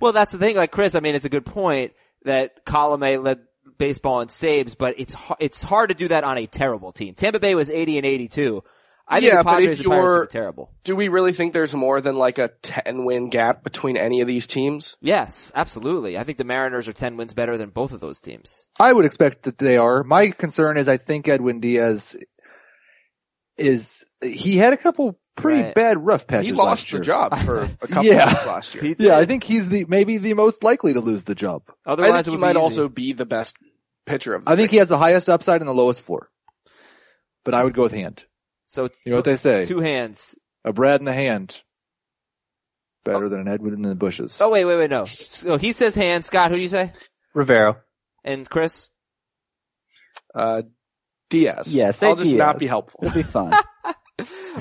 Well, 0.00 0.12
that's 0.12 0.32
the 0.32 0.38
thing. 0.38 0.56
Like 0.56 0.70
Chris, 0.70 0.94
I 0.94 1.00
mean, 1.00 1.14
it's 1.14 1.24
a 1.26 1.28
good 1.30 1.44
point 1.46 1.92
that 2.24 2.64
Colome 2.64 3.22
led 3.22 3.40
baseball 3.78 4.20
in 4.20 4.28
saves, 4.28 4.74
but 4.74 4.94
it's 4.98 5.14
it's 5.40 5.60
hard 5.62 5.90
to 5.90 5.94
do 5.94 6.08
that 6.08 6.24
on 6.24 6.38
a 6.38 6.46
terrible 6.46 6.92
team. 6.92 7.14
Tampa 7.14 7.38
Bay 7.40 7.54
was 7.54 7.68
80 7.70 7.98
and 7.98 8.06
82. 8.06 8.62
I 9.08 9.20
think 9.20 9.30
Yeah, 9.32 9.38
the 9.38 9.44
but 9.44 9.50
Padres 9.50 9.80
if 9.80 9.80
and 9.80 9.88
Pirates 9.90 10.12
you're- 10.14 10.22
are 10.22 10.26
terrible. 10.26 10.70
do 10.84 10.96
we 10.96 11.08
really 11.08 11.32
think 11.32 11.52
there's 11.52 11.74
more 11.74 12.00
than 12.00 12.14
like 12.16 12.38
a 12.38 12.48
10 12.62 13.04
win 13.04 13.28
gap 13.28 13.62
between 13.64 13.96
any 13.96 14.20
of 14.22 14.28
these 14.28 14.46
teams? 14.46 14.96
Yes, 15.02 15.50
absolutely. 15.54 16.16
I 16.16 16.24
think 16.24 16.38
the 16.38 16.44
Mariners 16.44 16.88
are 16.88 16.92
10 16.92 17.16
wins 17.16 17.34
better 17.34 17.58
than 17.58 17.70
both 17.70 17.92
of 17.92 18.00
those 18.00 18.20
teams. 18.20 18.64
I 18.80 18.92
would 18.92 19.04
expect 19.04 19.42
that 19.42 19.58
they 19.58 19.76
are. 19.76 20.04
My 20.04 20.30
concern 20.30 20.76
is 20.78 20.88
I 20.88 20.96
think 20.96 21.28
Edwin 21.28 21.60
Diaz 21.60 22.16
is, 23.58 24.04
he 24.22 24.56
had 24.56 24.72
a 24.72 24.76
couple 24.76 25.18
pretty 25.36 25.62
Right. 25.62 25.74
bad 25.74 26.04
rough 26.04 26.26
patches 26.26 26.46
He 26.46 26.52
lost 26.52 26.68
last 26.68 26.92
year. 26.92 26.98
the 27.00 27.04
job 27.06 27.38
for 27.44 27.60
a 27.62 27.68
couple 27.88 28.04
Yeah. 28.04 28.26
months 28.26 28.46
last 28.46 28.74
year. 28.74 28.94
Yeah, 28.98 29.16
I 29.16 29.24
think 29.24 29.44
he's 29.44 29.68
the, 29.68 29.84
maybe 29.88 30.18
the 30.18 30.34
most 30.34 30.62
likely 30.62 30.92
to 30.94 31.00
lose 31.00 31.24
the 31.24 31.34
job. 31.34 31.62
I 31.86 31.92
Otherwise, 31.92 32.24
think 32.24 32.26
it 32.28 32.30
he 32.32 32.36
might 32.38 32.52
be 32.54 32.58
easy. 32.58 32.62
also 32.64 32.88
be 32.88 33.12
the 33.12 33.24
best 33.26 33.56
pitcher 34.06 34.34
of 34.34 34.44
the 34.44 34.50
I 34.50 34.56
think 34.56 34.70
three. 34.70 34.76
he 34.76 34.78
has 34.80 34.88
the 34.88 34.98
highest 34.98 35.28
upside 35.30 35.60
and 35.60 35.68
the 35.68 35.74
lowest 35.74 36.00
floor. 36.00 36.28
But 37.44 37.54
I 37.54 37.64
would 37.64 37.74
go 37.74 37.82
with 37.82 37.92
Hand. 37.92 38.24
So 38.66 38.84
You 39.04 39.10
know 39.10 39.16
what 39.16 39.24
they 39.24 39.36
say? 39.36 39.64
two 39.64 39.80
hands. 39.80 40.36
A 40.64 40.72
Brad 40.72 41.00
in 41.00 41.04
the 41.06 41.12
hand. 41.12 41.60
Better 43.04 43.28
than 43.28 43.40
an 43.40 43.48
Edwin 43.48 43.74
in 43.74 43.82
the 43.82 43.94
bushes. 43.96 44.40
Oh 44.40 44.48
wait, 44.50 44.64
wait, 44.64 44.76
wait, 44.76 44.90
no. 44.90 45.04
So 45.04 45.58
he 45.58 45.72
says 45.72 45.94
hand. 45.96 46.24
Scott, 46.24 46.50
who 46.50 46.56
do 46.56 46.62
you 46.62 46.68
say? 46.68 46.92
Rivero. 47.34 47.78
And 48.24 48.48
Chris? 48.48 48.90
Uh, 50.34 50.62
Diaz. 51.32 51.74
Yeah, 51.74 51.90
say 51.90 52.06
I'll 52.06 52.16
just 52.16 52.34
not 52.34 52.58
be 52.58 52.66
helpful. 52.66 53.00
It'll 53.02 53.14
be 53.14 53.22
fun. 53.22 53.52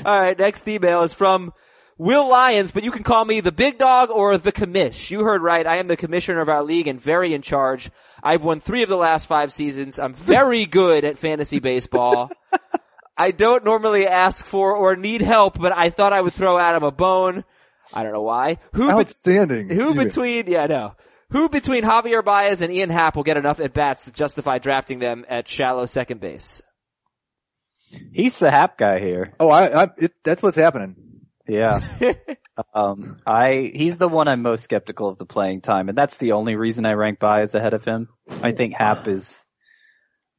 All 0.05 0.19
right, 0.21 0.37
next 0.37 0.67
email 0.67 1.03
is 1.03 1.13
from 1.13 1.51
Will 1.97 2.27
Lyons, 2.29 2.71
but 2.71 2.83
you 2.83 2.91
can 2.91 3.03
call 3.03 3.23
me 3.23 3.41
the 3.41 3.51
big 3.51 3.77
dog 3.77 4.09
or 4.09 4.37
the 4.37 4.51
commish. 4.51 5.11
You 5.11 5.19
heard 5.19 5.41
right. 5.41 5.67
I 5.67 5.77
am 5.77 5.85
the 5.87 5.97
commissioner 5.97 6.41
of 6.41 6.49
our 6.49 6.63
league 6.63 6.87
and 6.87 6.99
very 6.99 7.33
in 7.33 7.41
charge. 7.41 7.91
I've 8.23 8.43
won 8.43 8.59
three 8.59 8.83
of 8.83 8.89
the 8.89 8.95
last 8.97 9.27
five 9.27 9.51
seasons. 9.53 9.99
I'm 9.99 10.13
very 10.15 10.65
good 10.65 11.03
at 11.05 11.17
fantasy 11.17 11.59
baseball. 11.59 12.31
I 13.17 13.31
don't 13.31 13.63
normally 13.63 14.07
ask 14.07 14.43
for 14.45 14.75
or 14.75 14.95
need 14.95 15.21
help, 15.21 15.59
but 15.59 15.77
I 15.77 15.89
thought 15.89 16.13
I 16.13 16.21
would 16.21 16.33
throw 16.33 16.57
Adam 16.57 16.83
a 16.83 16.91
bone. 16.91 17.43
I 17.93 18.03
don't 18.03 18.13
know 18.13 18.21
why. 18.21 18.57
Who, 18.73 18.87
be- 18.87 18.93
Outstanding. 18.93 19.69
who 19.69 19.93
between, 19.93 20.47
yeah, 20.47 20.65
no. 20.67 20.95
Who 21.31 21.47
between 21.47 21.83
Javier 21.83 22.23
Baez 22.23 22.61
and 22.61 22.73
Ian 22.73 22.89
Happ 22.89 23.15
will 23.15 23.23
get 23.23 23.37
enough 23.37 23.59
at 23.59 23.73
bats 23.73 24.05
to 24.05 24.11
justify 24.11 24.57
drafting 24.57 24.99
them 24.99 25.25
at 25.29 25.47
shallow 25.47 25.85
second 25.85 26.19
base? 26.19 26.61
He's 28.11 28.37
the 28.39 28.51
hap 28.51 28.77
guy 28.77 28.99
here. 28.99 29.33
Oh, 29.39 29.49
I, 29.49 29.83
I 29.83 29.87
it, 29.97 30.13
that's 30.23 30.43
what's 30.43 30.57
happening. 30.57 30.95
Yeah. 31.47 31.81
um, 32.75 33.17
I, 33.25 33.71
he's 33.73 33.97
the 33.97 34.07
one 34.07 34.27
I'm 34.27 34.41
most 34.41 34.63
skeptical 34.63 35.07
of 35.07 35.17
the 35.17 35.25
playing 35.25 35.61
time, 35.61 35.89
and 35.89 35.97
that's 35.97 36.17
the 36.17 36.33
only 36.33 36.55
reason 36.55 36.85
I 36.85 36.93
rank 36.93 37.19
Baez 37.19 37.55
ahead 37.55 37.73
of 37.73 37.85
him. 37.85 38.09
I 38.41 38.51
think 38.51 38.73
Happ 38.73 39.07
is 39.07 39.45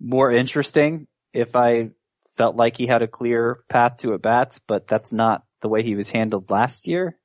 more 0.01 0.31
interesting 0.31 1.07
if 1.33 1.57
I 1.57 1.91
felt 2.37 2.57
like 2.57 2.77
he 2.77 2.87
had 2.87 3.03
a 3.03 3.09
clear 3.09 3.59
path 3.69 3.99
to 3.99 4.15
at 4.15 4.23
bats, 4.23 4.61
but 4.67 4.89
that's 4.89 5.13
not 5.13 5.43
the 5.61 5.69
way 5.69 5.83
he 5.83 5.95
was 5.95 6.11
handled 6.11 6.51
last 6.51 6.87
year. 6.87 7.19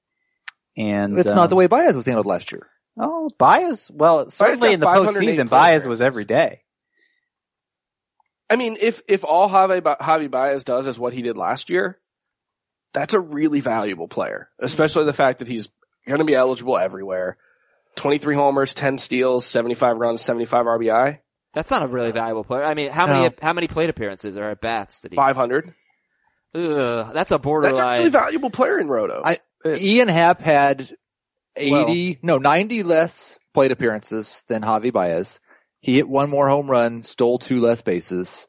And 0.78 1.18
It's 1.18 1.30
um, 1.30 1.36
not 1.36 1.49
the 1.49 1.55
way 1.55 1.68
Baez 1.68 1.95
was 1.95 2.05
handled 2.05 2.28
last 2.28 2.51
year. 2.51 2.68
Oh, 3.00 3.30
Baez. 3.38 3.91
Well, 3.93 4.30
certainly 4.30 4.70
got 4.70 4.74
in 4.74 4.80
the 4.80 4.86
508 4.86 5.22
postseason, 5.22 5.36
plate 5.38 5.50
Baez 5.50 5.86
was 5.86 6.02
every 6.02 6.26
day. 6.26 6.62
I 8.50 8.56
mean, 8.56 8.78
if, 8.80 9.02
if 9.08 9.24
all 9.24 9.50
Javi, 9.50 9.84
Ba- 9.84 9.98
Javi 10.00 10.32
Baez 10.32 10.64
does 10.64 10.88
is 10.88 10.98
what 10.98 11.14
he 11.14 11.22
did 11.22 11.38
last 11.38 11.70
year, 11.70 12.00
that's 12.93 13.14
a 13.14 13.20
really 13.20 13.60
valuable 13.60 14.08
player, 14.08 14.50
especially 14.60 15.06
the 15.06 15.14
fact 15.14 15.39
that 15.39 15.48
he's 15.48 15.70
going 16.08 16.20
to 16.20 16.26
be 16.26 16.34
eligible 16.34 16.78
everywhere. 16.78 17.38
23 17.95 18.36
homers, 18.36 18.74
10 18.74 18.98
steals, 18.98 19.45
75 19.45 19.98
runs, 19.98 20.22
75 20.22 20.66
RBI, 20.66 21.20
That's 21.54 21.72
not 21.72 21.84
a 21.84 21.88
really 21.88 22.12
valuable 22.12 22.43
player. 22.43 22.64
I 22.64 22.74
mean, 22.74 22.91
how 22.91 23.08
many 23.08 23.30
how 23.41 23.54
many 23.54 23.68
plate 23.68 23.89
appearances 23.89 24.38
or 24.38 24.50
at 24.52 24.62
bats 24.62 25.02
did 25.02 25.12
he? 25.12 25.16
500. 25.16 25.74
Ugh, 26.56 27.12
that's 27.14 27.32
a 27.32 27.39
borderline. 27.39 27.76
That's 27.76 27.88
a 27.88 27.98
really 28.00 28.10
valuable 28.12 28.50
player 28.50 28.80
in 28.80 28.88
Roto. 28.88 29.22
I 29.26 29.39
Ian 29.66 30.08
Happ 30.08 30.39
had 30.39 30.95
80, 31.58 32.20
no, 32.24 32.38
90 32.38 32.84
less 32.84 33.38
plate 33.53 33.72
appearances 33.72 34.43
than 34.47 34.62
Javi 34.62 34.91
Baez. 34.93 35.39
He 35.80 35.95
hit 35.95 36.08
one 36.08 36.30
more 36.30 36.47
home 36.47 36.70
run, 36.70 37.01
stole 37.01 37.39
two 37.39 37.62
less 37.62 37.82
bases. 37.82 38.47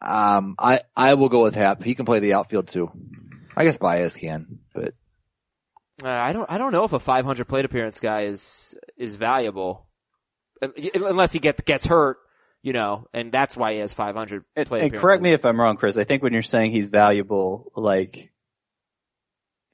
Um, 0.00 0.54
I, 0.58 0.80
I 0.96 1.14
will 1.14 1.28
go 1.28 1.42
with 1.44 1.54
Happ. 1.54 1.82
He 1.82 1.94
can 1.94 2.04
play 2.04 2.18
the 2.20 2.34
outfield 2.34 2.68
too. 2.68 2.90
I 3.56 3.64
guess 3.64 3.78
Baez 3.78 4.14
can, 4.14 4.58
but 4.74 4.94
Uh, 6.04 6.08
I 6.08 6.32
don't, 6.32 6.50
I 6.50 6.58
don't 6.58 6.72
know 6.72 6.84
if 6.84 6.92
a 6.92 6.98
500 6.98 7.46
plate 7.48 7.64
appearance 7.64 7.98
guy 8.00 8.22
is, 8.24 8.74
is 8.96 9.14
valuable. 9.14 9.86
Unless 10.94 11.32
he 11.32 11.38
gets, 11.38 11.60
gets 11.62 11.86
hurt, 11.86 12.18
you 12.62 12.72
know, 12.72 13.06
and 13.14 13.32
that's 13.32 13.56
why 13.56 13.72
he 13.74 13.78
has 13.78 13.92
500 13.92 14.44
And, 14.56 14.66
plate 14.66 14.78
and 14.80 14.86
appearances. 14.88 15.00
correct 15.00 15.22
me 15.22 15.32
if 15.32 15.44
I'm 15.44 15.58
wrong, 15.60 15.76
Chris. 15.76 15.96
I 15.96 16.04
think 16.04 16.22
when 16.22 16.32
you're 16.32 16.42
saying 16.42 16.72
he's 16.72 16.86
valuable, 16.86 17.72
like 17.76 18.30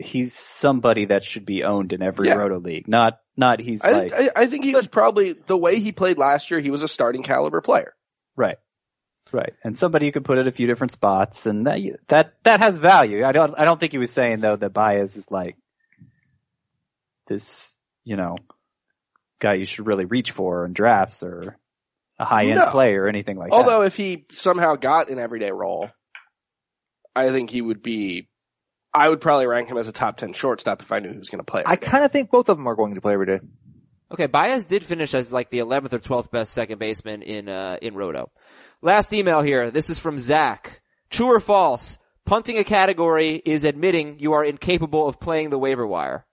he's 0.02 0.34
somebody 0.34 1.06
that 1.06 1.24
should 1.24 1.46
be 1.46 1.64
owned 1.64 1.92
in 1.92 2.02
every 2.02 2.28
Yeah. 2.28 2.34
roto 2.34 2.58
league. 2.58 2.88
Not 2.88 3.18
not 3.36 3.60
he's 3.60 3.80
I, 3.82 3.90
like 3.90 4.12
think, 4.12 4.30
I, 4.36 4.42
I 4.42 4.46
think 4.46 4.64
he 4.64 4.74
was 4.74 4.86
probably 4.86 5.32
the 5.32 5.56
way 5.56 5.78
he 5.80 5.92
played 5.92 6.18
last 6.18 6.50
year. 6.50 6.60
He 6.60 6.70
was 6.70 6.82
a 6.82 6.88
starting 6.88 7.22
caliber 7.22 7.60
player. 7.62 7.94
right, 8.36 8.58
right, 9.32 9.54
and 9.64 9.78
somebody 9.78 10.06
you 10.06 10.12
could 10.12 10.24
put 10.24 10.38
at 10.38 10.46
a 10.46 10.52
few 10.52 10.66
different 10.66 10.92
spots, 10.92 11.46
and 11.46 11.66
that 11.66 11.80
that 12.08 12.34
that 12.44 12.60
has 12.60 12.76
value. 12.76 13.24
I 13.24 13.32
don't 13.32 13.54
I 13.58 13.64
don't 13.64 13.80
think 13.80 13.92
he 13.92 13.98
was 13.98 14.10
saying 14.10 14.40
though 14.40 14.56
that 14.56 14.70
Baez 14.74 15.16
is 15.16 15.30
like 15.30 15.56
this, 17.26 17.76
you 18.04 18.16
know, 18.16 18.34
guy 19.38 19.54
you 19.54 19.64
should 19.64 19.86
really 19.86 20.04
reach 20.04 20.32
for 20.32 20.64
in 20.64 20.72
drafts 20.72 21.22
or 21.22 21.56
a 22.18 22.24
high 22.24 22.44
end 22.44 22.56
No. 22.56 22.70
player 22.70 23.04
or 23.04 23.08
anything 23.08 23.36
like 23.36 23.50
that. 23.50 23.56
Although 23.56 23.82
if 23.82 23.96
he 23.96 24.26
somehow 24.30 24.74
got 24.74 25.08
an 25.08 25.18
everyday 25.18 25.50
role, 25.50 25.88
I 27.16 27.30
think 27.30 27.50
he 27.50 27.60
would 27.62 27.82
be. 27.82 28.28
I 28.94 29.08
would 29.08 29.20
probably 29.20 29.46
rank 29.46 29.68
him 29.68 29.78
as 29.78 29.88
a 29.88 29.92
top 29.92 30.16
ten 30.18 30.32
shortstop 30.32 30.82
if 30.82 30.92
I 30.92 30.98
knew 30.98 31.10
he 31.10 31.18
was 31.18 31.30
going 31.30 31.38
to 31.38 31.50
play. 31.50 31.62
I 31.64 31.76
kind 31.76 32.04
of 32.04 32.12
think 32.12 32.30
both 32.30 32.48
of 32.48 32.56
them 32.56 32.66
are 32.66 32.74
going 32.74 32.94
to 32.94 33.00
play 33.00 33.14
every 33.14 33.26
day. 33.26 33.40
Okay, 34.12 34.26
Baez 34.26 34.66
did 34.66 34.84
finish 34.84 35.14
as 35.14 35.32
like 35.32 35.48
the 35.48 35.60
11th 35.60 35.94
or 35.94 35.98
12th 35.98 36.30
best 36.30 36.52
second 36.52 36.78
baseman 36.78 37.22
in, 37.22 37.48
uh, 37.48 37.78
in 37.80 37.94
Roto. 37.94 38.30
Last 38.82 39.10
email 39.14 39.40
here. 39.40 39.70
This 39.70 39.88
is 39.88 39.98
from 39.98 40.18
Zach. 40.18 40.82
True 41.08 41.28
or 41.28 41.40
false? 41.40 41.96
Punting 42.26 42.58
a 42.58 42.64
category 42.64 43.36
is 43.36 43.64
admitting 43.64 44.18
you 44.18 44.34
are 44.34 44.44
incapable 44.44 45.08
of 45.08 45.18
playing 45.18 45.48
the 45.48 45.58
waiver 45.58 45.86
wire. 45.86 46.26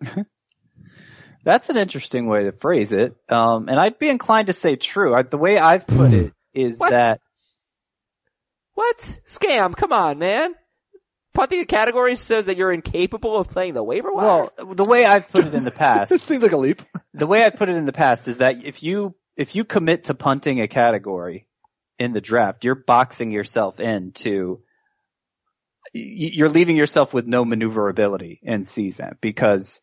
That's 1.44 1.70
an 1.70 1.76
interesting 1.76 2.28
way 2.28 2.44
to 2.44 2.52
phrase 2.52 2.92
it. 2.92 3.16
Um, 3.28 3.68
and 3.68 3.80
I'd 3.80 3.98
be 3.98 4.08
inclined 4.08 4.46
to 4.46 4.52
say 4.52 4.76
true. 4.76 5.12
I, 5.14 5.22
the 5.22 5.38
way 5.38 5.58
I've 5.58 5.88
put 5.88 6.12
it 6.12 6.32
is 6.54 6.78
What? 6.78 6.90
that 6.90 7.20
What? 8.74 8.98
Scam, 9.26 9.74
come 9.74 9.92
on, 9.92 10.18
man. 10.18 10.54
Punting 11.38 11.60
a 11.60 11.66
category 11.66 12.16
says 12.16 12.46
that 12.46 12.56
you're 12.56 12.72
incapable 12.72 13.36
of 13.36 13.48
playing 13.48 13.74
the 13.74 13.82
waiver 13.84 14.12
wire? 14.12 14.26
Well, 14.58 14.74
the 14.74 14.82
way 14.84 15.04
I've 15.04 15.30
put 15.30 15.44
it 15.44 15.54
in 15.54 15.62
the 15.62 15.70
past, 15.70 16.10
It 16.16 16.20
seems 16.20 16.42
like 16.42 16.50
a 16.50 16.56
leap. 16.56 16.82
the 17.14 17.28
way 17.28 17.44
I 17.44 17.50
put 17.50 17.68
it 17.68 17.76
in 17.76 17.86
the 17.86 17.92
past 17.92 18.26
is 18.26 18.38
that 18.38 18.64
if 18.64 18.82
you 18.82 19.14
if 19.36 19.54
you 19.54 19.62
commit 19.64 20.04
to 20.06 20.14
punting 20.14 20.60
a 20.60 20.66
category 20.66 21.46
in 21.96 22.12
the 22.12 22.20
draft, 22.20 22.64
you're 22.64 22.74
boxing 22.74 23.30
yourself 23.30 23.78
into 23.78 24.62
y- 25.94 26.32
you're 26.34 26.48
leaving 26.48 26.74
yourself 26.76 27.14
with 27.14 27.28
no 27.28 27.44
maneuverability 27.44 28.40
in 28.42 28.64
season 28.64 29.16
because 29.20 29.80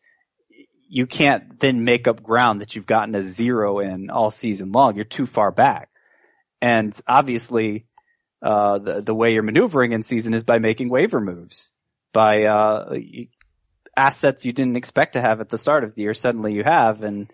you 0.90 1.06
can't 1.06 1.58
then 1.58 1.84
make 1.84 2.06
up 2.06 2.22
ground 2.22 2.60
that 2.60 2.76
you've 2.76 2.84
gotten 2.84 3.14
a 3.14 3.24
zero 3.24 3.78
in 3.78 4.10
all 4.10 4.30
season 4.30 4.72
long. 4.72 4.94
You're 4.94 5.06
too 5.06 5.24
far 5.24 5.50
back. 5.52 5.88
And 6.60 6.94
obviously, 7.08 7.86
uh, 8.42 8.78
the, 8.78 9.00
the 9.00 9.14
way 9.14 9.32
you're 9.32 9.42
maneuvering 9.42 9.92
in 9.92 10.02
season 10.02 10.34
is 10.34 10.44
by 10.44 10.58
making 10.58 10.88
waiver 10.88 11.20
moves, 11.20 11.72
by, 12.12 12.44
uh, 12.44 12.94
assets 13.96 14.44
you 14.44 14.52
didn't 14.52 14.76
expect 14.76 15.14
to 15.14 15.22
have 15.22 15.40
at 15.40 15.48
the 15.48 15.58
start 15.58 15.84
of 15.84 15.94
the 15.94 16.02
year. 16.02 16.14
Suddenly 16.14 16.52
you 16.52 16.62
have 16.64 17.02
and, 17.02 17.30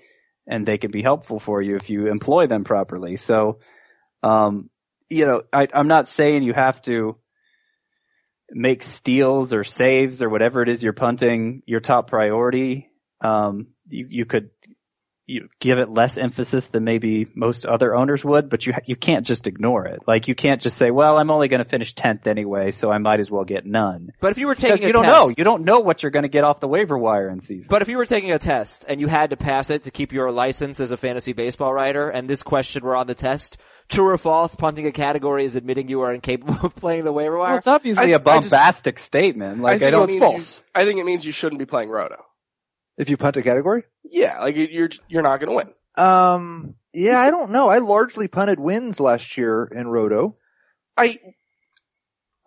and 0.47 0.67
they 0.67 0.79
can 0.79 0.91
be 0.91 1.03
helpful 1.03 1.41
for 1.41 1.61
you 1.61 1.77
if 1.77 1.91
you 1.91 2.07
employ 2.07 2.47
them 2.47 2.65
properly. 2.65 3.17
So, 3.17 3.59
um, 4.23 4.71
you 5.11 5.27
know, 5.27 5.43
I, 5.53 5.69
I'm 5.75 5.89
not 5.89 6.09
saying 6.09 6.43
you 6.43 6.55
have 6.55 6.81
to 6.83 7.17
make 8.51 8.83
steals 8.83 9.53
or 9.53 9.65
saves 9.65 10.23
or 10.23 10.29
whatever 10.29 10.63
it 10.63 10.69
is 10.69 10.83
you're 10.83 10.93
punting 10.93 11.63
your 11.67 11.81
top 11.81 12.09
priority. 12.09 12.91
Um, 13.21 13.69
you, 13.89 14.07
you 14.09 14.25
could 14.25 14.51
you 15.27 15.49
give 15.61 15.79
it 15.79 15.89
less 15.89 16.19
emphasis 16.19 16.67
than 16.67 16.83
maybe 16.85 17.29
most 17.35 17.65
other 17.65 17.95
owners 17.95 18.25
would, 18.25 18.51
but 18.51 18.67
you 18.67 18.73
ha- 18.73 18.81
you 18.87 18.97
can't 18.97 19.25
just 19.25 19.47
ignore 19.47 19.87
it. 19.87 20.01
Like 20.07 20.27
you 20.27 20.35
can't 20.35 20.61
just 20.61 20.77
say, 20.77 20.91
"Well, 20.91 21.17
I'm 21.17 21.31
only 21.31 21.47
going 21.49 21.63
to 21.63 21.69
finish 21.69 21.95
tenth 21.95 22.27
anyway, 22.27 22.73
so 22.73 22.91
I 22.91 22.99
might 22.99 23.21
as 23.21 23.31
well 23.31 23.45
get 23.45 23.65
none." 23.65 24.11
But 24.21 24.33
if 24.33 24.39
you 24.39 24.47
were 24.49 24.55
Because 24.57 24.71
taking 24.73 24.87
you 24.89 24.93
don't 24.93 25.05
test, 25.05 25.13
know. 25.17 25.29
You 25.37 25.45
don't 25.45 25.63
know 25.65 25.81
what 25.81 26.03
you're 26.03 26.11
going 26.11 26.25
to 26.25 26.29
get 26.29 26.43
off 26.45 26.59
the 26.61 26.67
waiver 26.69 26.99
wire 26.99 27.29
in 27.29 27.41
season. 27.41 27.69
but 27.71 27.83
if 27.83 27.89
you 27.89 27.99
were 27.99 28.07
taking 28.07 28.33
a 28.33 28.39
test 28.39 28.85
and 28.89 29.01
you 29.01 29.07
had 29.07 29.31
to 29.31 29.37
pass 29.37 29.71
it 29.71 29.85
to 29.85 29.91
keep 29.93 30.13
your 30.13 30.33
license 30.33 30.81
as 30.81 30.91
a 30.91 30.97
fantasy 30.97 31.33
baseball 31.33 31.73
writer, 31.73 32.09
and 32.11 32.29
this 32.29 32.43
question 32.43 32.83
were 32.83 32.97
on 32.97 33.07
the 33.07 33.15
test, 33.15 33.59
true 33.89 34.09
or 34.09 34.19
false, 34.19 34.57
punting 34.57 34.87
a 34.87 34.93
category 34.93 35.45
is 35.45 35.55
admitting 35.55 35.89
you 35.89 36.01
are 36.01 36.13
incapable 36.13 36.59
of 36.67 36.75
playing 36.75 37.05
the 37.05 37.13
waiver 37.13 37.37
well, 37.39 37.47
wire. 37.47 37.59
it's 37.59 37.67
obviously 37.69 38.03
I- 38.13 38.17
a 38.17 38.21
I 38.21 38.39
just- 38.41 38.51
bombastic 38.51 38.99
statement. 38.99 39.61
Like 39.63 39.77
I, 39.77 39.79
think 39.79 39.91
don't. 39.93 40.11
it's 40.11 40.19
false. 40.19 40.59
You, 40.59 40.83
I 40.83 40.85
think 40.85 40.99
it 40.99 41.05
means 41.07 41.25
you 41.25 41.33
shouldn't 41.33 41.61
be 41.61 41.67
playing 41.67 41.91
roto. 41.91 42.17
If 42.97 43.11
you 43.11 43.17
punt 43.17 43.37
a 43.37 43.43
category? 43.43 43.85
Yeah, 44.05 44.41
like 44.41 44.57
you- 44.57 44.69
you're 44.71 44.91
you're 45.09 45.23
not 45.23 45.41
going 45.41 45.51
to 45.51 45.57
win. 45.57 45.75
Um, 46.05 46.75
yeah, 46.93 47.19
I 47.19 47.31
don't 47.31 47.51
know. 47.51 47.69
I 47.69 47.79
largely 47.79 48.29
punted 48.29 48.61
wins 48.61 49.01
last 49.01 49.37
year 49.39 49.65
in 49.65 49.89
Roto. 49.89 50.37
I 50.97 51.17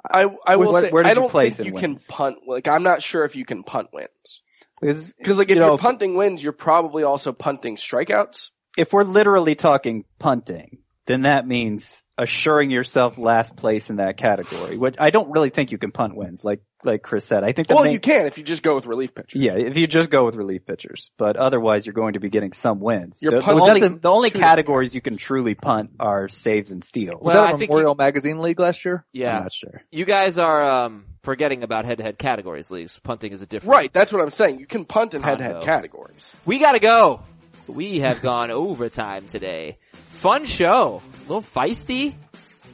I 0.08 0.28
I 0.46 0.56
will 0.58 0.72
Where- 0.72 0.84
say 0.84 0.92
where 0.92 1.06
I 1.06 1.10
you 1.10 1.16
don't 1.16 1.30
place 1.30 1.58
think 1.58 1.68
in 1.70 1.74
you 1.74 1.80
can 1.80 1.96
punt. 1.96 2.38
Like 2.48 2.68
I'm 2.68 2.84
not 2.84 3.02
sure 3.02 3.24
if 3.26 3.36
you 3.36 3.46
can 3.46 3.64
punt 3.64 3.90
wins 3.92 4.42
Because 4.82 5.14
like 5.38 5.50
if 5.50 5.50
You 5.50 5.56
you 5.56 5.62
know, 5.62 5.74
are 5.74 5.78
punting 5.80 6.16
wins, 6.16 6.44
you're 6.44 6.54
probably 6.54 7.04
also 7.04 7.32
punting 7.32 7.76
strikeouts. 7.78 8.52
if 8.78 8.94
we're 8.94 9.04
literally 9.04 9.56
talking 9.56 10.06
punting, 10.20 10.78
then 11.08 11.22
that 11.24 11.48
means 11.48 12.02
assuring 12.18 12.72
yourself 12.72 13.18
last 13.18 13.56
place 13.58 13.90
in 13.90 13.98
that 13.98 14.16
category. 14.18 14.78
Which 14.78 14.96
I 14.98 15.10
don't 15.10 15.30
really 15.32 15.50
think 15.50 15.72
you 15.72 15.78
can 15.78 15.92
punt 15.92 16.16
wins, 16.16 16.44
like 16.46 16.62
like 16.84 17.02
Chris 17.04 17.26
said. 17.26 17.44
I 17.44 17.52
think 17.52 17.68
the 17.68 17.76
Well, 17.76 17.84
main, 17.84 17.94
you 17.94 18.00
can 18.00 18.26
if 18.26 18.38
you 18.38 18.44
just 18.44 18.64
go 18.64 18.76
with 18.76 18.86
relief 18.86 19.14
pitchers. 19.14 19.42
Yeah, 19.42 19.54
if 19.58 19.76
you 19.78 19.86
just 19.88 20.10
go 20.10 20.24
with 20.26 20.36
relief 20.36 20.66
pitchers, 20.66 21.12
but 21.18 21.36
otherwise 21.36 21.86
you're 21.86 21.94
going 21.94 22.14
to 22.14 22.20
be 22.20 22.30
getting 22.30 22.54
some 22.54 22.80
wins. 22.80 23.20
You're 23.22 23.32
the, 23.34 23.38
the 23.40 23.44
punting- 23.44 23.62
only, 23.62 23.82
Was 23.82 23.90
that 23.90 23.96
the- 23.96 24.00
the 24.02 24.12
only 24.12 24.30
categories 24.30 24.96
you 24.96 25.02
can 25.02 25.18
truly 25.18 25.56
punt 25.56 25.92
are 26.00 26.28
saves 26.28 26.72
and 26.72 26.84
steals. 26.84 27.20
Was 27.22 27.28
Well, 27.36 27.44
that 27.44 27.50
I 27.50 27.56
a 27.56 27.58
think 27.58 27.70
Memorial 27.70 27.96
Magazine 27.96 28.40
League 28.40 28.60
last 28.60 28.86
year? 28.86 29.04
yeah. 29.14 29.36
I'm 29.38 29.44
not 29.44 29.54
sure. 29.54 29.82
You 29.92 30.06
guys 30.06 30.38
are, 30.40 30.64
um, 30.64 31.06
forgetting 31.24 31.64
about 31.64 31.86
head-to-head 31.86 32.18
categories 32.20 32.70
leagues. 32.72 33.00
Punting 33.04 33.32
is 33.34 33.42
a 33.42 33.48
different. 33.48 33.72
Right, 33.74 33.92
that's 33.92 34.14
what 34.14 34.22
I'm 34.22 34.30
saying. 34.30 34.60
You 34.60 34.68
can 34.68 34.86
punt 34.86 35.16
in 35.16 35.24
head-to-head 35.24 35.54
Combo. 35.54 35.66
categories. 35.66 36.32
We 36.46 36.60
gotta 36.60 36.80
go. 36.80 37.24
We 37.68 38.00
have 38.02 38.22
gone 38.22 38.52
overtime 38.52 39.26
today. 39.26 39.80
Fun 40.16 40.46
show. 40.46 41.02
A 41.18 41.20
little 41.22 41.42
feisty. 41.42 42.16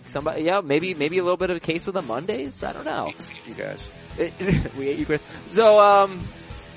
Somebody, 0.05 0.43
yeah, 0.43 0.61
maybe, 0.61 0.93
maybe 0.93 1.17
a 1.17 1.23
little 1.23 1.37
bit 1.37 1.49
of 1.49 1.57
a 1.57 1.61
case 1.61 1.87
of 1.87 1.93
the 1.93 2.01
Mondays. 2.01 2.63
I 2.63 2.73
don't 2.73 2.85
know. 2.85 3.13
You 3.47 3.53
guys. 3.53 3.89
we 4.77 4.89
ate 4.89 4.99
you, 4.99 5.05
Chris. 5.05 5.23
So, 5.47 5.79
um, 5.79 6.27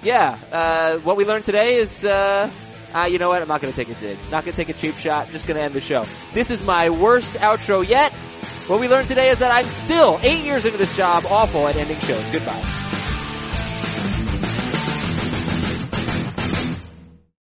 yeah, 0.03 0.39
uh, 0.53 0.99
what 0.99 1.17
we 1.17 1.25
learned 1.25 1.45
today 1.45 1.77
is, 1.77 2.05
uh, 2.05 2.49
ah, 2.93 3.07
you 3.07 3.19
know 3.19 3.29
what? 3.29 3.43
I'm 3.43 3.49
not 3.49 3.61
gonna 3.61 3.73
take 3.73 3.89
a 3.89 3.95
dig. 3.95 4.19
Not 4.31 4.45
gonna 4.45 4.57
take 4.57 4.69
a 4.69 4.73
cheap 4.75 4.97
shot. 4.97 5.31
Just 5.31 5.47
gonna 5.47 5.61
end 5.61 5.75
the 5.75 5.81
show. 5.81 6.07
This 6.33 6.51
is 6.51 6.63
my 6.63 6.91
worst 6.91 7.35
outro 7.35 7.87
yet. 7.87 8.13
What 8.67 8.81
we 8.81 8.89
learned 8.89 9.09
today 9.09 9.31
is 9.31 9.39
that 9.41 9.51
I'm 9.51 9.69
still 9.69 10.19
eight 10.23 10.45
years 10.45 10.65
into 10.65 10.79
this 10.79 10.95
job 10.97 11.25
awful 11.27 11.67
at 11.69 11.77
ending 11.77 11.99
shows. 12.01 12.29
Goodbye. 12.31 12.94